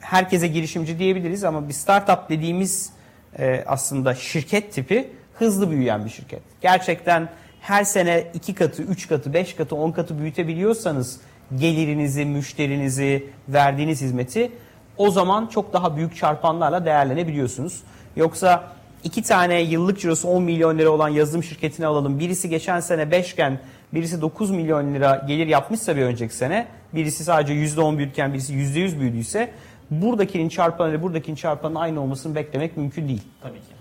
herkese 0.00 0.48
girişimci 0.48 0.98
diyebiliriz 0.98 1.44
ama 1.44 1.68
bir 1.68 1.72
startup 1.72 2.28
dediğimiz 2.28 2.92
e, 3.38 3.64
aslında 3.66 4.14
şirket 4.14 4.72
tipi 4.72 5.08
hızlı 5.34 5.70
büyüyen 5.70 6.04
bir 6.04 6.10
şirket. 6.10 6.40
Gerçekten 6.60 7.28
her 7.60 7.84
sene 7.84 8.24
iki 8.34 8.54
katı, 8.54 8.82
üç 8.82 9.08
katı, 9.08 9.34
beş 9.34 9.54
katı, 9.54 9.76
on 9.76 9.92
katı 9.92 10.18
büyütebiliyorsanız 10.18 11.20
gelirinizi, 11.56 12.24
müşterinizi, 12.24 13.26
verdiğiniz 13.48 14.02
hizmeti 14.02 14.50
o 14.96 15.10
zaman 15.10 15.46
çok 15.46 15.72
daha 15.72 15.96
büyük 15.96 16.16
çarpanlarla 16.16 16.84
değerlenebiliyorsunuz. 16.84 17.82
Yoksa 18.16 18.64
iki 19.04 19.22
tane 19.22 19.60
yıllık 19.60 20.00
cirosu 20.00 20.28
10 20.28 20.42
milyon 20.42 20.78
lira 20.78 20.90
olan 20.90 21.08
yazılım 21.08 21.42
şirketini 21.42 21.86
alalım. 21.86 22.18
Birisi 22.18 22.48
geçen 22.48 22.80
sene 22.80 23.10
5 23.10 23.32
iken 23.32 23.60
birisi 23.94 24.20
9 24.20 24.50
milyon 24.50 24.94
lira 24.94 25.24
gelir 25.28 25.46
yapmışsa 25.46 25.96
bir 25.96 26.02
önceki 26.02 26.34
sene 26.34 26.68
birisi 26.94 27.24
sadece 27.24 27.52
%10 27.52 27.98
büyürken 27.98 28.32
birisi 28.32 28.52
%100 28.52 29.00
büyüdüyse 29.00 29.52
buradakinin 29.90 30.48
çarpanı 30.48 31.02
buradakinin 31.02 31.36
çarpanının 31.36 31.80
aynı 31.80 32.00
olmasını 32.00 32.34
beklemek 32.34 32.76
mümkün 32.76 33.08
değil. 33.08 33.22
Tabii 33.42 33.58
ki. 33.58 33.78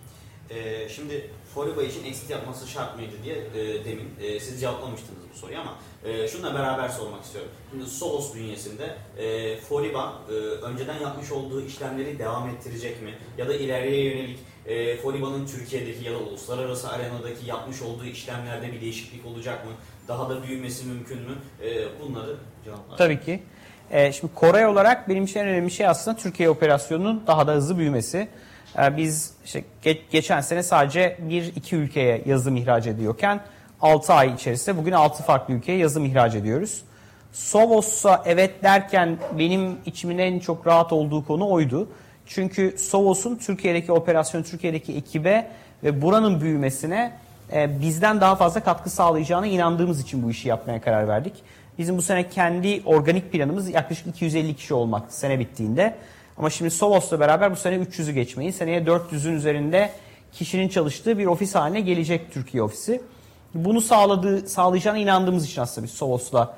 Ee, 0.49 0.89
şimdi 0.89 1.29
Foriba 1.53 1.83
için 1.83 2.05
exit 2.05 2.29
yapması 2.29 2.67
şart 2.67 2.95
mıydı 2.95 3.11
diye 3.23 3.35
e, 3.35 3.85
demin 3.85 4.09
e, 4.21 4.39
siz 4.39 4.61
cevaplamıştınız 4.61 5.21
bu 5.33 5.37
soruyu 5.37 5.59
ama 5.59 5.75
e, 6.03 6.27
şununla 6.27 6.53
beraber 6.53 6.89
sormak 6.89 7.23
istiyorum. 7.23 7.51
Şimdi 7.71 7.85
Solos 7.85 8.35
bünyesinde 8.35 8.95
e, 9.17 9.57
Foriba 9.57 10.21
e, 10.29 10.33
önceden 10.33 10.99
yapmış 10.99 11.31
olduğu 11.31 11.65
işlemleri 11.65 12.19
devam 12.19 12.49
ettirecek 12.49 13.01
mi? 13.01 13.13
Ya 13.37 13.47
da 13.47 13.55
ileriye 13.55 14.03
yönelik 14.03 14.39
e, 14.65 14.97
Foriba'nın 14.97 15.45
Türkiye'deki 15.45 16.05
ya 16.05 16.13
da 16.13 16.17
uluslararası 16.17 16.89
arenadaki 16.89 17.45
yapmış 17.45 17.81
olduğu 17.81 18.05
işlemlerde 18.05 18.71
bir 18.71 18.81
değişiklik 18.81 19.25
olacak 19.25 19.65
mı? 19.65 19.71
Daha 20.07 20.29
da 20.29 20.43
büyümesi 20.43 20.85
mümkün 20.85 21.17
mü? 21.17 21.35
E, 21.63 22.01
bunları 22.01 22.35
cevaplar. 22.65 22.97
Tabii 22.97 23.19
ki. 23.19 23.43
E, 23.91 24.11
şimdi 24.11 24.33
Kore 24.33 24.67
olarak 24.67 25.09
benim 25.09 25.23
için 25.23 25.39
en 25.39 25.47
önemli 25.47 25.71
şey 25.71 25.87
aslında 25.87 26.17
Türkiye 26.17 26.49
operasyonunun 26.49 27.23
daha 27.27 27.47
da 27.47 27.51
hızlı 27.51 27.77
büyümesi. 27.77 28.27
E, 28.79 28.97
biz 28.97 29.33
işte 29.45 29.63
ge- 29.83 29.99
geçen 30.11 30.41
sene 30.41 30.63
sadece 30.63 31.17
bir 31.21 31.43
iki 31.55 31.75
ülkeye 31.75 32.21
yazım 32.25 32.57
ihraç 32.57 32.87
ediyorken 32.87 33.41
6 33.81 34.13
ay 34.13 34.33
içerisinde 34.33 34.77
bugün 34.77 34.91
6 34.91 35.23
farklı 35.23 35.53
ülkeye 35.53 35.77
yazım 35.77 36.05
ihraç 36.05 36.35
ediyoruz. 36.35 36.81
Sovos'a 37.33 38.23
evet 38.25 38.63
derken 38.63 39.17
benim 39.37 39.77
içimin 39.85 40.17
en 40.17 40.39
çok 40.39 40.67
rahat 40.67 40.93
olduğu 40.93 41.25
konu 41.25 41.49
oydu. 41.49 41.89
Çünkü 42.25 42.75
Sovos'un 42.77 43.35
Türkiye'deki 43.35 43.91
operasyon, 43.91 44.43
Türkiye'deki 44.43 44.95
ekibe 44.95 45.51
ve 45.83 46.01
buranın 46.01 46.41
büyümesine 46.41 47.11
e, 47.53 47.81
bizden 47.81 48.21
daha 48.21 48.35
fazla 48.35 48.63
katkı 48.63 48.89
sağlayacağına 48.89 49.47
inandığımız 49.47 50.01
için 50.01 50.23
bu 50.23 50.31
işi 50.31 50.47
yapmaya 50.47 50.81
karar 50.81 51.07
verdik. 51.07 51.33
Bizim 51.77 51.97
bu 51.97 52.01
sene 52.01 52.29
kendi 52.29 52.81
organik 52.85 53.31
planımız 53.31 53.69
yaklaşık 53.69 54.07
250 54.07 54.55
kişi 54.55 54.73
olmak 54.73 55.13
sene 55.13 55.39
bittiğinde. 55.39 55.95
Ama 56.37 56.49
şimdi 56.49 56.71
Sovos'la 56.71 57.19
beraber 57.19 57.51
bu 57.51 57.55
sene 57.55 57.75
300'ü 57.75 58.11
geçmeyi, 58.11 58.53
seneye 58.53 58.81
400'ün 58.81 59.33
üzerinde 59.33 59.91
kişinin 60.31 60.67
çalıştığı 60.69 61.17
bir 61.17 61.25
ofis 61.25 61.55
haline 61.55 61.81
gelecek 61.81 62.33
Türkiye 62.33 62.63
ofisi. 62.63 63.01
Bunu 63.53 63.81
sağladığı, 63.81 64.49
sağlayacağına 64.49 64.97
inandığımız 64.97 65.45
için 65.45 65.61
aslında 65.61 65.87
biz 65.87 65.93
Sovos'la 65.93 66.53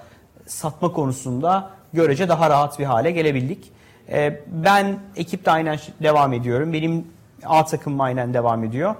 satma 0.46 0.92
konusunda 0.92 1.70
görece 1.94 2.30
daha 2.30 2.50
rahat 2.50 2.80
bir 2.80 2.86
hale 2.86 3.12
gelebildik. 3.12 3.72
Ee, 4.10 4.40
ben 4.48 5.00
ekipte 5.16 5.52
aynen 5.52 5.80
devam 6.04 6.34
ediyorum. 6.34 6.74
Benim 6.74 7.08
A 7.46 7.66
takımım 7.66 8.02
aynen 8.02 8.34
devam 8.34 8.64
ediyor. 8.64 8.96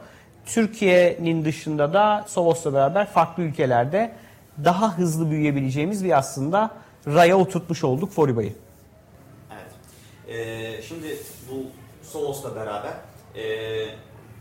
Türkiye'nin 0.54 1.46
dışında 1.46 1.94
da 1.94 2.26
Sovos'la 2.28 2.74
beraber 2.74 3.08
farklı 3.08 3.44
ülkelerde 3.44 4.12
daha 4.64 4.98
hızlı 4.98 5.32
büyüyebileceğimiz 5.32 6.06
bir 6.06 6.18
aslında 6.18 6.72
raya 7.08 7.38
oturtmuş 7.38 7.84
olduk 7.84 8.12
Foriba'yı. 8.12 8.54
Evet. 9.52 9.72
Ee, 10.28 10.82
şimdi 10.82 11.18
bu 11.52 11.64
Solos'la 12.08 12.56
beraber 12.56 12.94
e, 13.36 13.44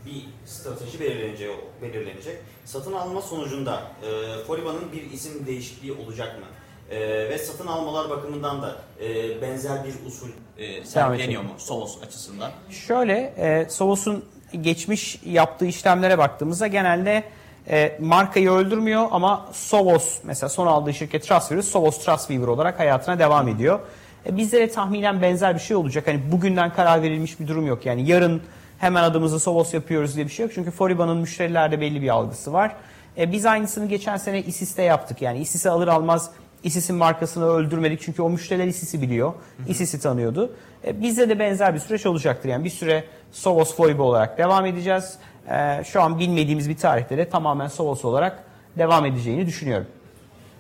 bir 0.07 0.25
strateji 0.47 1.01
belirlenecek, 1.01 1.51
belirlenecek. 1.83 2.39
Satın 2.65 2.93
alma 2.93 3.23
sonucunda 3.23 3.83
e, 4.03 4.45
Foriba'nın 4.45 4.93
bir 4.93 5.11
isim 5.11 5.47
değişikliği 5.47 5.93
olacak 5.93 6.39
mı? 6.39 6.47
E, 6.91 7.01
ve 7.29 7.39
satın 7.39 7.67
almalar 7.67 8.11
bakımından 8.11 8.63
da 8.63 8.77
e, 9.01 9.43
benzer 9.43 9.85
bir 9.85 10.07
usul 10.07 10.29
e, 10.59 10.85
sergileniyor 10.85 11.43
mu 11.43 11.51
Solos 11.59 12.03
açısından? 12.03 12.51
Şöyle, 12.71 13.35
e, 13.37 13.71
Sovos'un 13.71 14.25
geçmiş 14.61 15.21
yaptığı 15.25 15.67
işlemlere 15.67 16.19
baktığımızda 16.19 16.67
genelde 16.67 17.25
e, 17.71 17.99
markayı 18.01 18.51
öldürmüyor 18.51 19.09
ama 19.11 19.47
Sovos 19.53 20.19
mesela 20.25 20.49
son 20.49 20.67
aldığı 20.67 20.95
şirket 20.95 21.23
Trustweaver, 21.23 21.63
Sovos 21.63 22.05
Trustweaver 22.05 22.47
olarak 22.47 22.79
hayatına 22.79 23.19
devam 23.19 23.49
ediyor. 23.49 23.81
E, 24.27 24.37
bizde 24.37 24.61
de 24.61 24.71
tahminen 24.71 25.23
benzer 25.23 25.55
bir 25.55 25.61
şey 25.61 25.77
olacak. 25.77 26.07
Hani 26.07 26.33
bugünden 26.33 26.73
karar 26.73 27.03
verilmiş 27.03 27.41
bir 27.41 27.49
durum 27.49 27.67
yok. 27.67 27.87
Yani 27.87 28.09
yarın 28.09 28.43
hemen 28.79 29.03
adımızı 29.03 29.41
Sovos 29.41 29.75
yapıyoruz 29.75 30.17
diye 30.17 30.27
bir 30.27 30.31
şey 30.31 30.47
yok. 30.47 30.53
Çünkü 30.55 30.71
Foriba'nın 30.71 31.17
müşterilerde 31.17 31.81
belli 31.81 32.03
bir 32.03 32.09
algısı 32.09 32.53
var. 32.53 32.77
E, 33.19 33.33
biz 33.33 33.47
aynısını 33.47 33.89
geçen 33.89 34.17
sene 34.17 34.43
ISIS'te 34.43 34.83
yaptık. 34.83 35.23
Yani 35.23 35.39
ISIS'i 35.39 35.71
alır 35.71 35.89
almaz 35.89 36.31
ISIS'in 36.63 36.97
markasını 36.97 37.47
öldürmedik 37.47 38.01
çünkü 38.01 38.23
o 38.23 38.31
müşteriler 38.31 38.67
ISIS'i 38.67 39.03
biliyor. 39.03 39.33
ISIS'i 39.69 40.01
tanıyordu. 40.01 40.53
E, 40.87 41.03
bizde 41.03 41.29
de 41.29 41.39
benzer 41.39 41.75
bir 41.75 41.81
süreç 41.81 42.07
olacaktır. 42.07 42.49
Yani 42.49 42.65
bir 42.65 42.71
süre 42.71 43.05
Sovos 43.33 43.77
Foriba 43.77 44.03
olarak 44.03 44.39
devam 44.39 44.67
edeceğiz. 44.67 45.19
E, 45.51 45.85
şu 45.85 46.03
an 46.03 46.19
bilmediğimiz 46.19 46.69
bir 46.69 46.77
tarihte 46.77 47.19
de 47.19 47.29
tamamen 47.29 47.69
Sovos 47.69 48.05
olarak 48.05 48.45
devam 48.79 49.07
edeceğini 49.07 49.47
düşünüyorum. 49.47 49.87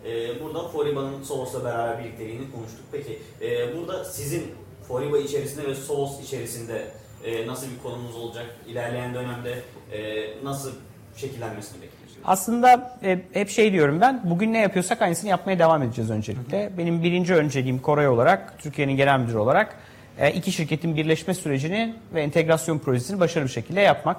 Ee, 0.04 0.42
burada 0.42 0.68
Foriba'nın 0.68 1.22
Sovos'la 1.22 1.64
beraber 1.64 2.04
birlikteliğini 2.04 2.50
konuştuk. 2.52 2.84
Peki 2.92 3.18
e, 3.42 3.76
burada 3.76 4.04
sizin 4.04 4.54
Foriba 4.88 5.18
içerisinde 5.18 5.66
ve 5.66 5.74
Sovos 5.74 6.20
içerisinde 6.20 6.88
e, 7.24 7.46
nasıl 7.46 7.66
bir 7.70 7.82
konumuz 7.82 8.16
olacak? 8.16 8.46
İlerleyen 8.66 9.14
dönemde 9.14 9.62
e, 9.92 10.28
nasıl 10.44 10.72
şekillenmesini 11.16 11.82
bekliyorsunuz? 11.82 11.97
Aslında 12.24 12.98
e, 13.02 13.18
hep 13.32 13.50
şey 13.50 13.72
diyorum 13.72 14.00
ben, 14.00 14.20
bugün 14.24 14.52
ne 14.52 14.58
yapıyorsak 14.58 15.02
aynısını 15.02 15.30
yapmaya 15.30 15.58
devam 15.58 15.82
edeceğiz 15.82 16.10
öncelikle. 16.10 16.70
Benim 16.78 17.02
birinci 17.02 17.34
önceliğim 17.34 17.78
Koray 17.78 18.08
olarak, 18.08 18.58
Türkiye'nin 18.58 18.96
genel 18.96 19.20
müdürü 19.20 19.38
olarak 19.38 19.74
e, 20.18 20.32
iki 20.32 20.52
şirketin 20.52 20.96
birleşme 20.96 21.34
sürecini 21.34 21.94
ve 22.14 22.22
entegrasyon 22.22 22.78
projesini 22.78 23.20
başarılı 23.20 23.48
bir 23.48 23.52
şekilde 23.52 23.80
yapmak. 23.80 24.16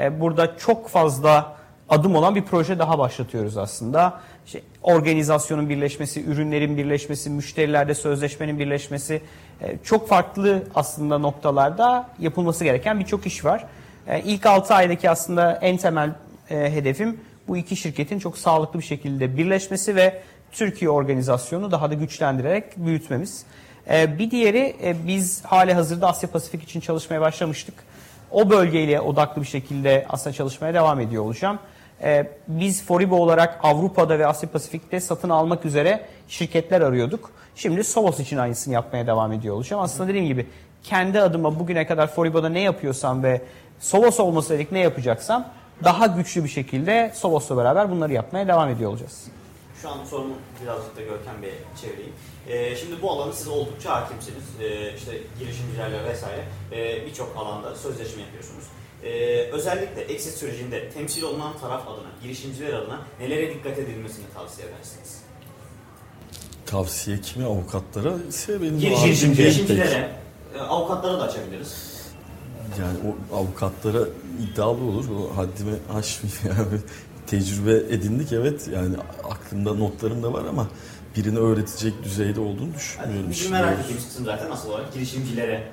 E, 0.00 0.20
burada 0.20 0.56
çok 0.58 0.88
fazla 0.88 1.56
adım 1.88 2.16
olan 2.16 2.34
bir 2.34 2.42
proje 2.42 2.78
daha 2.78 2.98
başlatıyoruz 2.98 3.56
aslında. 3.56 4.20
İşte 4.46 4.60
organizasyonun 4.82 5.68
birleşmesi, 5.68 6.24
ürünlerin 6.24 6.76
birleşmesi, 6.76 7.30
müşterilerde 7.30 7.94
sözleşmenin 7.94 8.58
birleşmesi 8.58 9.22
e, 9.60 9.78
çok 9.84 10.08
farklı 10.08 10.62
aslında 10.74 11.18
noktalarda 11.18 12.08
yapılması 12.18 12.64
gereken 12.64 13.00
birçok 13.00 13.26
iş 13.26 13.44
var. 13.44 13.64
E, 14.06 14.20
İlk 14.20 14.46
6 14.46 14.74
aydaki 14.74 15.10
aslında 15.10 15.52
en 15.52 15.76
temel 15.76 16.10
e, 16.50 16.56
hedefim 16.56 17.20
bu 17.48 17.56
iki 17.56 17.76
şirketin 17.76 18.18
çok 18.18 18.38
sağlıklı 18.38 18.78
bir 18.78 18.84
şekilde 18.84 19.36
birleşmesi 19.36 19.96
ve 19.96 20.22
Türkiye 20.52 20.90
organizasyonu 20.90 21.70
daha 21.70 21.90
da 21.90 21.94
güçlendirerek 21.94 22.64
büyütmemiz. 22.76 23.44
E, 23.90 24.18
bir 24.18 24.30
diğeri 24.30 24.76
e, 24.82 25.06
biz 25.06 25.44
hali 25.44 25.74
hazırda 25.74 26.08
Asya 26.08 26.30
Pasifik 26.30 26.62
için 26.62 26.80
çalışmaya 26.80 27.20
başlamıştık. 27.20 27.74
O 28.30 28.50
bölgeyle 28.50 29.00
odaklı 29.00 29.42
bir 29.42 29.46
şekilde 29.46 30.06
aslında 30.08 30.34
çalışmaya 30.34 30.74
devam 30.74 31.00
ediyor 31.00 31.22
olacağım. 31.22 31.58
E, 32.02 32.26
biz 32.48 32.84
Foribo 32.84 33.16
olarak 33.16 33.58
Avrupa'da 33.62 34.18
ve 34.18 34.26
Asya 34.26 34.50
Pasifik'te 34.50 35.00
satın 35.00 35.30
almak 35.30 35.64
üzere 35.64 36.06
şirketler 36.28 36.80
arıyorduk. 36.80 37.30
Şimdi 37.56 37.84
Sovos 37.84 38.20
için 38.20 38.36
aynısını 38.36 38.74
yapmaya 38.74 39.06
devam 39.06 39.32
ediyor 39.32 39.54
olacağım. 39.54 39.82
Aslında 39.82 40.08
dediğim 40.08 40.26
gibi 40.26 40.46
kendi 40.82 41.20
adıma 41.20 41.58
bugüne 41.58 41.86
kadar 41.86 42.06
Foribo'da 42.06 42.48
ne 42.48 42.60
yapıyorsam 42.60 43.22
ve 43.22 43.40
Sovos 43.80 44.20
olması 44.20 44.54
dedik 44.54 44.72
ne 44.72 44.78
yapacaksam 44.78 45.48
daha 45.84 46.06
güçlü 46.06 46.44
bir 46.44 46.48
şekilde 46.48 47.12
Sovos'la 47.14 47.56
beraber 47.56 47.90
bunları 47.90 48.12
yapmaya 48.12 48.48
devam 48.48 48.68
ediyor 48.68 48.90
olacağız. 48.90 49.24
Şu 49.82 49.88
an 49.88 50.04
sorumu 50.04 50.34
birazcık 50.62 50.96
da 50.96 51.00
Görkem 51.00 51.42
Bey'e 51.42 51.54
çevireyim. 51.80 52.12
Ee, 52.48 52.76
şimdi 52.76 53.02
bu 53.02 53.10
alanda 53.10 53.32
siz 53.32 53.48
oldukça 53.48 53.90
hakimsiniz. 53.90 54.44
Ee, 54.60 54.94
işte 54.96 55.12
girişimcilerle 55.38 56.04
vesaire 56.04 56.44
e, 56.72 57.06
birçok 57.06 57.36
alanda 57.36 57.76
sözleşme 57.76 58.22
yapıyorsunuz. 58.22 58.64
Ee, 59.04 59.10
özellikle 59.52 60.00
exit 60.02 60.34
sürecinde 60.34 60.90
temsil 60.90 61.22
olunan 61.22 61.58
taraf 61.58 61.88
adına, 61.88 62.08
girişimciler 62.22 62.72
adına 62.72 63.00
nelere 63.20 63.54
dikkat 63.54 63.78
edilmesini 63.78 64.24
tavsiye 64.34 64.68
edersiniz? 64.68 65.22
Tavsiye 66.66 67.20
kime? 67.20 67.44
Avukatlara 67.46 68.12
ise 68.28 68.62
benim 68.62 68.80
değil 68.80 68.92
pek. 68.94 69.04
girişimcilere, 69.04 70.10
e, 70.54 70.60
avukatlara 70.60 71.18
da 71.18 71.22
açabiliriz. 71.22 71.91
Yani 72.80 72.98
o 73.32 73.36
avukatlara 73.36 73.98
iddialı 74.40 74.84
olur. 74.84 75.04
O 75.10 75.36
haddimi 75.36 75.72
aşmayayım 75.94 76.42
yani. 76.70 76.80
Tecrübe 77.26 77.94
edindik 77.94 78.32
evet. 78.32 78.68
Yani 78.74 78.96
aklımda 79.30 79.74
notlarım 79.74 80.22
da 80.22 80.32
var 80.32 80.44
ama 80.44 80.68
birini 81.16 81.38
öğretecek 81.38 82.04
düzeyde 82.04 82.40
olduğunu 82.40 82.74
düşünmüyorum. 82.74 83.20
Yani 83.20 83.30
bizim 83.30 83.30
işin 83.30 83.52
merak 83.52 83.80
ettiğimiz 83.80 84.06
kısım 84.06 84.24
zaten 84.24 84.50
nasıl 84.50 84.68
olarak 84.70 84.94
girişimcilere 84.94 85.64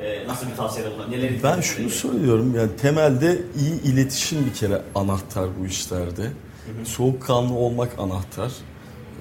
e, 0.00 0.28
nasıl 0.28 0.46
bir 0.46 0.56
tavsiyede 0.56 0.90
bulunur? 0.90 1.10
Neleri 1.10 1.34
dikkat 1.34 1.56
Ben 1.56 1.60
şunu 1.60 1.90
söylüyorum 1.90 2.54
yani 2.56 2.76
temelde 2.76 3.38
iyi 3.60 3.82
iletişim 3.82 4.46
bir 4.46 4.54
kere 4.54 4.82
anahtar 4.94 5.48
bu 5.60 5.66
işlerde. 5.66 6.30
Soğukkanlı 6.84 7.54
olmak 7.54 7.98
anahtar. 7.98 8.52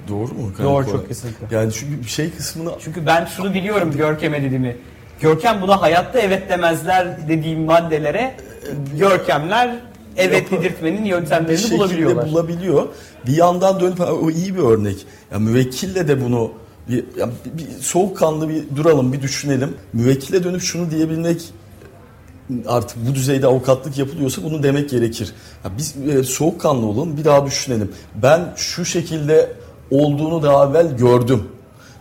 Doğru 0.07 0.33
mu? 0.33 0.51
Doğru 0.63 0.85
çok 0.85 1.07
kesinlikle. 1.07 1.55
Yani 1.55 1.73
çünkü 1.73 2.03
bir 2.03 2.07
şey 2.07 2.31
kısmını 2.31 2.71
Çünkü 2.79 3.05
ben 3.05 3.25
şunu 3.25 3.53
biliyorum 3.53 3.91
Görkem'e 3.97 4.43
dediğimi. 4.43 4.77
Görkem 5.21 5.61
buna 5.61 5.81
hayatta 5.81 6.19
evet 6.19 6.49
demezler 6.49 7.27
dediğim 7.27 7.65
maddelere 7.65 8.35
Görkemler 8.99 9.75
evet 10.17 10.51
dedirtmenin 10.51 11.03
bir 11.03 11.09
yöntemlerini 11.09 11.57
şekilde 11.57 11.79
bulabiliyorlar. 11.79 12.31
bulabiliyor. 12.31 12.87
Bir 13.27 13.37
yandan 13.37 13.79
dönüp 13.79 13.99
o 13.99 14.31
iyi 14.31 14.55
bir 14.55 14.61
örnek. 14.61 15.05
Ya 15.31 15.39
müvekkille 15.39 16.07
de 16.07 16.25
bunu 16.25 16.51
bir, 16.89 17.03
ya 17.17 17.29
bir, 17.45 17.57
bir 17.57 17.81
soğukkanlı 17.81 18.49
bir 18.49 18.75
duralım, 18.75 19.13
bir 19.13 19.21
düşünelim. 19.21 19.73
Müvekkile 19.93 20.43
dönüp 20.43 20.61
şunu 20.61 20.91
diyebilmek 20.91 21.41
artık 22.67 22.97
bu 23.09 23.15
düzeyde 23.15 23.47
avukatlık 23.47 23.97
yapılıyorsa 23.97 24.43
bunu 24.43 24.63
demek 24.63 24.89
gerekir. 24.89 25.33
Ya 25.65 25.71
biz 25.77 25.95
e, 26.09 26.23
soğukkanlı 26.23 26.85
olalım, 26.85 27.17
bir 27.17 27.25
daha 27.25 27.45
düşünelim. 27.45 27.91
Ben 28.15 28.41
şu 28.55 28.85
şekilde 28.85 29.51
olduğunu 29.91 30.43
daha 30.43 30.69
evvel 30.69 30.97
gördüm. 30.97 31.43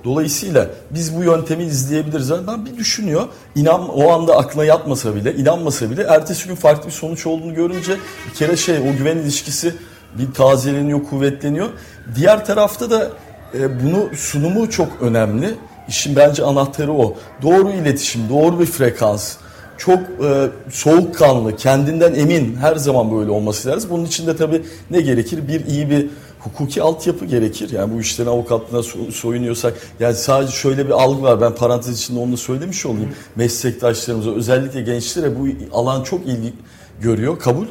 Dolayısıyla 0.07 0.71
biz 0.91 1.17
bu 1.17 1.23
yöntemi 1.23 1.65
izleyebiliriz. 1.65 2.29
Yani 2.29 2.47
Ben 2.47 2.67
bir 2.67 2.77
düşünüyor. 2.77 3.29
İnan 3.55 3.89
o 3.89 4.11
anda 4.13 4.37
aklına 4.37 4.65
yatmasa 4.65 5.15
bile, 5.15 5.35
inanmasa 5.35 5.91
bile 5.91 6.03
ertesi 6.03 6.49
gün 6.49 6.55
farklı 6.55 6.87
bir 6.87 6.93
sonuç 6.93 7.27
olduğunu 7.27 7.55
görünce 7.55 7.97
bir 8.29 8.35
kere 8.35 8.57
şey 8.57 8.79
o 8.79 8.99
güven 8.99 9.17
ilişkisi 9.17 9.75
bir 10.19 10.33
tazeleniyor, 10.33 11.05
kuvvetleniyor. 11.05 11.69
Diğer 12.17 12.47
tarafta 12.47 12.91
da 12.91 13.11
e, 13.55 13.85
bunu 13.85 14.17
sunumu 14.17 14.71
çok 14.71 14.89
önemli. 15.01 15.55
İşin 15.89 16.17
bence 16.17 16.45
anahtarı 16.45 16.93
o. 16.93 17.17
Doğru 17.43 17.71
iletişim, 17.71 18.29
doğru 18.29 18.61
bir 18.61 18.67
frekans. 18.67 19.37
Çok 19.79 19.99
e, 19.99 20.49
soğukkanlı, 20.71 21.57
kendinden 21.57 22.15
emin 22.15 22.57
her 22.57 22.77
zaman 22.77 23.13
böyle 23.19 23.31
olması 23.31 23.69
lazım. 23.69 23.91
Bunun 23.91 24.05
için 24.05 24.27
de 24.27 24.37
tabii 24.37 24.63
ne 24.91 25.01
gerekir? 25.01 25.49
Bir 25.49 25.67
iyi 25.67 25.91
bir 25.91 26.09
hukuki 26.47 26.83
altyapı 26.83 27.25
gerekir. 27.25 27.71
Yani 27.71 27.95
bu 27.95 28.01
işlerin 28.01 28.29
avukatlığına 28.29 28.81
so- 28.81 29.13
soyunuyorsak 29.13 29.75
yani 30.01 30.15
sadece 30.15 30.53
şöyle 30.53 30.87
bir 30.87 30.91
algı 30.91 31.23
var. 31.23 31.41
Ben 31.41 31.55
parantez 31.55 31.99
içinde 32.01 32.21
onu 32.21 32.37
söylemiş 32.37 32.87
olayım. 32.87 33.11
Meslektaşlarımıza 33.37 34.31
özellikle 34.31 34.83
gençlere 34.83 35.39
bu 35.41 35.49
alan 35.73 36.03
çok 36.03 36.27
ilgi 36.27 36.53
görüyor. 37.01 37.39
Kabul. 37.39 37.67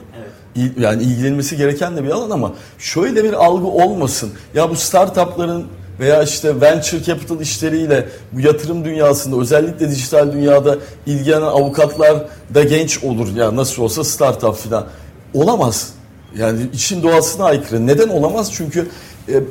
Evet. 0.55 0.71
Yani 0.80 1.03
ilgilenmesi 1.03 1.57
gereken 1.57 1.97
de 1.97 2.03
bir 2.03 2.09
alan 2.09 2.30
ama 2.30 2.53
şöyle 2.78 3.23
bir 3.23 3.34
algı 3.34 3.67
olmasın. 3.67 4.30
Ya 4.53 4.69
bu 4.69 4.76
startupların 4.76 5.65
veya 5.99 6.23
işte 6.23 6.61
venture 6.61 7.03
capital 7.03 7.41
işleriyle 7.41 8.09
bu 8.32 8.39
yatırım 8.39 8.86
dünyasında 8.86 9.41
özellikle 9.41 9.89
dijital 9.89 10.32
dünyada 10.34 10.78
ilgilenen 11.05 11.41
avukatlar 11.41 12.26
da 12.53 12.63
genç 12.63 13.03
olur. 13.03 13.36
Ya 13.36 13.55
nasıl 13.55 13.84
olsa 13.84 14.03
startup 14.03 14.55
filan. 14.55 14.86
Olamaz. 15.34 15.93
Yani 16.38 16.70
işin 16.74 17.04
doğasına 17.04 17.46
aykırı. 17.46 17.88
Neden 17.88 18.10
olamaz? 18.10 18.54
Çünkü 18.54 18.88
e, 19.30 19.44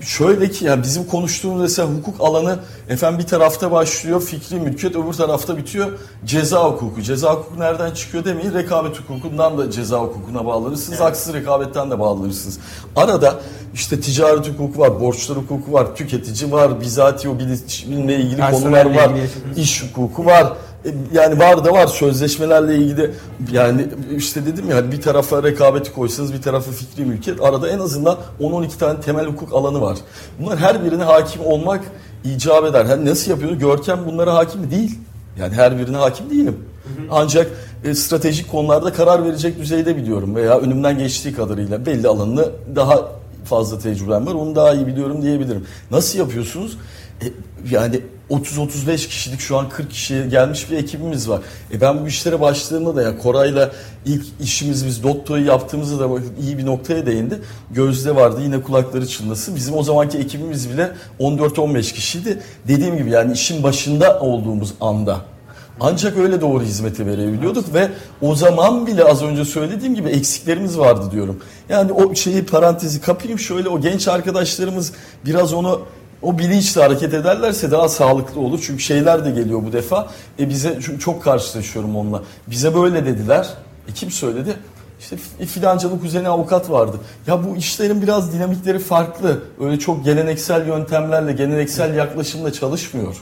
şöyle 0.00 0.50
ki 0.50 0.64
ya 0.64 0.82
bizim 0.82 1.06
konuştuğumuz 1.06 1.60
mesela 1.60 1.88
hukuk 1.88 2.20
alanı 2.20 2.58
efendim 2.88 3.18
bir 3.18 3.26
tarafta 3.26 3.72
başlıyor 3.72 4.22
fikri 4.22 4.60
mülkiyet 4.60 4.96
öbür 4.96 5.12
tarafta 5.12 5.56
bitiyor 5.56 5.88
ceza 6.24 6.64
hukuku. 6.64 7.02
Ceza 7.02 7.34
hukuku 7.34 7.60
nereden 7.60 7.90
çıkıyor 7.90 8.24
demeyin 8.24 8.54
rekabet 8.54 9.00
hukukundan 9.00 9.58
da 9.58 9.70
ceza 9.70 9.98
hukukuna 9.98 10.46
bağlanırsınız. 10.46 11.00
Haksız 11.00 11.34
rekabetten 11.34 11.90
de 11.90 11.98
bağlanırsınız. 11.98 12.58
Arada 12.96 13.40
işte 13.74 14.00
ticaret 14.00 14.48
hukuku 14.48 14.80
var, 14.80 15.00
borçlar 15.00 15.38
hukuku 15.38 15.72
var, 15.72 15.96
tüketici 15.96 16.52
var, 16.52 16.80
bizatihi 16.80 17.32
o 17.32 17.38
bilinçle 17.38 18.16
ilgili 18.16 18.36
Personelle 18.36 18.82
konular 18.82 19.04
var, 19.04 19.10
ilgili 19.10 19.60
iş 19.60 19.84
hukuku 19.84 20.24
var. 20.24 20.52
E, 20.84 20.88
Yani 21.14 21.38
var 21.38 21.64
da 21.64 21.72
var 21.72 21.86
sözleşmelerle 21.86 22.76
ilgili 22.76 23.10
yani 23.52 23.86
işte 24.16 24.46
dedim 24.46 24.70
ya 24.70 24.92
bir 24.92 25.00
tarafa 25.00 25.42
rekabeti 25.42 25.92
koysanız 25.92 26.32
bir 26.34 26.42
tarafa 26.42 26.72
fikri 26.72 27.04
mülkiyet 27.04 27.42
arada 27.42 27.68
en 27.68 27.78
azından 27.78 28.18
10-12 28.40 28.78
tane 28.78 29.00
temel 29.00 29.26
hukuk 29.26 29.52
alanı 29.52 29.80
var. 29.80 29.98
Bunlar 30.40 30.58
her 30.58 30.84
birine 30.84 31.02
hakim 31.02 31.42
olmak 31.44 31.80
icap 32.24 32.64
eder. 32.64 32.84
Hani 32.84 33.06
nasıl 33.06 33.30
yapıyor? 33.30 33.52
Görkem 33.52 33.98
bunlara 34.06 34.34
hakim 34.34 34.70
değil. 34.70 34.98
Yani 35.40 35.54
her 35.54 35.78
birine 35.78 35.96
hakim 35.96 36.30
değilim. 36.30 36.56
Ancak 37.10 37.50
e, 37.84 37.94
stratejik 37.94 38.50
konularda 38.50 38.92
karar 38.92 39.24
verecek 39.24 39.58
düzeyde 39.58 39.96
biliyorum 39.96 40.34
veya 40.34 40.58
önümden 40.58 40.98
geçtiği 40.98 41.34
kadarıyla 41.34 41.86
belli 41.86 42.08
alanını 42.08 42.48
daha 42.76 43.08
fazla 43.44 43.78
tecrübem 43.78 44.26
var. 44.26 44.34
Onu 44.34 44.54
daha 44.56 44.74
iyi 44.74 44.86
biliyorum 44.86 45.22
diyebilirim. 45.22 45.66
Nasıl 45.90 46.18
yapıyorsunuz? 46.18 46.78
E, 47.22 47.26
yani 47.70 48.00
30-35 48.30 49.08
kişilik 49.08 49.40
şu 49.40 49.58
an 49.58 49.68
40 49.68 49.90
kişiye 49.90 50.26
gelmiş 50.26 50.70
bir 50.70 50.76
ekibimiz 50.76 51.28
var. 51.28 51.40
E 51.72 51.80
ben 51.80 52.02
bu 52.02 52.08
işlere 52.08 52.40
başladığımda 52.40 52.96
da 52.96 53.02
ya 53.02 53.18
Koray'la 53.18 53.70
ilk 54.06 54.24
işimiz 54.42 54.86
biz 54.86 55.02
Dotto'yu 55.02 55.46
yaptığımızda 55.46 56.00
da 56.00 56.20
iyi 56.42 56.58
bir 56.58 56.66
noktaya 56.66 57.06
değindi. 57.06 57.40
Gözde 57.70 58.16
vardı 58.16 58.40
yine 58.42 58.62
kulakları 58.62 59.06
çınlasın. 59.06 59.56
Bizim 59.56 59.76
o 59.76 59.82
zamanki 59.82 60.18
ekibimiz 60.18 60.70
bile 60.70 60.92
14-15 61.20 61.92
kişiydi. 61.94 62.42
Dediğim 62.68 62.96
gibi 62.98 63.10
yani 63.10 63.32
işin 63.32 63.62
başında 63.62 64.20
olduğumuz 64.20 64.74
anda. 64.80 65.20
Ancak 65.80 66.16
öyle 66.16 66.40
doğru 66.40 66.62
hizmeti 66.62 67.06
verebiliyorduk 67.06 67.74
ve 67.74 67.88
o 68.22 68.34
zaman 68.34 68.86
bile 68.86 69.04
az 69.04 69.22
önce 69.22 69.44
söylediğim 69.44 69.94
gibi 69.94 70.08
eksiklerimiz 70.08 70.78
vardı 70.78 71.10
diyorum. 71.12 71.40
Yani 71.68 71.92
o 71.92 72.14
şeyi 72.14 72.46
parantezi 72.46 73.00
kapayım 73.00 73.38
şöyle 73.38 73.68
o 73.68 73.80
genç 73.80 74.08
arkadaşlarımız 74.08 74.92
biraz 75.26 75.52
onu 75.52 75.80
o 76.22 76.38
bilinçle 76.38 76.80
hareket 76.82 77.14
ederlerse 77.14 77.70
daha 77.70 77.88
sağlıklı 77.88 78.40
olur. 78.40 78.60
Çünkü 78.66 78.82
şeyler 78.82 79.24
de 79.24 79.30
geliyor 79.30 79.62
bu 79.66 79.72
defa. 79.72 80.08
E 80.38 80.48
bize 80.48 80.78
çok 81.00 81.22
karşılaşıyorum 81.22 81.96
onunla. 81.96 82.22
Bize 82.46 82.74
böyle 82.74 83.06
dediler. 83.06 83.48
E 83.88 83.92
kim 83.92 84.10
söyledi? 84.10 84.56
İşte 85.00 85.16
f- 85.16 85.46
filancanın 85.46 85.98
kuzeni 85.98 86.28
avukat 86.28 86.70
vardı. 86.70 86.96
Ya 87.26 87.44
bu 87.44 87.56
işlerin 87.56 88.02
biraz 88.02 88.32
dinamikleri 88.32 88.78
farklı. 88.78 89.42
Öyle 89.60 89.78
çok 89.78 90.04
geleneksel 90.04 90.66
yöntemlerle, 90.68 91.32
geleneksel 91.32 91.94
yaklaşımla 91.94 92.52
çalışmıyor. 92.52 93.16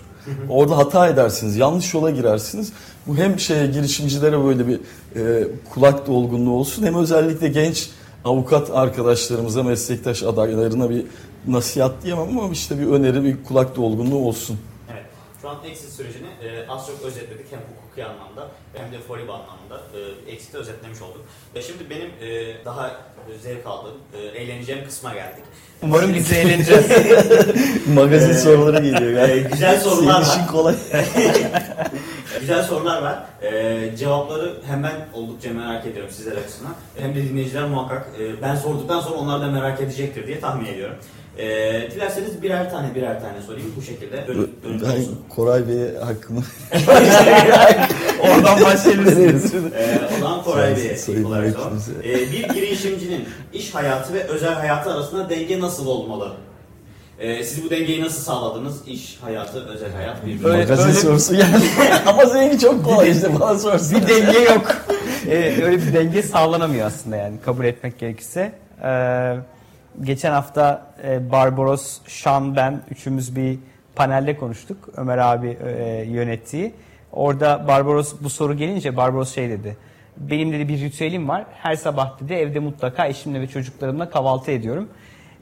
Orada 0.49 0.77
hata 0.79 1.09
edersiniz, 1.09 1.57
yanlış 1.57 1.95
yola 1.95 2.11
girersiniz. 2.11 2.73
Bu 3.07 3.17
hem 3.17 3.41
şeye 3.41 3.67
girişimcilere 3.67 4.45
böyle 4.45 4.69
bir 4.69 4.81
e, 5.17 5.49
kulak 5.75 6.07
dolgunluğu 6.07 6.53
olsun 6.53 6.83
hem 6.83 6.95
özellikle 6.95 7.49
genç 7.49 7.91
avukat 8.25 8.71
arkadaşlarımıza, 8.71 9.63
meslektaş 9.63 10.23
adaylarına 10.23 10.91
bir 10.91 11.05
nasihat 11.47 12.03
diyemem 12.03 12.39
ama 12.39 12.53
işte 12.53 12.79
bir 12.79 12.87
öneri, 12.87 13.25
bir 13.25 13.45
kulak 13.45 13.77
dolgunluğu 13.77 14.19
olsun. 14.29 14.59
Evet. 14.93 15.05
Şu 15.43 15.49
an 15.49 15.57
exit 15.71 15.89
sürecini 15.93 16.27
e, 16.43 16.69
az 16.69 16.87
çok 16.87 17.03
özetledik 17.03 17.47
hem 17.53 17.59
hukuki 17.61 18.05
anlamda 18.05 18.49
hem 18.75 18.93
de 18.93 18.99
Foriba 19.01 19.33
anlamında 19.33 19.81
e, 20.29 20.33
exit'i 20.33 20.57
özetlemiş 20.59 21.03
olduk. 21.03 21.25
E, 21.55 21.63
şimdi 21.63 21.91
benim 21.91 22.07
e, 22.31 22.55
daha 22.65 22.91
zevk 23.43 23.67
aldığım, 23.67 23.95
e, 24.15 24.19
eğleneceğim 24.19 24.85
kısma 24.85 25.15
geldik. 25.15 25.45
Umarım 25.83 26.15
biz 26.15 26.31
de 26.31 26.41
eğleneceğiz. 26.41 26.87
Magazin 27.95 28.31
Ee, 28.31 28.35
soruları 28.35 28.85
geliyor 28.85 29.29
e, 29.29 29.39
güzel 29.53 29.81
sorular 29.81 30.21
var. 30.21 30.47
kolay. 30.53 30.75
güzel 32.41 32.63
sorular 32.63 33.03
var. 33.03 33.25
Ee, 33.43 33.91
cevapları 33.99 34.55
hem 34.67 34.83
ben 34.83 35.09
oldukça 35.15 35.51
merak 35.51 35.87
ediyorum 35.87 36.11
sizler 36.13 36.37
açısından. 36.37 36.75
Hem 36.99 37.15
de 37.15 37.23
dinleyiciler 37.23 37.65
muhakkak 37.69 38.07
e, 38.21 38.43
ben 38.43 38.57
sorduktan 38.57 39.01
sonra 39.01 39.15
onlar 39.17 39.41
da 39.41 39.47
merak 39.47 39.81
edecektir 39.81 40.27
diye 40.27 40.41
tahmin 40.41 40.65
ediyorum. 40.67 40.97
Ee, 41.39 41.89
dilerseniz 41.95 42.43
birer 42.43 42.71
tane 42.71 42.95
birer 42.95 43.21
tane 43.21 43.43
sorayım 43.47 43.73
bu 43.77 43.83
şekilde. 43.83 44.27
Dönüp, 44.27 44.65
dönüp 44.65 44.83
Ben 44.83 44.91
olsun. 44.91 45.21
Koray 45.29 45.69
Bey'e 45.69 45.99
hakkımı 45.99 46.43
Oradan 48.23 48.61
başlayabilirsiniz. 48.65 49.55
Ee, 49.75 50.01
o 50.17 50.21
zaman 50.21 50.43
Koray 50.45 50.77
Bey'e 50.77 51.25
olarak 51.25 51.47
dinleyicimize. 51.47 51.93
Ee, 52.05 52.33
bir 52.33 52.49
girişimcinin 52.55 53.25
iş 53.53 53.75
hayatı 53.75 54.15
ve 54.15 54.23
özel 54.25 54.55
hayatı 54.55 54.93
arasında 54.93 55.31
denge 55.31 55.61
nasıl 55.61 55.87
olmalı? 55.87 56.33
Ee, 57.19 57.45
siz 57.45 57.65
bu 57.65 57.71
dengeyi 57.71 58.03
nasıl 58.05 58.23
sağladınız? 58.23 58.89
İş 58.89 59.19
hayatı, 59.21 59.67
özel 59.67 59.93
hayat, 59.93 60.27
bir 60.27 60.45
Öyle- 60.45 60.59
magazin 60.59 60.89
öyle- 60.89 60.99
sorusu 60.99 61.37
geldi. 61.37 61.65
Ama 62.07 62.27
seninki 62.27 62.59
çok 62.59 62.85
kolay 62.85 63.11
işte 63.11 63.41
bana 63.41 63.59
sorsun. 63.59 64.01
bir 64.03 64.09
denge 64.09 64.39
yok. 64.39 64.77
Ee, 65.31 65.63
öyle 65.65 65.77
bir 65.87 65.93
denge 65.95 66.23
sağlanamıyor 66.23 66.87
aslında 66.87 67.17
yani 67.17 67.37
kabul 67.45 67.65
etmek 67.65 67.99
gerekirse. 67.99 68.53
Ee, 68.83 69.37
geçen 70.03 70.33
hafta 70.33 70.87
e, 71.05 71.33
Barbaros, 71.33 71.99
Şan, 72.07 72.57
ben 72.57 72.81
üçümüz 72.91 73.37
bir 73.37 73.59
panelde 73.95 74.37
konuştuk. 74.37 74.89
Ömer 74.97 75.19
abi 75.19 75.59
e, 75.67 76.05
yönettiği. 76.09 76.75
Orada 77.13 77.69
Barbaros 77.69 78.15
bu 78.21 78.31
soru 78.31 78.57
gelince 78.57 78.97
Barbaros 78.97 79.35
şey 79.35 79.51
dedi. 79.51 79.77
Benim 80.17 80.53
dedi 80.53 80.69
bir 80.69 80.81
ritüelim 80.81 81.29
var. 81.29 81.45
Her 81.63 81.77
sabah 81.77 82.21
dedi 82.21 82.35
evde 82.35 82.59
mutlaka 82.59 83.07
eşimle 83.07 83.41
ve 83.41 83.47
çocuklarımla 83.47 84.11
kahvaltı 84.11 84.51
ediyorum. 84.51 84.89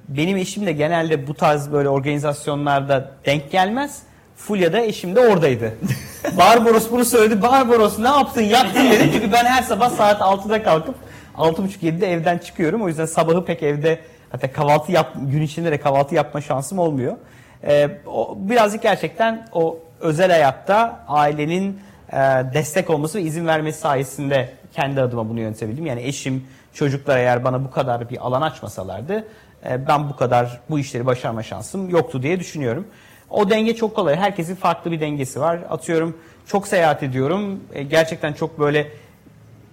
Benim 0.09 0.37
eşim 0.37 0.67
de 0.67 0.73
genelde 0.73 1.27
bu 1.27 1.35
tarz 1.35 1.73
böyle 1.73 1.89
organizasyonlarda 1.89 3.11
denk 3.27 3.51
gelmez. 3.51 4.03
Fulya 4.37 4.73
da 4.73 4.81
eşim 4.81 5.17
de 5.17 5.21
oradaydı. 5.21 5.75
Barbaros 6.39 6.91
bunu 6.91 7.05
söyledi. 7.05 7.43
Barbaros 7.43 7.99
ne 7.99 8.09
yaptın 8.09 8.43
yaktın 8.43 8.91
dedi. 8.91 9.11
Çünkü 9.13 9.33
ben 9.33 9.45
her 9.45 9.63
sabah 9.63 9.91
saat 9.91 10.21
6'da 10.21 10.63
kalkıp 10.63 10.95
6.30-7'de 11.37 12.13
evden 12.13 12.39
çıkıyorum. 12.39 12.83
O 12.83 12.89
yüzden 12.89 13.07
sabahı 13.07 13.45
pek 13.45 13.63
evde 13.63 14.01
hatta 14.35 14.53
kahvaltı 14.53 14.93
yap 14.93 15.13
gün 15.17 15.43
içinde 15.43 15.73
de 15.73 15.81
kahvaltı 15.81 16.15
yapma 16.15 16.41
şansım 16.41 16.79
olmuyor. 16.79 17.17
Ee, 17.65 17.91
o, 18.07 18.39
birazcık 18.39 18.83
gerçekten 18.83 19.49
o 19.53 19.79
özel 20.01 20.31
hayatta 20.31 21.05
ailenin 21.09 21.81
e, 22.13 22.17
destek 22.55 22.91
olması 22.91 23.19
ve 23.19 23.23
izin 23.23 23.47
vermesi 23.47 23.81
sayesinde 23.81 24.53
kendi 24.73 25.01
adıma 25.01 25.29
bunu 25.29 25.41
yönetebildim. 25.41 25.87
Yani 25.87 26.03
eşim, 26.03 26.45
çocuklar 26.73 27.19
eğer 27.19 27.45
bana 27.45 27.65
bu 27.65 27.71
kadar 27.71 28.11
bir 28.11 28.27
alan 28.27 28.43
açmasalardı 28.43 29.25
e, 29.67 29.89
ben 29.89 30.09
bu 30.09 30.17
kadar 30.17 30.61
bu 30.71 30.79
işleri 30.79 31.07
başarma 31.07 31.43
şansım 31.43 31.91
yoktu 31.91 32.23
diye 32.23 32.41
düşünüyorum. 32.41 32.87
O 33.31 33.51
denge 33.51 33.77
çok 33.77 33.97
kolay. 33.97 34.17
Herkesin 34.17 34.55
farklı 34.55 34.93
bir 34.93 35.01
dengesi 35.01 35.41
var. 35.41 35.59
Atıyorum 35.71 36.19
çok 36.47 36.69
seyahat 36.69 37.03
ediyorum. 37.03 37.61
E, 37.73 37.83
gerçekten 37.83 38.33
çok 38.33 38.61
böyle 38.61 38.89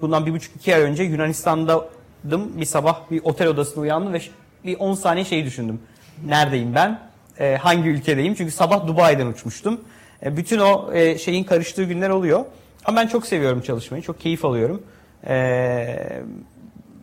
bundan 0.01 0.25
bir 0.25 0.33
buçuk 0.33 0.55
iki 0.55 0.75
ay 0.75 0.81
önce 0.81 1.03
Yunanistan'daydım. 1.03 2.59
Bir 2.59 2.65
sabah 2.65 3.11
bir 3.11 3.21
otel 3.23 3.47
odasında 3.47 3.79
uyandım 3.79 4.13
ve 4.13 4.21
bir 4.65 4.79
10 4.79 4.93
saniye 4.93 5.25
şeyi 5.25 5.45
düşündüm. 5.45 5.79
Neredeyim 6.25 6.75
ben? 6.75 6.99
E, 7.39 7.55
hangi 7.55 7.89
ülkedeyim? 7.89 8.35
Çünkü 8.35 8.51
sabah 8.51 8.87
Dubai'den 8.87 9.27
uçmuştum. 9.27 9.81
E, 10.25 10.37
bütün 10.37 10.59
o 10.59 10.93
e, 10.93 11.17
şeyin 11.17 11.43
karıştığı 11.43 11.83
günler 11.83 12.09
oluyor. 12.09 12.45
Ama 12.85 13.01
ben 13.01 13.07
çok 13.07 13.27
seviyorum 13.27 13.61
çalışmayı. 13.61 14.03
Çok 14.03 14.19
keyif 14.19 14.45
alıyorum. 14.45 14.83
E, 15.27 16.23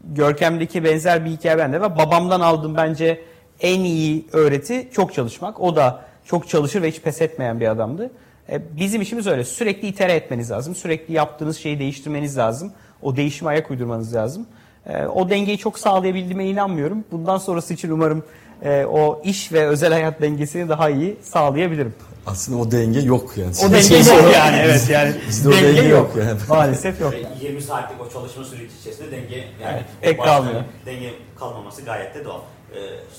Görkem'deki 0.04 0.84
benzer 0.84 1.24
bir 1.24 1.30
hikaye 1.30 1.58
bende 1.58 1.80
var. 1.80 1.98
Babamdan 1.98 2.40
aldığım 2.40 2.76
bence 2.76 3.20
en 3.60 3.80
iyi 3.80 4.26
öğreti 4.32 4.88
çok 4.92 5.14
çalışmak. 5.14 5.60
O 5.60 5.76
da 5.76 6.04
çok 6.24 6.48
çalışır 6.48 6.82
ve 6.82 6.90
hiç 6.90 7.00
pes 7.00 7.22
etmeyen 7.22 7.60
bir 7.60 7.68
adamdı. 7.68 8.10
E, 8.52 8.76
Bizim 8.76 9.02
işimiz 9.02 9.26
öyle. 9.26 9.44
Sürekli 9.44 9.88
itere 9.88 10.12
etmeniz 10.12 10.50
lazım. 10.50 10.74
Sürekli 10.74 11.14
yaptığınız 11.14 11.58
şeyi 11.58 11.78
değiştirmeniz 11.78 12.38
lazım. 12.38 12.72
O 13.02 13.16
değişime 13.16 13.50
ayak 13.50 13.70
uydurmanız 13.70 14.14
lazım. 14.14 14.46
E, 14.88 15.06
O 15.06 15.30
dengeyi 15.30 15.58
çok 15.58 15.78
sağlayabildiğime 15.78 16.46
inanmıyorum. 16.46 17.04
Bundan 17.12 17.38
sonrası 17.38 17.74
için 17.74 17.90
umarım 17.90 18.22
e, 18.62 18.84
o 18.84 19.20
iş 19.24 19.52
ve 19.52 19.66
özel 19.66 19.92
hayat 19.92 20.20
dengesini 20.22 20.68
daha 20.68 20.90
iyi 20.90 21.16
sağlayabilirim. 21.22 21.94
Aslında 22.26 22.58
o 22.58 22.70
denge 22.70 23.00
yok 23.00 23.30
yani. 23.36 23.52
O 23.68 23.72
denge 23.72 23.96
yok 23.96 24.32
yani 24.34 24.56
evet 24.64 24.88
yani. 24.90 25.14
Bizde 25.28 25.48
o 25.48 25.52
denge 25.52 25.82
yok 25.82 26.10
yani. 26.18 26.40
Maalesef 26.48 27.00
yok. 27.00 27.12
Ve 27.12 27.22
20 27.42 27.62
saatlik 27.62 28.00
o 28.00 28.12
çalışma 28.12 28.44
süreci 28.44 28.72
içerisinde 28.80 29.10
denge 29.10 29.36
yani 29.36 29.46
Evet, 29.74 29.84
pek 30.00 30.22
kalmıyor. 30.24 30.60
Denge 30.86 31.10
kalmaması 31.38 31.82
gayet 31.82 32.14
de 32.14 32.24
doğal. 32.24 32.40
Ee, 32.74 32.76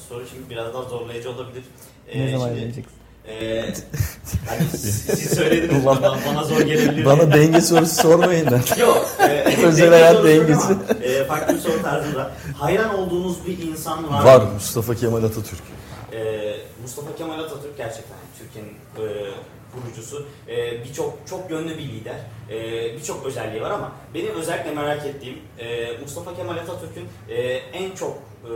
soru 0.09 0.23
şimdi 0.27 0.49
biraz 0.49 0.73
daha 0.73 0.83
zorlayıcı 0.83 1.29
olabilir. 1.31 1.63
Ee, 2.09 2.19
Ne 2.25 2.31
zaman 2.31 2.49
şimdi, 2.49 2.83
geleceksin? 3.39 3.85
e, 3.93 4.49
hani 4.49 4.69
siz, 4.77 5.33
söylediniz 5.37 5.85
bana, 5.85 6.17
bana 6.27 6.43
zor 6.43 6.61
gelebilir. 6.61 7.05
Bana 7.05 7.33
denge 7.33 7.61
sorusu 7.61 7.95
sormayın 8.01 8.45
lan. 8.51 8.61
Yok. 8.79 9.05
E, 9.19 9.55
Özel 9.65 9.89
hayat 9.89 10.23
dengesi. 10.23 10.67
ama, 10.67 11.03
E, 11.03 11.25
farklı 11.25 11.55
bir 11.55 11.59
soru 11.59 11.81
tarzında. 11.81 12.31
Hayran 12.57 12.95
olduğunuz 12.99 13.37
bir 13.47 13.67
insan 13.67 14.09
var. 14.13 14.23
Var 14.25 14.41
mı? 14.41 14.49
Mustafa 14.53 14.95
Kemal 14.95 15.23
Atatürk. 15.23 15.61
Ee, 16.13 16.55
Mustafa 16.81 17.15
Kemal 17.15 17.39
Atatürk 17.39 17.77
gerçekten 17.77 18.17
Türkiye'nin 18.39 18.71
e, 18.71 19.31
kurucusu. 19.73 20.25
E, 20.47 20.83
birçok 20.83 21.17
çok 21.29 21.51
yönlü 21.51 21.77
bir 21.77 21.83
lider. 21.83 22.15
E, 22.49 22.57
birçok 22.97 23.25
özelliği 23.25 23.61
var 23.61 23.71
ama 23.71 23.91
benim 24.13 24.35
özellikle 24.35 24.71
merak 24.71 25.05
ettiğim 25.05 25.37
e, 25.59 25.97
Mustafa 26.01 26.35
Kemal 26.35 26.57
Atatürk'ün 26.57 27.07
e, 27.29 27.41
en 27.53 27.91
çok 27.95 28.17
e, 28.43 28.51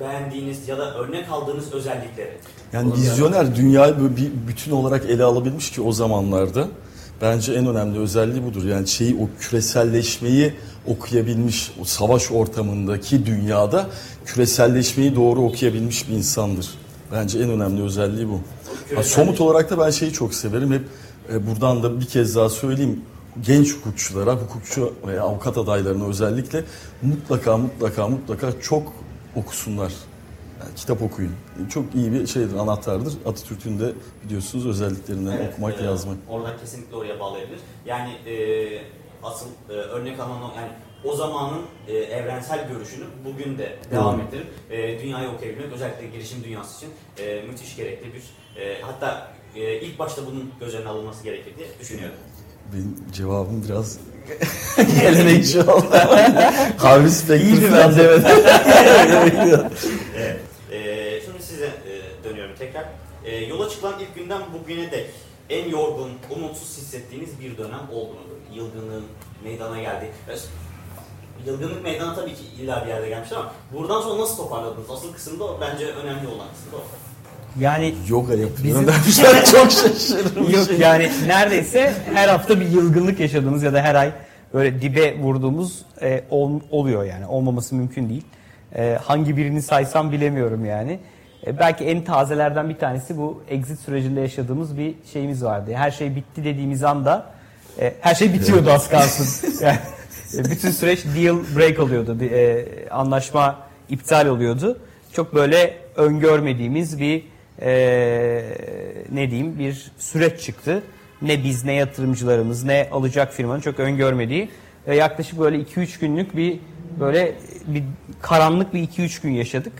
beğendiğiniz 0.00 0.68
ya 0.68 0.78
da 0.78 0.94
örnek 0.94 1.30
aldığınız 1.30 1.72
özellikleri. 1.72 2.36
Yani 2.72 2.92
vizyoner 2.92 3.56
dünyayı 3.56 4.00
böyle 4.00 4.16
bir 4.16 4.30
bütün 4.48 4.72
olarak 4.72 5.04
ele 5.04 5.24
alabilmiş 5.24 5.70
ki 5.70 5.82
o 5.82 5.92
zamanlarda. 5.92 6.68
Bence 7.22 7.52
en 7.52 7.66
önemli 7.66 7.98
özelliği 7.98 8.44
budur. 8.44 8.64
Yani 8.64 8.88
şeyi 8.88 9.16
o 9.16 9.40
küreselleşmeyi 9.40 10.52
okuyabilmiş, 10.86 11.72
o 11.80 11.84
savaş 11.84 12.30
ortamındaki 12.32 13.26
dünyada 13.26 13.86
küreselleşmeyi 14.26 15.16
doğru 15.16 15.42
okuyabilmiş 15.42 16.08
bir 16.08 16.14
insandır. 16.14 16.68
Bence 17.12 17.38
en 17.38 17.50
önemli 17.50 17.82
özelliği 17.82 18.28
bu. 18.28 18.40
Ha, 18.94 19.02
somut 19.02 19.40
olarak 19.40 19.70
da 19.70 19.78
ben 19.78 19.90
şeyi 19.90 20.12
çok 20.12 20.34
severim. 20.34 20.72
Hep 20.72 20.82
e, 21.32 21.46
buradan 21.46 21.82
da 21.82 22.00
bir 22.00 22.06
kez 22.06 22.36
daha 22.36 22.48
söyleyeyim. 22.48 23.00
Genç 23.46 23.74
hukukçulara, 23.74 24.34
hukukçu 24.34 24.92
veya 25.06 25.22
avukat 25.22 25.58
adaylarına 25.58 26.04
özellikle 26.04 26.64
mutlaka 27.02 27.56
mutlaka 27.56 28.08
mutlaka 28.08 28.60
çok 28.60 28.92
okusunlar. 29.38 29.92
Yani 30.60 30.74
kitap 30.76 31.02
okuyun. 31.02 31.32
Çok 31.70 31.94
iyi 31.94 32.12
bir 32.12 32.26
şeydir, 32.26 32.56
anahtardır. 32.56 33.14
Atatürk'ün 33.26 33.80
de 33.80 33.92
biliyorsunuz 34.24 34.66
özelliklerinden 34.66 35.36
Evet, 35.36 35.52
okumak, 35.52 35.80
e, 35.80 35.84
yazmak. 35.84 36.16
Orada 36.28 36.56
kesinlikle 36.56 36.96
oraya 36.96 37.20
bağlayabilir. 37.20 37.60
Yani 37.86 38.10
e, 38.26 38.34
asıl 39.22 39.46
e, 39.70 39.72
örnek 39.72 40.20
alan 40.20 40.42
o 40.42 40.52
yani 40.56 40.70
o 41.04 41.16
zamanın 41.16 41.62
e, 41.88 41.92
evrensel 41.96 42.68
görüşünü 42.68 43.04
bugün 43.24 43.58
de 43.58 43.78
devam 43.90 44.14
Doğru. 44.18 44.26
ettirip 44.26 44.46
e, 44.70 45.00
dünyayı 45.00 45.28
okuyabilmek 45.28 45.72
özellikle 45.72 46.06
girişim 46.06 46.44
dünyası 46.44 46.86
için 46.86 46.94
e, 47.24 47.42
müthiş 47.42 47.76
gerekli 47.76 48.06
bir 48.14 48.22
e, 48.62 48.82
hatta 48.82 49.32
e, 49.56 49.80
ilk 49.80 49.98
başta 49.98 50.26
bunun 50.26 50.52
göz 50.60 50.74
önüne 50.74 50.88
alınması 50.88 51.24
gerekir 51.24 51.56
diye 51.56 51.68
düşünüyorum. 51.80 52.16
Benim 52.72 52.96
cevabım 53.12 53.64
biraz 53.68 53.98
gelenekçi 55.00 55.60
oldu. 55.60 55.86
Specter 57.08 57.40
İyiydi 57.40 57.70
falan 57.70 57.96
demeden. 57.96 59.70
Evet. 60.16 60.40
E, 60.72 61.20
şimdi 61.24 61.42
size 61.42 61.66
e, 61.66 62.24
dönüyorum 62.24 62.54
tekrar. 62.58 62.84
E, 63.24 63.36
yola 63.36 63.68
çıkılan 63.68 63.94
ilk 64.00 64.14
günden 64.14 64.42
bugüne 64.52 64.90
dek 64.90 65.10
en 65.50 65.68
yorgun, 65.68 66.10
umutsuz 66.30 66.76
hissettiğiniz 66.78 67.40
bir 67.40 67.58
dönem 67.58 67.80
oldu 67.92 68.12
mu? 68.12 68.18
Yılgınlığın 68.54 69.04
meydana 69.44 69.80
geldi. 69.80 70.10
Yılgınlık 71.46 71.82
meydana 71.84 72.14
tabii 72.14 72.34
ki 72.34 72.44
illa 72.60 72.82
bir 72.84 72.88
yerde 72.88 73.08
gelmiştir 73.08 73.36
ama 73.36 73.52
buradan 73.72 74.00
sonra 74.00 74.22
nasıl 74.22 74.36
toparladınız? 74.36 74.90
Asıl 74.90 75.12
kısımda 75.12 75.60
bence 75.60 75.86
önemli 75.86 76.28
olan 76.28 76.46
kısım 76.52 76.72
da 76.72 76.76
o. 76.76 76.84
Yani 77.60 77.94
Yoga 78.08 78.34
yapıyorum 78.34 78.86
Bizim-. 79.06 79.24
Çok 79.52 79.70
şaşırdım. 79.70 80.50
Yok 80.50 80.66
yani 80.78 81.10
neredeyse 81.26 81.92
her 82.14 82.28
hafta 82.28 82.60
bir 82.60 82.66
yılgınlık 82.68 83.20
yaşadığımız 83.20 83.62
ya 83.62 83.72
da 83.72 83.82
her 83.82 83.94
ay 83.94 84.10
böyle 84.54 84.82
dibe 84.82 85.18
vurduğumuz 85.18 85.82
e, 86.02 86.24
ol- 86.30 86.60
oluyor 86.70 87.04
yani. 87.04 87.26
Olmaması 87.26 87.74
mümkün 87.74 88.08
değil. 88.08 88.24
E, 88.76 88.98
hangi 89.04 89.36
birini 89.36 89.62
saysam 89.62 90.12
bilemiyorum 90.12 90.64
yani. 90.64 90.98
E, 91.46 91.58
belki 91.58 91.84
en 91.84 92.04
tazelerden 92.04 92.68
bir 92.68 92.78
tanesi 92.78 93.16
bu 93.16 93.42
exit 93.48 93.80
sürecinde 93.80 94.20
yaşadığımız 94.20 94.78
bir 94.78 94.94
şeyimiz 95.12 95.44
vardı. 95.44 95.70
Her 95.74 95.90
şey 95.90 96.16
bitti 96.16 96.44
dediğimiz 96.44 96.84
anda 96.84 97.26
e, 97.80 97.94
her 98.00 98.14
şey 98.14 98.32
bitiyordu 98.32 98.70
az 98.70 98.88
kalsın. 98.88 99.48
Yani, 99.64 99.78
e, 100.38 100.44
bütün 100.50 100.70
süreç 100.70 101.04
deal 101.04 101.36
break 101.56 101.78
oluyordu. 101.80 102.16
E, 102.24 102.64
anlaşma 102.90 103.56
iptal 103.88 104.26
oluyordu. 104.26 104.78
Çok 105.12 105.34
böyle 105.34 105.76
öngörmediğimiz 105.96 107.00
bir 107.00 107.22
ne 109.12 109.30
diyeyim 109.30 109.58
bir 109.58 109.90
süreç 109.98 110.40
çıktı. 110.40 110.82
Ne 111.22 111.44
biz 111.44 111.64
ne 111.64 111.72
yatırımcılarımız 111.72 112.64
ne 112.64 112.88
alacak 112.92 113.32
firmanın 113.32 113.60
çok 113.60 113.80
öngörmediği 113.80 114.48
ve 114.86 114.96
yaklaşık 114.96 115.38
böyle 115.38 115.56
2-3 115.56 116.00
günlük 116.00 116.36
bir 116.36 116.58
böyle 117.00 117.34
bir 117.66 117.82
karanlık 118.22 118.74
bir 118.74 118.88
2-3 118.88 119.22
gün 119.22 119.30
yaşadık. 119.30 119.72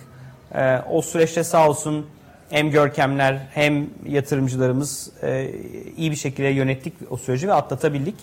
E, 0.55 0.79
o 0.91 1.03
süreçte 1.03 1.45
sağ 1.45 1.69
olsun 1.69 2.07
hem 2.51 2.71
Görkemler 2.71 3.47
hem 3.55 3.87
yatırımcılarımız 4.09 5.11
e, 5.23 5.51
iyi 5.97 6.11
bir 6.11 6.17
şekilde 6.17 6.49
yönettik 6.49 6.93
o 7.11 7.17
süreci 7.17 7.49
ve 7.49 7.53
atlatabildik. 7.53 8.15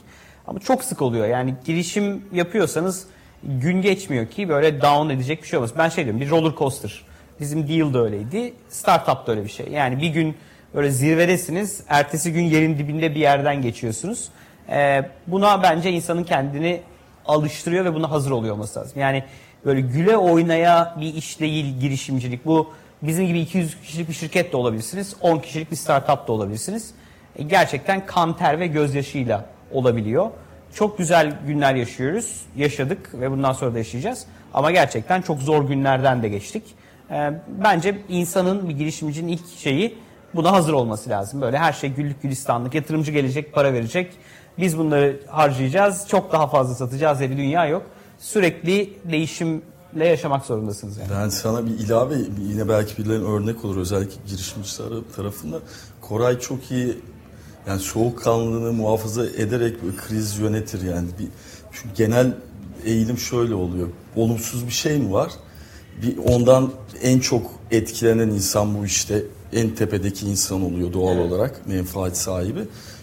Ama 0.47 0.59
çok 0.59 0.83
sık 0.83 1.01
oluyor. 1.01 1.27
Yani 1.27 1.55
girişim 1.65 2.21
yapıyorsanız 2.33 3.07
gün 3.43 3.81
geçmiyor 3.81 4.27
ki 4.27 4.49
böyle 4.49 4.81
down 4.81 5.09
edecek 5.09 5.43
bir 5.43 5.47
şey 5.47 5.57
olmaz. 5.57 5.71
Ben 5.77 5.89
şey 5.89 6.03
diyorum 6.03 6.21
bir 6.21 6.29
roller 6.29 6.55
coaster. 6.57 7.01
Bizim 7.39 7.67
deal 7.67 7.93
da 7.93 8.03
öyleydi. 8.03 8.53
Startup 8.69 9.27
da 9.27 9.31
öyle 9.31 9.43
bir 9.43 9.49
şey. 9.49 9.67
Yani 9.67 10.01
bir 10.01 10.07
gün 10.07 10.35
böyle 10.75 10.91
zirvedesiniz. 10.91 11.83
Ertesi 11.87 12.33
gün 12.33 12.43
yerin 12.43 12.77
dibinde 12.77 13.15
bir 13.15 13.19
yerden 13.19 13.61
geçiyorsunuz. 13.61 14.29
Ee, 14.69 15.09
buna 15.27 15.63
bence 15.63 15.91
insanın 15.91 16.23
kendini 16.23 16.81
alıştırıyor 17.25 17.85
ve 17.85 17.93
buna 17.93 18.11
hazır 18.11 18.31
oluyor 18.31 18.53
olması 18.53 18.79
lazım. 18.79 18.99
Yani 18.99 19.23
böyle 19.65 19.81
güle 19.81 20.17
oynaya 20.17 20.95
bir 21.01 21.13
iş 21.13 21.39
değil 21.39 21.79
girişimcilik. 21.79 22.45
Bu 22.45 22.73
bizim 23.01 23.27
gibi 23.27 23.39
200 23.39 23.81
kişilik 23.81 24.09
bir 24.09 24.13
şirket 24.13 24.53
de 24.53 24.57
olabilirsiniz. 24.57 25.15
10 25.21 25.39
kişilik 25.39 25.71
bir 25.71 25.75
startup 25.75 26.27
da 26.27 26.31
olabilirsiniz. 26.31 26.91
E, 27.35 27.43
gerçekten 27.43 28.05
kan, 28.05 28.37
ter 28.37 28.59
ve 28.59 28.67
gözyaşıyla 28.67 29.45
olabiliyor. 29.71 30.29
Çok 30.73 30.97
güzel 30.97 31.33
günler 31.47 31.75
yaşıyoruz. 31.75 32.41
Yaşadık 32.55 33.09
ve 33.13 33.31
bundan 33.31 33.53
sonra 33.53 33.73
da 33.73 33.77
yaşayacağız. 33.77 34.25
Ama 34.53 34.71
gerçekten 34.71 35.21
çok 35.21 35.39
zor 35.39 35.67
günlerden 35.67 36.23
de 36.23 36.29
geçtik. 36.29 36.63
Ee, 37.11 37.33
bence 37.63 38.01
insanın 38.09 38.69
bir 38.69 38.73
girişimcinin 38.73 39.27
ilk 39.27 39.47
şeyi 39.57 39.97
buna 40.35 40.51
hazır 40.51 40.73
olması 40.73 41.09
lazım. 41.09 41.41
Böyle 41.41 41.57
her 41.57 41.73
şey 41.73 41.89
güllük 41.89 42.21
gülistanlık. 42.21 42.73
Yatırımcı 42.73 43.11
gelecek, 43.11 43.53
para 43.53 43.73
verecek. 43.73 44.13
Biz 44.57 44.77
bunları 44.77 45.19
harcayacağız. 45.27 46.07
Çok 46.07 46.31
daha 46.31 46.47
fazla 46.47 46.75
satacağız 46.75 47.19
diye 47.19 47.31
bir 47.31 47.37
dünya 47.37 47.65
yok. 47.65 47.83
Sürekli 48.19 48.93
değişimle 49.11 50.07
yaşamak 50.07 50.45
zorundasınız 50.45 50.97
yani. 50.97 51.09
Ben 51.11 51.29
sana 51.29 51.65
bir 51.65 51.71
ilave, 51.71 52.15
yine 52.41 52.69
belki 52.69 52.97
birilerine 52.97 53.25
örnek 53.25 53.65
olur 53.65 53.77
özellikle 53.77 54.15
girişimciler 54.27 54.89
tarafında. 55.15 55.59
Koray 56.01 56.39
çok 56.39 56.71
iyi 56.71 56.97
yani 57.67 57.79
soğukkanlılığını 57.79 58.73
muhafaza 58.73 59.25
ederek 59.25 59.83
bir 59.83 59.97
kriz 59.97 60.39
yönetir 60.39 60.81
yani. 60.81 61.07
Bir, 61.19 61.27
çünkü 61.71 61.95
genel 61.95 62.33
eğilim 62.85 63.17
şöyle 63.17 63.55
oluyor. 63.55 63.87
Olumsuz 64.15 64.67
bir 64.67 64.71
şey 64.71 64.97
mi 64.97 65.13
var? 65.13 65.31
Bir 66.01 66.17
ondan 66.17 66.71
en 67.05 67.19
çok 67.19 67.41
etkilenen 67.71 68.29
insan 68.29 68.79
bu 68.79 68.85
işte 68.85 69.23
en 69.53 69.69
tepedeki 69.69 70.25
insan 70.25 70.61
oluyor 70.61 70.93
doğal 70.93 71.17
Evet. 71.17 71.31
olarak 71.31 71.67
menfaat 71.67 72.17
sahibi. 72.17 72.59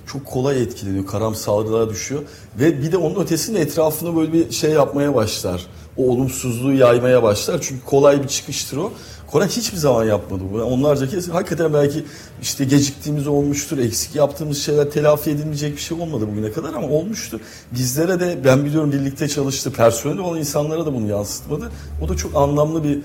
Çok 0.06 0.26
kolay 0.26 0.62
etkileniyor, 0.62 1.06
karamsarlığa 1.06 1.88
düşüyor 1.90 2.22
ve 2.60 2.82
bir 2.82 2.92
de 2.92 2.96
onun 2.96 3.24
ötesinde 3.24 3.60
etrafına 3.60 4.16
böyle 4.16 4.32
bir 4.32 4.50
şey 4.50 4.70
yapmaya 4.70 5.14
başlar. 5.14 5.66
O 5.96 6.10
olumsuzluğu 6.10 6.72
yaymaya 6.72 7.22
başlar 7.22 7.60
çünkü 7.60 7.84
kolay 7.84 8.22
bir 8.22 8.28
çıkıştır 8.28 8.76
o. 8.76 8.92
Koray 9.30 9.48
hiçbir 9.48 9.76
zaman 9.76 10.04
yapmadı 10.04 10.42
bunu. 10.52 10.64
Onlarca 10.64 11.08
kez 11.08 11.28
hakikaten 11.28 11.74
belki 11.74 12.04
işte 12.42 12.64
geciktiğimiz 12.64 13.26
olmuştur, 13.26 13.78
eksik 13.78 14.14
yaptığımız 14.14 14.62
şeyler 14.62 14.90
telafi 14.90 15.30
edilmeyecek 15.30 15.76
bir 15.76 15.80
şey 15.80 16.00
olmadı 16.00 16.28
bugüne 16.32 16.52
kadar 16.52 16.74
ama 16.74 16.88
olmuştu. 16.88 17.40
Bizlere 17.70 18.20
de 18.20 18.38
ben 18.44 18.64
biliyorum 18.64 18.92
birlikte 18.92 19.28
çalıştı, 19.28 19.72
personel 19.72 20.18
olan 20.18 20.38
insanlara 20.38 20.86
da 20.86 20.94
bunu 20.94 21.08
yansıtmadı. 21.08 21.70
O 22.02 22.08
da 22.08 22.16
çok 22.16 22.36
anlamlı 22.36 22.84
bir 22.84 22.98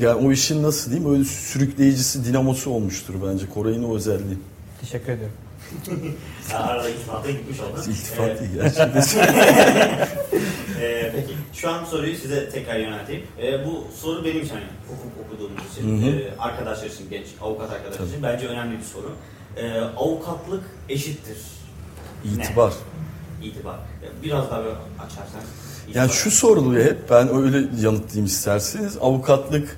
yani 0.00 0.26
o 0.26 0.32
işin 0.32 0.62
nasıl 0.62 0.90
diyeyim 0.90 1.12
öyle 1.14 1.24
sürükleyicisi, 1.24 2.24
dinamosu 2.24 2.70
olmuştur 2.70 3.14
bence 3.26 3.48
Koray'ın 3.48 3.84
o 3.84 3.96
özelliği. 3.96 4.38
Teşekkür 4.80 5.12
ederim. 5.12 5.32
Ha, 6.52 6.58
arada 6.58 6.88
iltifata 6.88 7.30
gitmiş 7.30 7.60
oldun. 7.60 7.90
İltifat 7.90 8.30
Ee, 8.30 8.40
değil 8.40 8.50
gerçekten. 8.54 9.02
Ee, 10.80 11.12
peki 11.16 11.34
şu 11.52 11.70
an 11.70 11.84
soruyu 11.84 12.16
size 12.16 12.50
tekrar 12.50 12.76
yönelteyim. 12.78 13.22
Ee, 13.42 13.66
bu 13.66 13.86
soru 14.00 14.24
benim 14.24 14.42
için 14.42 14.54
hani 14.54 14.64
hukuk 14.88 15.12
okuduğumuz 15.26 15.62
için, 15.72 16.12
e, 16.12 16.30
arkadaşlar 16.38 16.86
için, 16.86 17.10
genç 17.10 17.26
avukat 17.42 17.70
arkadaşlar 17.72 18.06
için 18.06 18.22
bence 18.22 18.46
önemli 18.48 18.78
bir 18.78 18.84
soru. 18.84 19.12
Ee, 19.56 19.80
avukatlık 19.80 20.62
eşittir. 20.88 21.36
İtibar. 22.24 22.72
İtibar. 23.42 23.74
Ya 23.74 24.08
Biraz 24.22 24.50
daha 24.50 24.64
böyle 24.64 24.76
açarsan. 25.06 25.40
Yani 25.94 26.10
şu 26.10 26.30
soruluyor 26.30 26.84
hep 26.84 27.10
ben 27.10 27.36
öyle 27.36 27.56
yanıtlayayım 27.82 28.26
isterseniz. 28.26 28.96
Avukatlık 29.00 29.76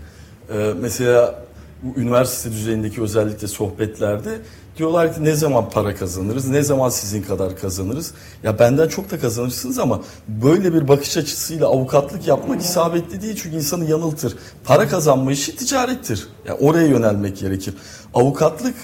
e, 0.53 0.73
mesela 0.81 1.45
bu 1.83 2.01
üniversite 2.01 2.53
düzeyindeki 2.53 3.03
özellikle 3.03 3.49
sohbetlerde 3.49 4.39
diyorlar 4.77 5.15
ki 5.15 5.25
ne 5.25 5.35
zaman 5.35 5.71
para 5.71 5.95
kazanırız, 5.95 6.49
ne 6.49 6.63
zaman 6.63 6.89
sizin 6.89 7.23
kadar 7.23 7.59
kazanırız. 7.59 8.15
Ya 8.43 8.59
benden 8.59 8.89
çok 8.89 9.11
da 9.11 9.21
kazanırsınız 9.21 9.79
ama 9.79 10.01
böyle 10.29 10.75
bir 10.75 10.89
bakış 10.89 11.17
açısıyla 11.17 11.67
avukatlık 11.67 12.27
yapmak 12.27 12.61
isabetli 12.61 13.23
değil 13.23 13.41
çünkü 13.43 13.57
insanı 13.57 13.91
yanıltır. 13.91 14.37
Para 14.65 14.89
kazanma 14.89 15.33
işi 15.33 15.57
ticarettir. 15.57 16.29
Yani 16.47 16.59
oraya 16.61 16.87
yönelmek 16.87 17.39
gerekir. 17.39 17.75
Avukatlık 18.15 18.75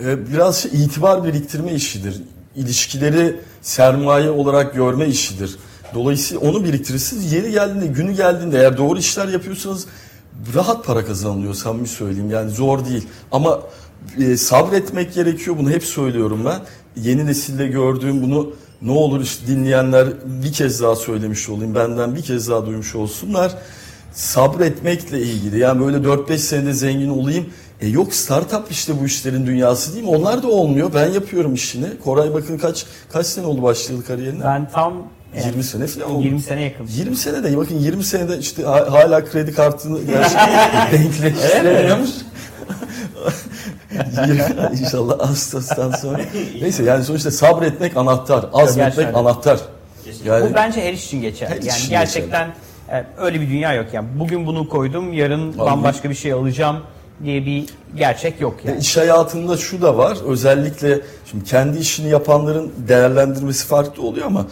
e, 0.00 0.32
biraz 0.32 0.56
şey, 0.56 0.84
itibar 0.84 1.24
biriktirme 1.24 1.72
işidir. 1.72 2.22
İlişkileri 2.56 3.40
sermaye 3.62 4.30
olarak 4.30 4.74
görme 4.74 5.06
işidir. 5.06 5.56
Dolayısıyla 5.96 6.50
onu 6.50 6.64
biriktirirsiniz. 6.64 7.32
Yeri 7.32 7.50
geldiğinde, 7.50 7.86
günü 7.86 8.12
geldiğinde 8.12 8.58
eğer 8.58 8.78
doğru 8.78 8.98
işler 8.98 9.28
yapıyorsanız 9.28 9.86
rahat 10.54 10.84
para 10.84 11.04
kazanılıyor 11.04 11.54
samimi 11.54 11.88
söyleyeyim. 11.88 12.30
Yani 12.30 12.50
zor 12.50 12.84
değil. 12.84 13.06
Ama 13.32 13.60
e, 14.18 14.36
sabretmek 14.36 15.14
gerekiyor. 15.14 15.56
Bunu 15.58 15.70
hep 15.70 15.84
söylüyorum 15.84 16.40
ben. 16.44 16.60
Yeni 17.02 17.26
nesilde 17.26 17.66
gördüğüm 17.66 18.22
bunu 18.22 18.52
ne 18.82 18.90
olur 18.90 19.20
işte 19.20 19.46
dinleyenler 19.46 20.08
bir 20.24 20.52
kez 20.52 20.82
daha 20.82 20.96
söylemiş 20.96 21.48
olayım. 21.48 21.74
Benden 21.74 22.14
bir 22.14 22.22
kez 22.22 22.48
daha 22.48 22.66
duymuş 22.66 22.94
olsunlar. 22.94 23.54
Sabretmekle 24.12 25.22
ilgili. 25.22 25.58
Yani 25.58 25.80
böyle 25.80 25.96
4-5 25.96 26.38
senede 26.38 26.72
zengin 26.72 27.08
olayım. 27.08 27.46
E 27.80 27.88
yok 27.88 28.14
startup 28.14 28.70
işte 28.70 29.00
bu 29.00 29.06
işlerin 29.06 29.46
dünyası 29.46 29.94
değil 29.94 30.04
mi? 30.04 30.10
Onlar 30.10 30.42
da 30.42 30.48
olmuyor. 30.48 30.90
Ben 30.94 31.10
yapıyorum 31.10 31.54
işini. 31.54 31.86
Koray 32.04 32.34
bakın 32.34 32.58
kaç 32.58 32.86
kaç 33.12 33.26
sene 33.26 33.46
oldu 33.46 33.62
başlayalı 33.62 34.04
kariyerine? 34.04 34.44
Ben 34.44 34.70
tam 34.70 35.15
yani 35.36 35.46
20 35.46 35.64
sene 35.64 35.86
falan 35.86 36.10
oldu. 36.10 36.24
20 36.24 36.40
sene 36.40 36.62
yakın. 36.62 36.86
20 36.86 37.16
sene 37.16 37.44
de 37.44 37.56
bakın 37.56 37.78
20 37.78 38.04
senede 38.04 38.38
işte 38.38 38.62
ha- 38.62 38.86
hala 38.92 39.24
kredi 39.24 39.52
kartını 39.54 40.02
gerçekten 40.06 40.92
denkleştiremiyormuş. 40.92 42.10
İnşallah 44.80 45.28
Ağustos'tan 45.28 45.90
sonra. 45.90 46.20
Neyse 46.60 46.82
yani 46.84 47.04
sonuçta 47.04 47.30
sabretmek 47.30 47.96
anahtar, 47.96 48.46
azmetmek 48.52 48.96
Gerçekten. 48.96 49.20
anahtar. 49.20 49.60
Yani 50.24 50.50
Bu 50.50 50.54
bence 50.54 50.80
her 50.80 50.92
iş 50.92 51.04
için 51.06 51.20
geçer. 51.20 51.46
Her 51.48 51.62
yani 51.62 51.80
gerçekten 51.88 52.48
e, 52.92 53.04
öyle 53.18 53.40
bir 53.40 53.48
dünya 53.48 53.74
yok 53.74 53.86
yani. 53.92 54.08
Bugün 54.18 54.46
bunu 54.46 54.68
koydum, 54.68 55.12
yarın 55.12 55.58
bambaşka 55.58 56.10
bir 56.10 56.14
şey 56.14 56.32
alacağım 56.32 56.76
diye 57.24 57.46
bir 57.46 57.64
gerçek 57.96 58.40
yok 58.40 58.54
yani. 58.64 58.78
iş 58.80 58.96
hayatında 58.96 59.56
şu 59.56 59.82
da 59.82 59.98
var. 59.98 60.18
Özellikle 60.26 61.00
şimdi 61.30 61.44
kendi 61.44 61.78
işini 61.78 62.08
yapanların 62.10 62.72
değerlendirmesi 62.88 63.66
farklı 63.66 64.02
oluyor 64.02 64.26
ama 64.26 64.46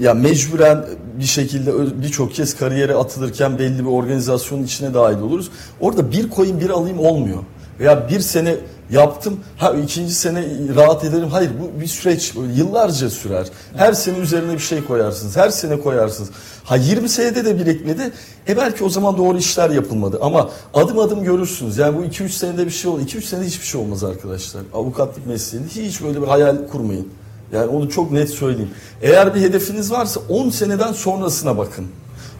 ya 0.00 0.14
mecburen 0.14 0.84
bir 1.20 1.24
şekilde 1.24 2.02
birçok 2.02 2.34
kez 2.34 2.56
kariyere 2.56 2.94
atılırken 2.94 3.58
belli 3.58 3.78
bir 3.78 3.90
organizasyonun 3.90 4.62
içine 4.62 4.94
dahil 4.94 5.18
oluruz. 5.18 5.50
Orada 5.80 6.12
bir 6.12 6.30
koyun 6.30 6.60
bir 6.60 6.70
alayım 6.70 6.98
olmuyor. 6.98 7.38
Veya 7.80 8.08
bir 8.08 8.20
sene 8.20 8.56
yaptım, 8.90 9.40
ha 9.56 9.74
ikinci 9.84 10.14
sene 10.14 10.44
rahat 10.76 11.04
ederim. 11.04 11.28
Hayır 11.28 11.50
bu 11.60 11.80
bir 11.80 11.86
süreç, 11.86 12.34
yıllarca 12.56 13.10
sürer. 13.10 13.46
Her 13.76 13.92
sene 13.92 14.18
üzerine 14.18 14.52
bir 14.52 14.58
şey 14.58 14.84
koyarsınız, 14.84 15.36
her 15.36 15.48
sene 15.50 15.80
koyarsınız. 15.80 16.30
Ha 16.64 16.76
20 16.76 17.08
senede 17.08 17.44
de 17.44 17.58
birikmedi, 17.58 18.12
e 18.48 18.56
belki 18.56 18.84
o 18.84 18.88
zaman 18.88 19.16
doğru 19.16 19.38
işler 19.38 19.70
yapılmadı. 19.70 20.18
Ama 20.22 20.50
adım 20.74 20.98
adım 20.98 21.24
görürsünüz. 21.24 21.78
Yani 21.78 21.98
bu 21.98 22.04
2-3 22.04 22.28
senede 22.28 22.66
bir 22.66 22.70
şey 22.70 22.90
olur. 22.90 23.00
2-3 23.00 23.22
senede 23.22 23.46
hiçbir 23.46 23.66
şey 23.66 23.80
olmaz 23.80 24.04
arkadaşlar. 24.04 24.62
Avukatlık 24.74 25.26
mesleğinde 25.26 25.68
hiç 25.68 26.02
böyle 26.02 26.22
bir 26.22 26.26
hayal 26.26 26.56
kurmayın. 26.72 27.08
Yani 27.52 27.66
onu 27.66 27.90
çok 27.90 28.12
net 28.12 28.30
söyleyeyim. 28.30 28.70
Eğer 29.02 29.34
bir 29.34 29.40
hedefiniz 29.40 29.92
varsa 29.92 30.20
10 30.28 30.50
seneden 30.50 30.92
sonrasına 30.92 31.58
bakın. 31.58 31.86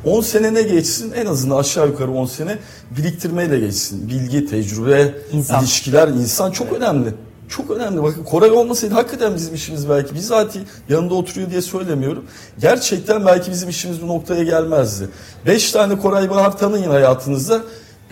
10 0.04 0.20
sene 0.20 0.54
ne 0.54 0.62
geçsin? 0.62 1.12
En 1.12 1.26
azından 1.26 1.56
aşağı 1.56 1.86
yukarı 1.86 2.10
10 2.10 2.26
sene 2.26 2.58
biriktirmeyle 2.90 3.58
geçsin. 3.58 4.08
Bilgi, 4.08 4.46
tecrübe, 4.46 5.14
İnsan. 5.32 5.60
ilişkiler, 5.60 6.08
insan 6.08 6.50
çok 6.50 6.72
önemli. 6.72 7.14
Çok 7.48 7.70
önemli. 7.70 8.02
Bakın 8.02 8.24
Koray 8.24 8.50
olmasaydı 8.50 8.94
hakikaten 8.94 9.34
bizim 9.34 9.54
işimiz 9.54 9.88
belki 9.88 10.14
bizatihi 10.14 10.64
yanında 10.88 11.14
oturuyor 11.14 11.50
diye 11.50 11.62
söylemiyorum. 11.62 12.24
Gerçekten 12.60 13.26
belki 13.26 13.50
bizim 13.50 13.68
işimiz 13.68 14.02
bu 14.02 14.06
noktaya 14.06 14.44
gelmezdi. 14.44 15.08
5 15.46 15.72
tane 15.72 15.98
Koray 15.98 16.30
Bahar 16.30 16.58
tanıyın 16.58 16.90
hayatınızda. 16.90 17.62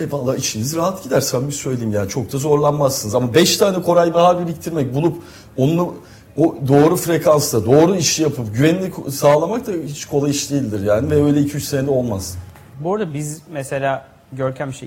E 0.01 0.13
valla 0.13 0.37
işiniz 0.37 0.77
rahat 0.77 1.05
gider 1.05 1.21
samimi 1.21 1.53
söyleyeyim 1.53 1.93
yani 1.93 2.09
çok 2.09 2.33
da 2.33 2.39
zorlanmazsınız. 2.39 3.15
Ama 3.15 3.35
5 3.35 3.57
tane 3.57 3.83
Koray 3.83 4.15
Bahar 4.15 4.47
biriktirmek, 4.47 4.95
bulup 4.95 5.17
onu 5.57 5.95
o 6.37 6.57
doğru 6.69 6.97
frekansla, 6.97 7.67
doğru 7.67 7.97
işi 7.97 8.23
yapıp 8.23 8.55
güvenlik 8.57 8.95
sağlamak 9.11 9.67
da 9.67 9.73
hiç 9.87 10.05
kolay 10.05 10.31
iş 10.31 10.51
değildir 10.51 10.83
yani 10.83 11.11
ve 11.11 11.25
öyle 11.25 11.41
2-3 11.41 11.61
senede 11.61 11.91
olmaz. 11.91 12.39
Bu 12.81 12.95
arada 12.95 13.15
biz 13.15 13.43
mesela 13.53 14.07
Görkem 14.33 14.71
işte 14.71 14.87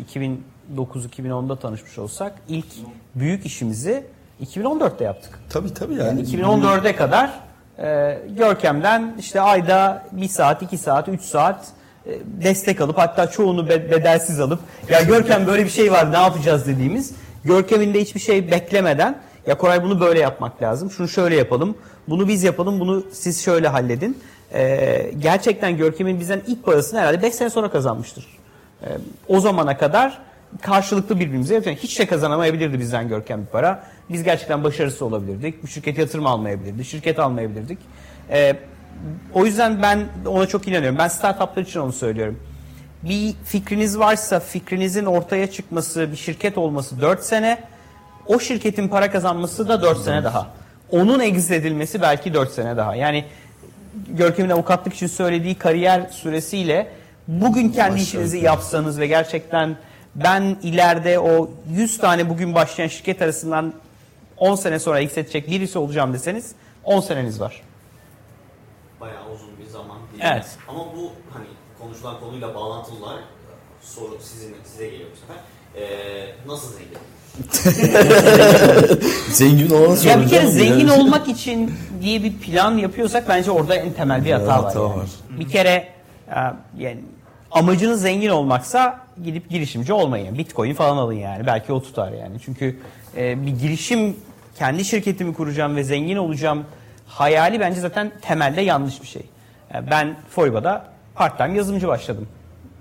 2009-2010'da 0.76 1.56
tanışmış 1.56 1.97
olsak 1.97 2.34
ilk 2.47 2.66
büyük 3.16 3.45
işimizi 3.45 4.04
2014'te 4.45 5.04
yaptık. 5.04 5.39
Tabii 5.50 5.74
tabii 5.74 5.93
yani. 5.93 6.08
Yani 6.08 6.22
2014'e 6.22 6.95
kadar 6.95 7.39
e, 7.80 8.18
Görkem'den 8.38 9.16
işte 9.20 9.41
ayda 9.41 10.04
1 10.12 10.28
saat, 10.28 10.62
2 10.62 10.78
saat, 10.78 11.10
3 11.10 11.22
saat 11.22 11.68
e, 12.06 12.12
destek 12.43 12.82
alıp 12.82 12.97
hatta 12.97 13.28
çoğunu 13.28 13.70
be- 13.70 13.91
bedelsiz 13.91 14.39
alıp 14.39 14.60
ya 14.89 15.02
Görkem 15.02 15.47
böyle 15.47 15.64
bir 15.66 15.70
şey 15.70 15.91
var 15.91 16.12
ne 16.12 16.18
yapacağız 16.18 16.68
dediğimiz 16.68 17.12
Görkem'in 17.43 17.93
de 17.93 18.02
hiçbir 18.02 18.20
şey 18.20 18.52
beklemeden 18.52 19.16
ya 19.48 19.58
Koray 19.58 19.84
bunu 19.84 20.00
böyle 20.00 20.20
yapmak 20.20 20.62
lazım. 20.62 20.92
Şunu 20.92 21.08
şöyle 21.08 21.36
yapalım. 21.36 21.76
Bunu 22.08 22.28
biz 22.28 22.44
yapalım. 22.44 22.80
Bunu 22.80 23.04
siz 23.12 23.44
şöyle 23.44 23.68
halledin. 23.68 24.18
Ee, 24.54 25.12
gerçekten 25.20 25.78
Görkem'in 25.78 26.20
bizden 26.20 26.42
ilk 26.48 26.66
parasını 26.66 27.00
herhalde 27.00 27.22
5 27.22 27.36
sene 27.36 27.50
sonra 27.50 27.72
kazanmıştır. 27.72 28.28
Ee, 28.84 28.88
o 29.28 29.40
zamana 29.40 29.78
kadar 29.78 30.22
karşılıklı 30.62 31.20
birbirimize 31.20 31.54
yapacağız. 31.54 31.80
Hiç 31.80 32.00
de 32.00 32.06
kazanamayabilirdi 32.06 32.80
bizden 32.80 33.08
Görkem 33.08 33.42
bir 33.42 33.46
para. 33.46 33.84
Biz 34.10 34.24
gerçekten 34.24 34.64
başarısız 34.64 35.02
olabilirdik. 35.02 35.64
Bu 35.64 35.68
şirket 35.68 35.98
yatırım 35.98 36.26
almayabilirdi. 36.26 36.86
Şirket 36.86 37.20
almayabilirdik. 37.20 37.80
Ee, 38.30 38.56
o 39.34 39.46
yüzden 39.46 39.82
ben 39.82 40.08
ona 40.26 40.48
çok 40.48 40.68
inanıyorum. 40.68 40.98
Ben 40.98 41.08
startuplar 41.08 41.62
için 41.62 41.80
onu 41.80 41.94
söylüyorum. 41.94 42.40
Bir 43.04 43.34
fikriniz 43.46 44.00
varsa 44.00 44.40
fikrinizin 44.40 45.06
ortaya 45.06 45.52
çıkması, 45.52 46.12
bir 46.12 46.18
şirket 46.18 46.58
olması 46.58 47.02
4 47.02 47.24
sene, 47.24 47.64
o 48.30 48.39
şirketin 48.39 48.88
para 48.88 49.11
kazanması 49.11 49.67
da 49.67 49.82
4 49.82 49.97
sene 49.97 50.23
daha. 50.23 50.47
Onun 50.91 51.19
exit 51.19 51.51
edilmesi 51.51 52.01
belki 52.01 52.34
4 52.34 52.51
sene 52.51 52.77
daha. 52.77 52.95
Yani 52.95 53.25
Görkem'in 54.07 54.49
avukatlık 54.49 54.93
için 54.93 55.07
söylediği 55.07 55.55
kariyer 55.55 56.07
süresiyle 56.09 56.91
bugün 57.27 57.69
kendi 57.69 58.01
işinizi 58.01 58.38
yapsanız 58.38 58.99
ve 58.99 59.07
gerçekten 59.07 59.77
ben 60.15 60.57
ileride 60.63 61.19
o 61.19 61.49
100 61.71 61.97
tane 61.97 62.30
bugün 62.30 62.55
başlayan 62.55 62.88
şirket 62.88 63.21
arasından 63.21 63.73
10 64.38 64.55
sene 64.55 64.80
sonra 64.80 64.99
exit 64.99 65.17
edecek 65.17 65.49
birisi 65.49 65.80
olacağım 65.80 66.13
deseniz 66.13 66.51
10 66.84 66.99
seneniz 66.99 67.41
var. 67.41 67.61
Bayağı 69.01 69.32
uzun 69.34 69.57
bir 69.59 69.65
zaman 69.65 69.97
değil. 70.11 70.23
Evet. 70.34 70.57
Ama 70.67 70.80
bu 70.80 71.11
hani 71.34 71.45
konuşulan 71.80 72.19
konuyla 72.19 72.55
bağlantılılar 72.55 73.19
soru 73.82 74.17
sizin 74.21 74.55
size 74.65 74.89
geliyor 74.89 75.09
bu 75.13 75.17
sefer. 75.17 75.43
Ee, 75.75 76.36
nasıl 76.47 76.73
zengin? 76.73 76.97
Zengin 79.32 79.69
olana 79.69 80.09
Ya 80.09 80.21
bir 80.21 80.30
kere 80.30 80.47
zengin 80.47 80.88
yani? 80.88 80.91
olmak 80.91 81.27
için 81.27 81.73
diye 82.01 82.23
bir 82.23 82.34
plan 82.34 82.77
yapıyorsak 82.77 83.30
bence 83.30 83.51
orada 83.51 83.75
en 83.75 83.93
temel 83.93 84.25
bir 84.25 84.32
hata 84.32 84.47
var. 84.47 84.55
hata 84.63 84.80
yani. 84.80 84.95
var. 84.95 85.09
Bir 85.39 85.49
kere 85.49 85.88
e, 86.30 86.36
yani 86.77 86.97
amacınız 87.51 88.01
zengin 88.01 88.30
olmaksa 88.30 88.99
gidip 89.23 89.49
girişimci 89.49 89.93
olmayın. 89.93 90.38
Bitcoin 90.38 90.73
falan 90.73 90.97
alın 90.97 91.13
yani. 91.13 91.45
Belki 91.47 91.73
o 91.73 91.82
tutar 91.82 92.11
yani. 92.11 92.38
Çünkü 92.45 92.80
e, 93.17 93.45
bir 93.45 93.51
girişim 93.51 94.15
kendi 94.57 94.86
şirketimi 94.86 95.34
kuracağım 95.34 95.75
ve 95.75 95.84
zengin 95.84 96.17
olacağım 96.17 96.65
hayali 97.07 97.59
bence 97.59 97.82
zaten 97.82 98.11
temelde 98.21 98.61
yanlış 98.61 99.01
bir 99.01 99.07
şey. 99.07 99.23
E, 99.73 99.91
ben 99.91 100.15
Foriba'da 100.30 100.86
part-time 101.15 101.57
yazılımcı 101.57 101.88
başladım. 101.88 102.27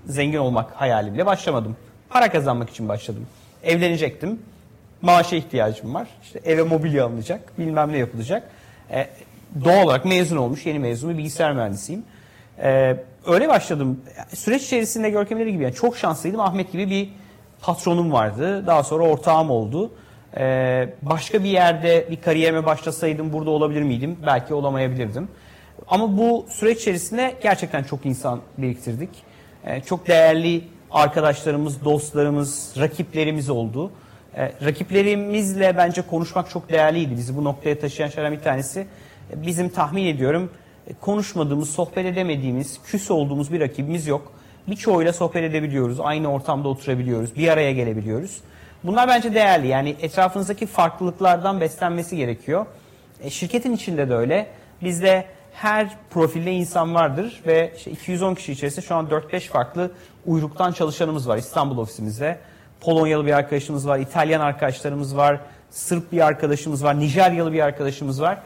Zengin 0.05 0.37
olmak 0.37 0.71
hayalimle 0.71 1.25
başlamadım. 1.25 1.75
Para 2.09 2.31
kazanmak 2.31 2.69
için 2.69 2.89
başladım. 2.89 3.25
Evlenecektim. 3.63 4.39
Maaşa 5.01 5.35
ihtiyacım 5.35 5.93
var. 5.93 6.07
İşte 6.23 6.39
eve 6.45 6.63
mobilya 6.63 7.05
alınacak, 7.05 7.59
bilmem 7.59 7.91
ne 7.91 7.97
yapılacak. 7.97 8.49
E, 8.91 9.07
doğal 9.65 9.83
olarak 9.83 10.05
mezun 10.05 10.37
olmuş, 10.37 10.65
yeni 10.65 10.79
mezun 10.79 11.17
bilgisayar 11.17 11.53
mühendisiyim. 11.53 12.03
E, 12.63 12.97
öyle 13.27 13.49
başladım. 13.49 14.01
Süreç 14.33 14.63
içerisinde 14.63 15.09
Görkemleri 15.09 15.51
gibi 15.51 15.63
yani 15.63 15.73
çok 15.73 15.97
şanslıydım. 15.97 16.39
Ahmet 16.39 16.71
gibi 16.71 16.89
bir 16.89 17.09
patronum 17.61 18.11
vardı. 18.11 18.67
Daha 18.67 18.83
sonra 18.83 19.03
ortağım 19.03 19.49
oldu. 19.49 19.91
E, 20.37 20.89
başka 21.01 21.43
bir 21.43 21.49
yerde 21.49 22.07
bir 22.11 22.21
kariyerime 22.21 22.65
başlasaydım 22.65 23.33
burada 23.33 23.49
olabilir 23.49 23.81
miydim? 23.81 24.17
Belki 24.25 24.53
olamayabilirdim. 24.53 25.27
Ama 25.87 26.17
bu 26.17 26.45
süreç 26.49 26.81
içerisinde 26.81 27.35
gerçekten 27.41 27.83
çok 27.83 28.05
insan 28.05 28.39
biriktirdik. 28.57 29.09
E, 29.65 29.81
çok 29.81 30.07
değerli 30.07 30.63
arkadaşlarımız, 30.91 31.85
dostlarımız, 31.85 32.73
rakiplerimiz 32.79 33.49
oldu. 33.49 33.91
E, 34.35 34.51
rakiplerimizle 34.65 35.77
bence 35.77 36.01
konuşmak 36.01 36.49
çok 36.49 36.69
değerliydi. 36.69 37.17
Bizi 37.17 37.37
bu 37.37 37.43
noktaya 37.43 37.79
taşıyan 37.79 38.09
şeylerden 38.09 38.37
bir 38.37 38.43
tanesi 38.43 38.87
e, 39.33 39.45
bizim 39.45 39.69
tahmin 39.69 40.05
ediyorum 40.05 40.51
e, 40.87 40.93
konuşmadığımız, 40.93 41.69
sohbet 41.69 42.05
edemediğimiz, 42.05 42.79
küs 42.85 43.11
olduğumuz 43.11 43.53
bir 43.53 43.59
rakibimiz 43.59 44.07
yok. 44.07 44.31
Birçoğuyla 44.67 45.13
sohbet 45.13 45.43
edebiliyoruz, 45.43 45.99
aynı 45.99 46.31
ortamda 46.31 46.67
oturabiliyoruz, 46.67 47.35
bir 47.35 47.47
araya 47.47 47.71
gelebiliyoruz. 47.71 48.37
Bunlar 48.83 49.07
bence 49.07 49.33
değerli. 49.33 49.67
Yani 49.67 49.95
etrafınızdaki 50.01 50.65
farklılıklardan 50.65 51.61
beslenmesi 51.61 52.17
gerekiyor. 52.17 52.65
E, 53.23 53.29
şirketin 53.29 53.73
içinde 53.73 54.09
de 54.09 54.15
öyle. 54.15 54.47
Bizde 54.81 55.25
her 55.61 55.89
profilde 56.09 56.51
insan 56.51 56.95
vardır 56.95 57.41
ve 57.47 57.73
işte 57.77 57.91
210 57.91 58.35
kişi 58.35 58.51
içerisinde 58.51 58.85
şu 58.85 58.95
an 58.95 59.07
4-5 59.07 59.39
farklı 59.39 59.91
uyruktan 60.25 60.71
çalışanımız 60.71 61.27
var 61.27 61.37
İstanbul 61.37 61.77
ofisimizde. 61.77 62.39
Polonyalı 62.81 63.25
bir 63.25 63.31
arkadaşımız 63.31 63.87
var, 63.87 63.99
İtalyan 63.99 64.41
arkadaşlarımız 64.41 65.17
var, 65.17 65.39
Sırp 65.69 66.11
bir 66.11 66.21
arkadaşımız 66.27 66.83
var, 66.83 66.99
Nijeryalı 66.99 67.53
bir 67.53 67.59
arkadaşımız 67.59 68.21
var. 68.21 68.37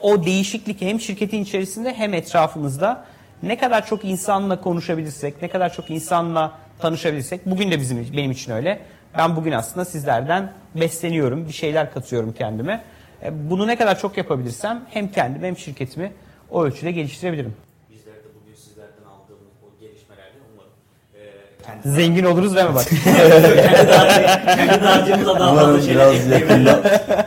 O 0.00 0.24
değişiklik 0.24 0.80
hem 0.80 1.00
şirketin 1.00 1.42
içerisinde 1.42 1.94
hem 1.94 2.14
etrafımızda 2.14 3.04
ne 3.42 3.58
kadar 3.58 3.86
çok 3.86 4.04
insanla 4.04 4.60
konuşabilirsek, 4.60 5.42
ne 5.42 5.48
kadar 5.48 5.72
çok 5.72 5.90
insanla 5.90 6.52
tanışabilirsek, 6.78 7.46
bugün 7.46 7.70
de 7.70 7.80
bizim 7.80 8.06
benim 8.16 8.30
için 8.30 8.52
öyle. 8.52 8.78
Ben 9.18 9.36
bugün 9.36 9.52
aslında 9.52 9.84
sizlerden 9.84 10.52
besleniyorum, 10.74 11.48
bir 11.48 11.52
şeyler 11.52 11.92
katıyorum 11.94 12.32
kendime. 12.32 12.84
E, 13.22 13.50
Bunu 13.50 13.66
ne 13.66 13.76
kadar 13.76 13.98
çok 13.98 14.16
yapabilirsem 14.16 14.82
hem 14.90 15.08
kendimi 15.08 15.46
hem 15.46 15.56
şirketimi 15.56 16.12
o 16.54 16.64
ölçüde 16.64 16.90
geliştirebilirim. 16.90 17.54
Bizler 17.90 18.14
de 18.14 18.28
bugün 18.42 18.54
sizlerden 18.54 19.04
aldığımız 19.04 19.52
bu 19.62 19.80
gelişmelerden 19.80 20.40
umarım 20.54 20.70
e, 21.14 21.62
kendi, 21.66 21.88
Zengin 21.88 22.24
oluruz 22.24 22.56
deme 22.56 22.74
bak. 22.74 22.84
kendi 24.56 24.84
dağıtımıza 24.84 25.40
daha 25.40 25.54
fazla 25.54 25.62
Umarım 25.64 25.82
şeyler. 25.82 26.66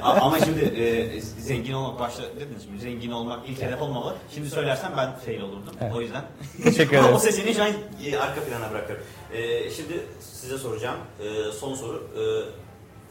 A- 0.03 0.11
Ama 0.21 0.39
şimdi 0.39 0.59
e, 0.82 1.21
zengin 1.21 1.73
olmak 1.73 1.99
başta 1.99 2.23
dediniz 2.39 2.63
şimdi 2.63 2.80
zengin 2.80 3.11
olmak 3.11 3.49
ilk 3.49 3.61
hedef 3.61 3.82
olmamalı. 3.82 4.15
Şimdi 4.36 4.49
söylersem 4.49 4.91
ben 4.97 5.11
fail 5.25 5.41
olurdum. 5.41 5.73
O 5.95 6.01
yüzden 6.01 6.23
Teşekkür 6.63 6.97
o 6.97 7.01
ederim. 7.01 7.19
seçeneği 7.19 7.55
şu 7.55 7.63
an 7.63 7.69
e, 8.05 8.17
arka 8.17 8.41
plana 8.41 8.71
bırakıyorum. 8.71 9.05
E, 9.34 9.69
şimdi 9.69 9.93
size 10.19 10.57
soracağım. 10.57 10.97
E, 11.19 11.51
son 11.51 11.75
soru. 11.75 12.07
E, 12.15 12.23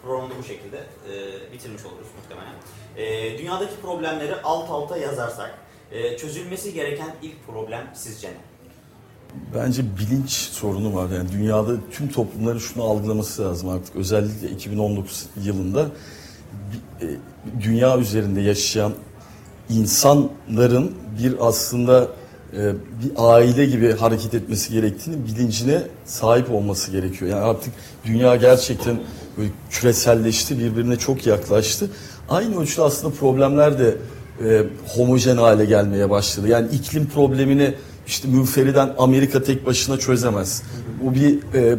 programı 0.02 0.28
bu 0.38 0.44
şekilde 0.44 0.76
e, 0.76 1.52
bitirmiş 1.52 1.84
oluruz 1.84 2.06
muhtemelen. 2.16 2.54
E, 2.96 3.38
dünyadaki 3.38 3.76
problemleri 3.82 4.34
alt 4.44 4.70
alta 4.70 4.96
yazarsak 4.96 5.54
e, 5.92 6.16
çözülmesi 6.16 6.74
gereken 6.74 7.14
ilk 7.22 7.46
problem 7.46 7.86
sizce 7.94 8.28
ne? 8.28 8.56
Bence 9.54 9.82
bilinç 9.98 10.30
sorunu 10.30 10.94
var. 10.94 11.10
Yani 11.10 11.32
dünyada 11.32 11.72
tüm 11.90 12.08
toplumların 12.08 12.58
şunu 12.58 12.84
algılaması 12.84 13.42
lazım 13.42 13.68
artık. 13.68 13.96
Özellikle 13.96 14.50
2019 14.50 15.26
yılında 15.44 15.86
e, 17.02 17.06
dünya 17.62 17.98
üzerinde 17.98 18.40
yaşayan 18.40 18.92
insanların 19.68 20.94
bir 21.22 21.34
aslında 21.40 22.08
e, 22.52 22.72
bir 23.04 23.10
aile 23.16 23.66
gibi 23.66 23.92
hareket 23.92 24.34
etmesi 24.34 24.72
gerektiğini 24.72 25.26
bilincine 25.26 25.82
sahip 26.04 26.50
olması 26.50 26.90
gerekiyor. 26.90 27.30
Yani 27.30 27.42
artık 27.42 27.72
dünya 28.04 28.36
gerçekten 28.36 29.00
böyle 29.38 29.50
küreselleşti, 29.70 30.58
birbirine 30.58 30.96
çok 30.96 31.26
yaklaştı. 31.26 31.90
Aynı 32.28 32.60
ölçüde 32.60 32.82
aslında 32.82 33.14
problemler 33.14 33.78
de 33.78 33.96
e, 34.44 34.62
homojen 34.88 35.36
hale 35.36 35.64
gelmeye 35.64 36.10
başladı. 36.10 36.48
Yani 36.48 36.68
iklim 36.72 37.06
problemini 37.06 37.74
işte 38.06 38.28
münferiden 38.28 38.92
Amerika 38.98 39.42
tek 39.42 39.66
başına 39.66 39.98
çözemez. 39.98 40.62
Bu 41.02 41.14
bir 41.14 41.38
e, 41.54 41.78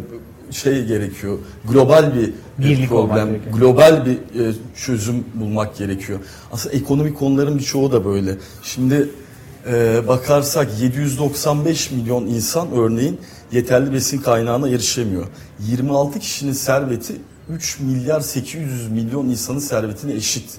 şey 0.52 0.86
gerekiyor. 0.86 1.38
Global 1.72 2.16
bir 2.16 2.34
Birlik 2.58 2.92
olmak 2.92 3.18
problem, 3.18 3.42
global 3.54 4.06
bir 4.06 4.48
e, 4.50 4.54
çözüm 4.76 5.26
bulmak 5.34 5.78
gerekiyor. 5.78 6.20
Aslında 6.52 6.76
ekonomik 6.76 7.18
konuların 7.20 7.58
birçoğu 7.58 7.92
da 7.92 8.06
böyle. 8.06 8.38
Şimdi 8.64 9.10
e, 9.72 10.02
bakarsak 10.08 10.82
795 10.82 11.92
milyon 11.92 12.26
insan 12.26 12.72
örneğin 12.72 13.20
yeterli 13.52 13.94
besin 13.94 14.18
kaynağına 14.18 14.70
erişemiyor. 14.70 15.26
26 15.60 16.20
kişinin 16.20 16.54
serveti 16.54 17.14
3 17.50 17.80
milyar 17.80 18.22
800 18.22 18.92
milyon 18.92 19.26
insanın 19.26 19.60
servetine 19.60 20.14
eşit. 20.14 20.50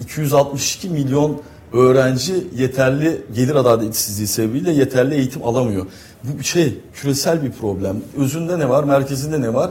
262 0.00 0.88
milyon 0.88 1.40
öğrenci 1.72 2.34
yeterli 2.56 3.20
gelir 3.34 3.54
adaletsizliği 3.54 4.26
sebebiyle 4.28 4.72
yeterli 4.72 5.14
eğitim 5.14 5.44
alamıyor. 5.44 5.86
Bu 6.24 6.42
şey 6.42 6.78
küresel 6.94 7.42
bir 7.42 7.50
problem. 7.52 7.96
Özünde 8.18 8.58
ne 8.58 8.68
var, 8.68 8.84
merkezinde 8.84 9.40
ne 9.40 9.54
var? 9.54 9.70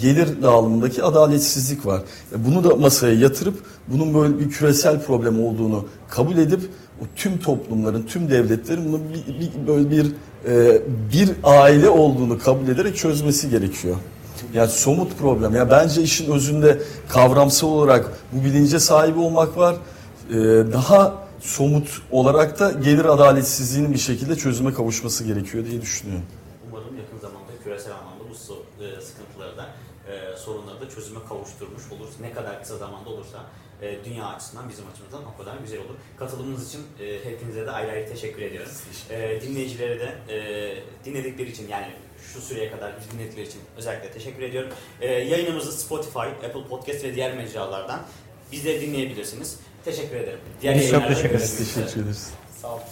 Gelir 0.00 0.28
dağılımındaki 0.42 1.02
adaletsizlik 1.02 1.86
var. 1.86 2.02
E, 2.34 2.44
Bunu 2.46 2.64
da 2.70 2.76
masaya 2.76 3.14
yatırıp 3.14 3.54
bunun 3.88 4.14
böyle 4.14 4.38
bir 4.38 4.50
küresel 4.50 5.02
problem 5.02 5.44
olduğunu 5.44 5.84
kabul 6.10 6.36
edip 6.38 6.60
o 7.00 7.04
tüm 7.16 7.38
toplumların, 7.38 8.02
tüm 8.02 8.30
devletlerin 8.30 8.92
bunu 8.92 9.00
bir, 9.14 9.40
bir- 9.40 9.66
böyle 9.66 9.90
bir 9.90 10.06
e, 10.48 10.82
bir 11.12 11.30
aile 11.44 11.88
olduğunu 11.88 12.38
kabul 12.38 12.68
ederek 12.68 12.96
çözmesi 12.96 13.50
gerekiyor. 13.50 13.96
Yani 14.54 14.70
somut 14.70 15.18
problem. 15.18 15.54
Yani 15.54 15.70
bence 15.70 16.02
işin 16.02 16.32
özünde 16.32 16.82
kavramsal 17.08 17.68
olarak 17.68 18.12
bu 18.32 18.44
bilince 18.44 18.80
sahip 18.80 19.18
olmak 19.18 19.56
var. 19.56 19.76
Ee, 20.30 20.34
daha 20.72 21.26
somut 21.40 22.02
olarak 22.10 22.60
da 22.60 22.70
gelir 22.70 23.04
adaletsizliğinin 23.04 23.92
bir 23.92 23.98
şekilde 23.98 24.36
çözüme 24.36 24.74
kavuşması 24.74 25.24
gerekiyor 25.24 25.64
diye 25.66 25.82
düşünüyorum. 25.82 26.26
Umarım 26.70 26.96
yakın 26.98 27.18
zamanda 27.18 27.52
küresel 27.64 27.92
anlamda 27.92 28.24
bu 28.30 28.34
e, 28.84 29.00
sıkıntıları 29.00 29.56
da 29.56 29.66
e, 30.08 30.36
sorunları 30.36 30.80
da 30.80 30.88
çözüme 30.88 31.20
kavuşturmuş 31.28 31.82
oluruz. 31.92 32.14
Ne 32.20 32.32
kadar 32.32 32.62
kısa 32.62 32.76
zamanda 32.76 33.10
olursa 33.10 33.38
e, 33.82 34.04
dünya 34.04 34.26
açısından 34.26 34.68
bizim 34.68 34.84
açımızdan 34.92 35.22
o 35.34 35.38
kadar 35.38 35.56
güzel 35.56 35.78
olur. 35.78 35.94
Katılımınız 36.18 36.68
için 36.68 36.80
e, 37.00 37.24
hepinize 37.24 37.66
de 37.66 37.70
ayrı 37.70 37.90
ayrı 37.90 38.08
teşekkür 38.08 38.42
ediyorum. 38.42 38.72
E, 39.10 39.40
dinleyicilere 39.42 40.00
de 40.00 40.34
e, 40.34 40.38
dinledikleri 41.04 41.50
için 41.50 41.68
yani 41.68 41.86
şu 42.32 42.40
süreye 42.40 42.70
kadar 42.70 42.92
bizi 43.00 43.10
dinledikleri 43.10 43.46
için 43.46 43.60
özellikle 43.76 44.10
teşekkür 44.10 44.42
ediyorum. 44.42 44.70
E, 45.00 45.06
yayınımızı 45.12 45.72
Spotify, 45.72 46.18
Apple 46.18 46.66
Podcast 46.70 47.04
ve 47.04 47.14
diğer 47.14 47.34
mecralardan 47.36 48.02
bizleri 48.52 48.80
dinleyebilirsiniz. 48.80 49.56
Teşekkür 49.84 50.16
ederim. 50.16 50.38
Diğer 50.62 50.74
Biz 50.78 50.90
çok 50.90 51.08
teşekkür 51.08 51.34
üzere. 51.34 51.64
teşekkür 51.64 52.00
ederiz. 52.02 52.30
Sağ 52.62 52.68
olun. 52.72 52.82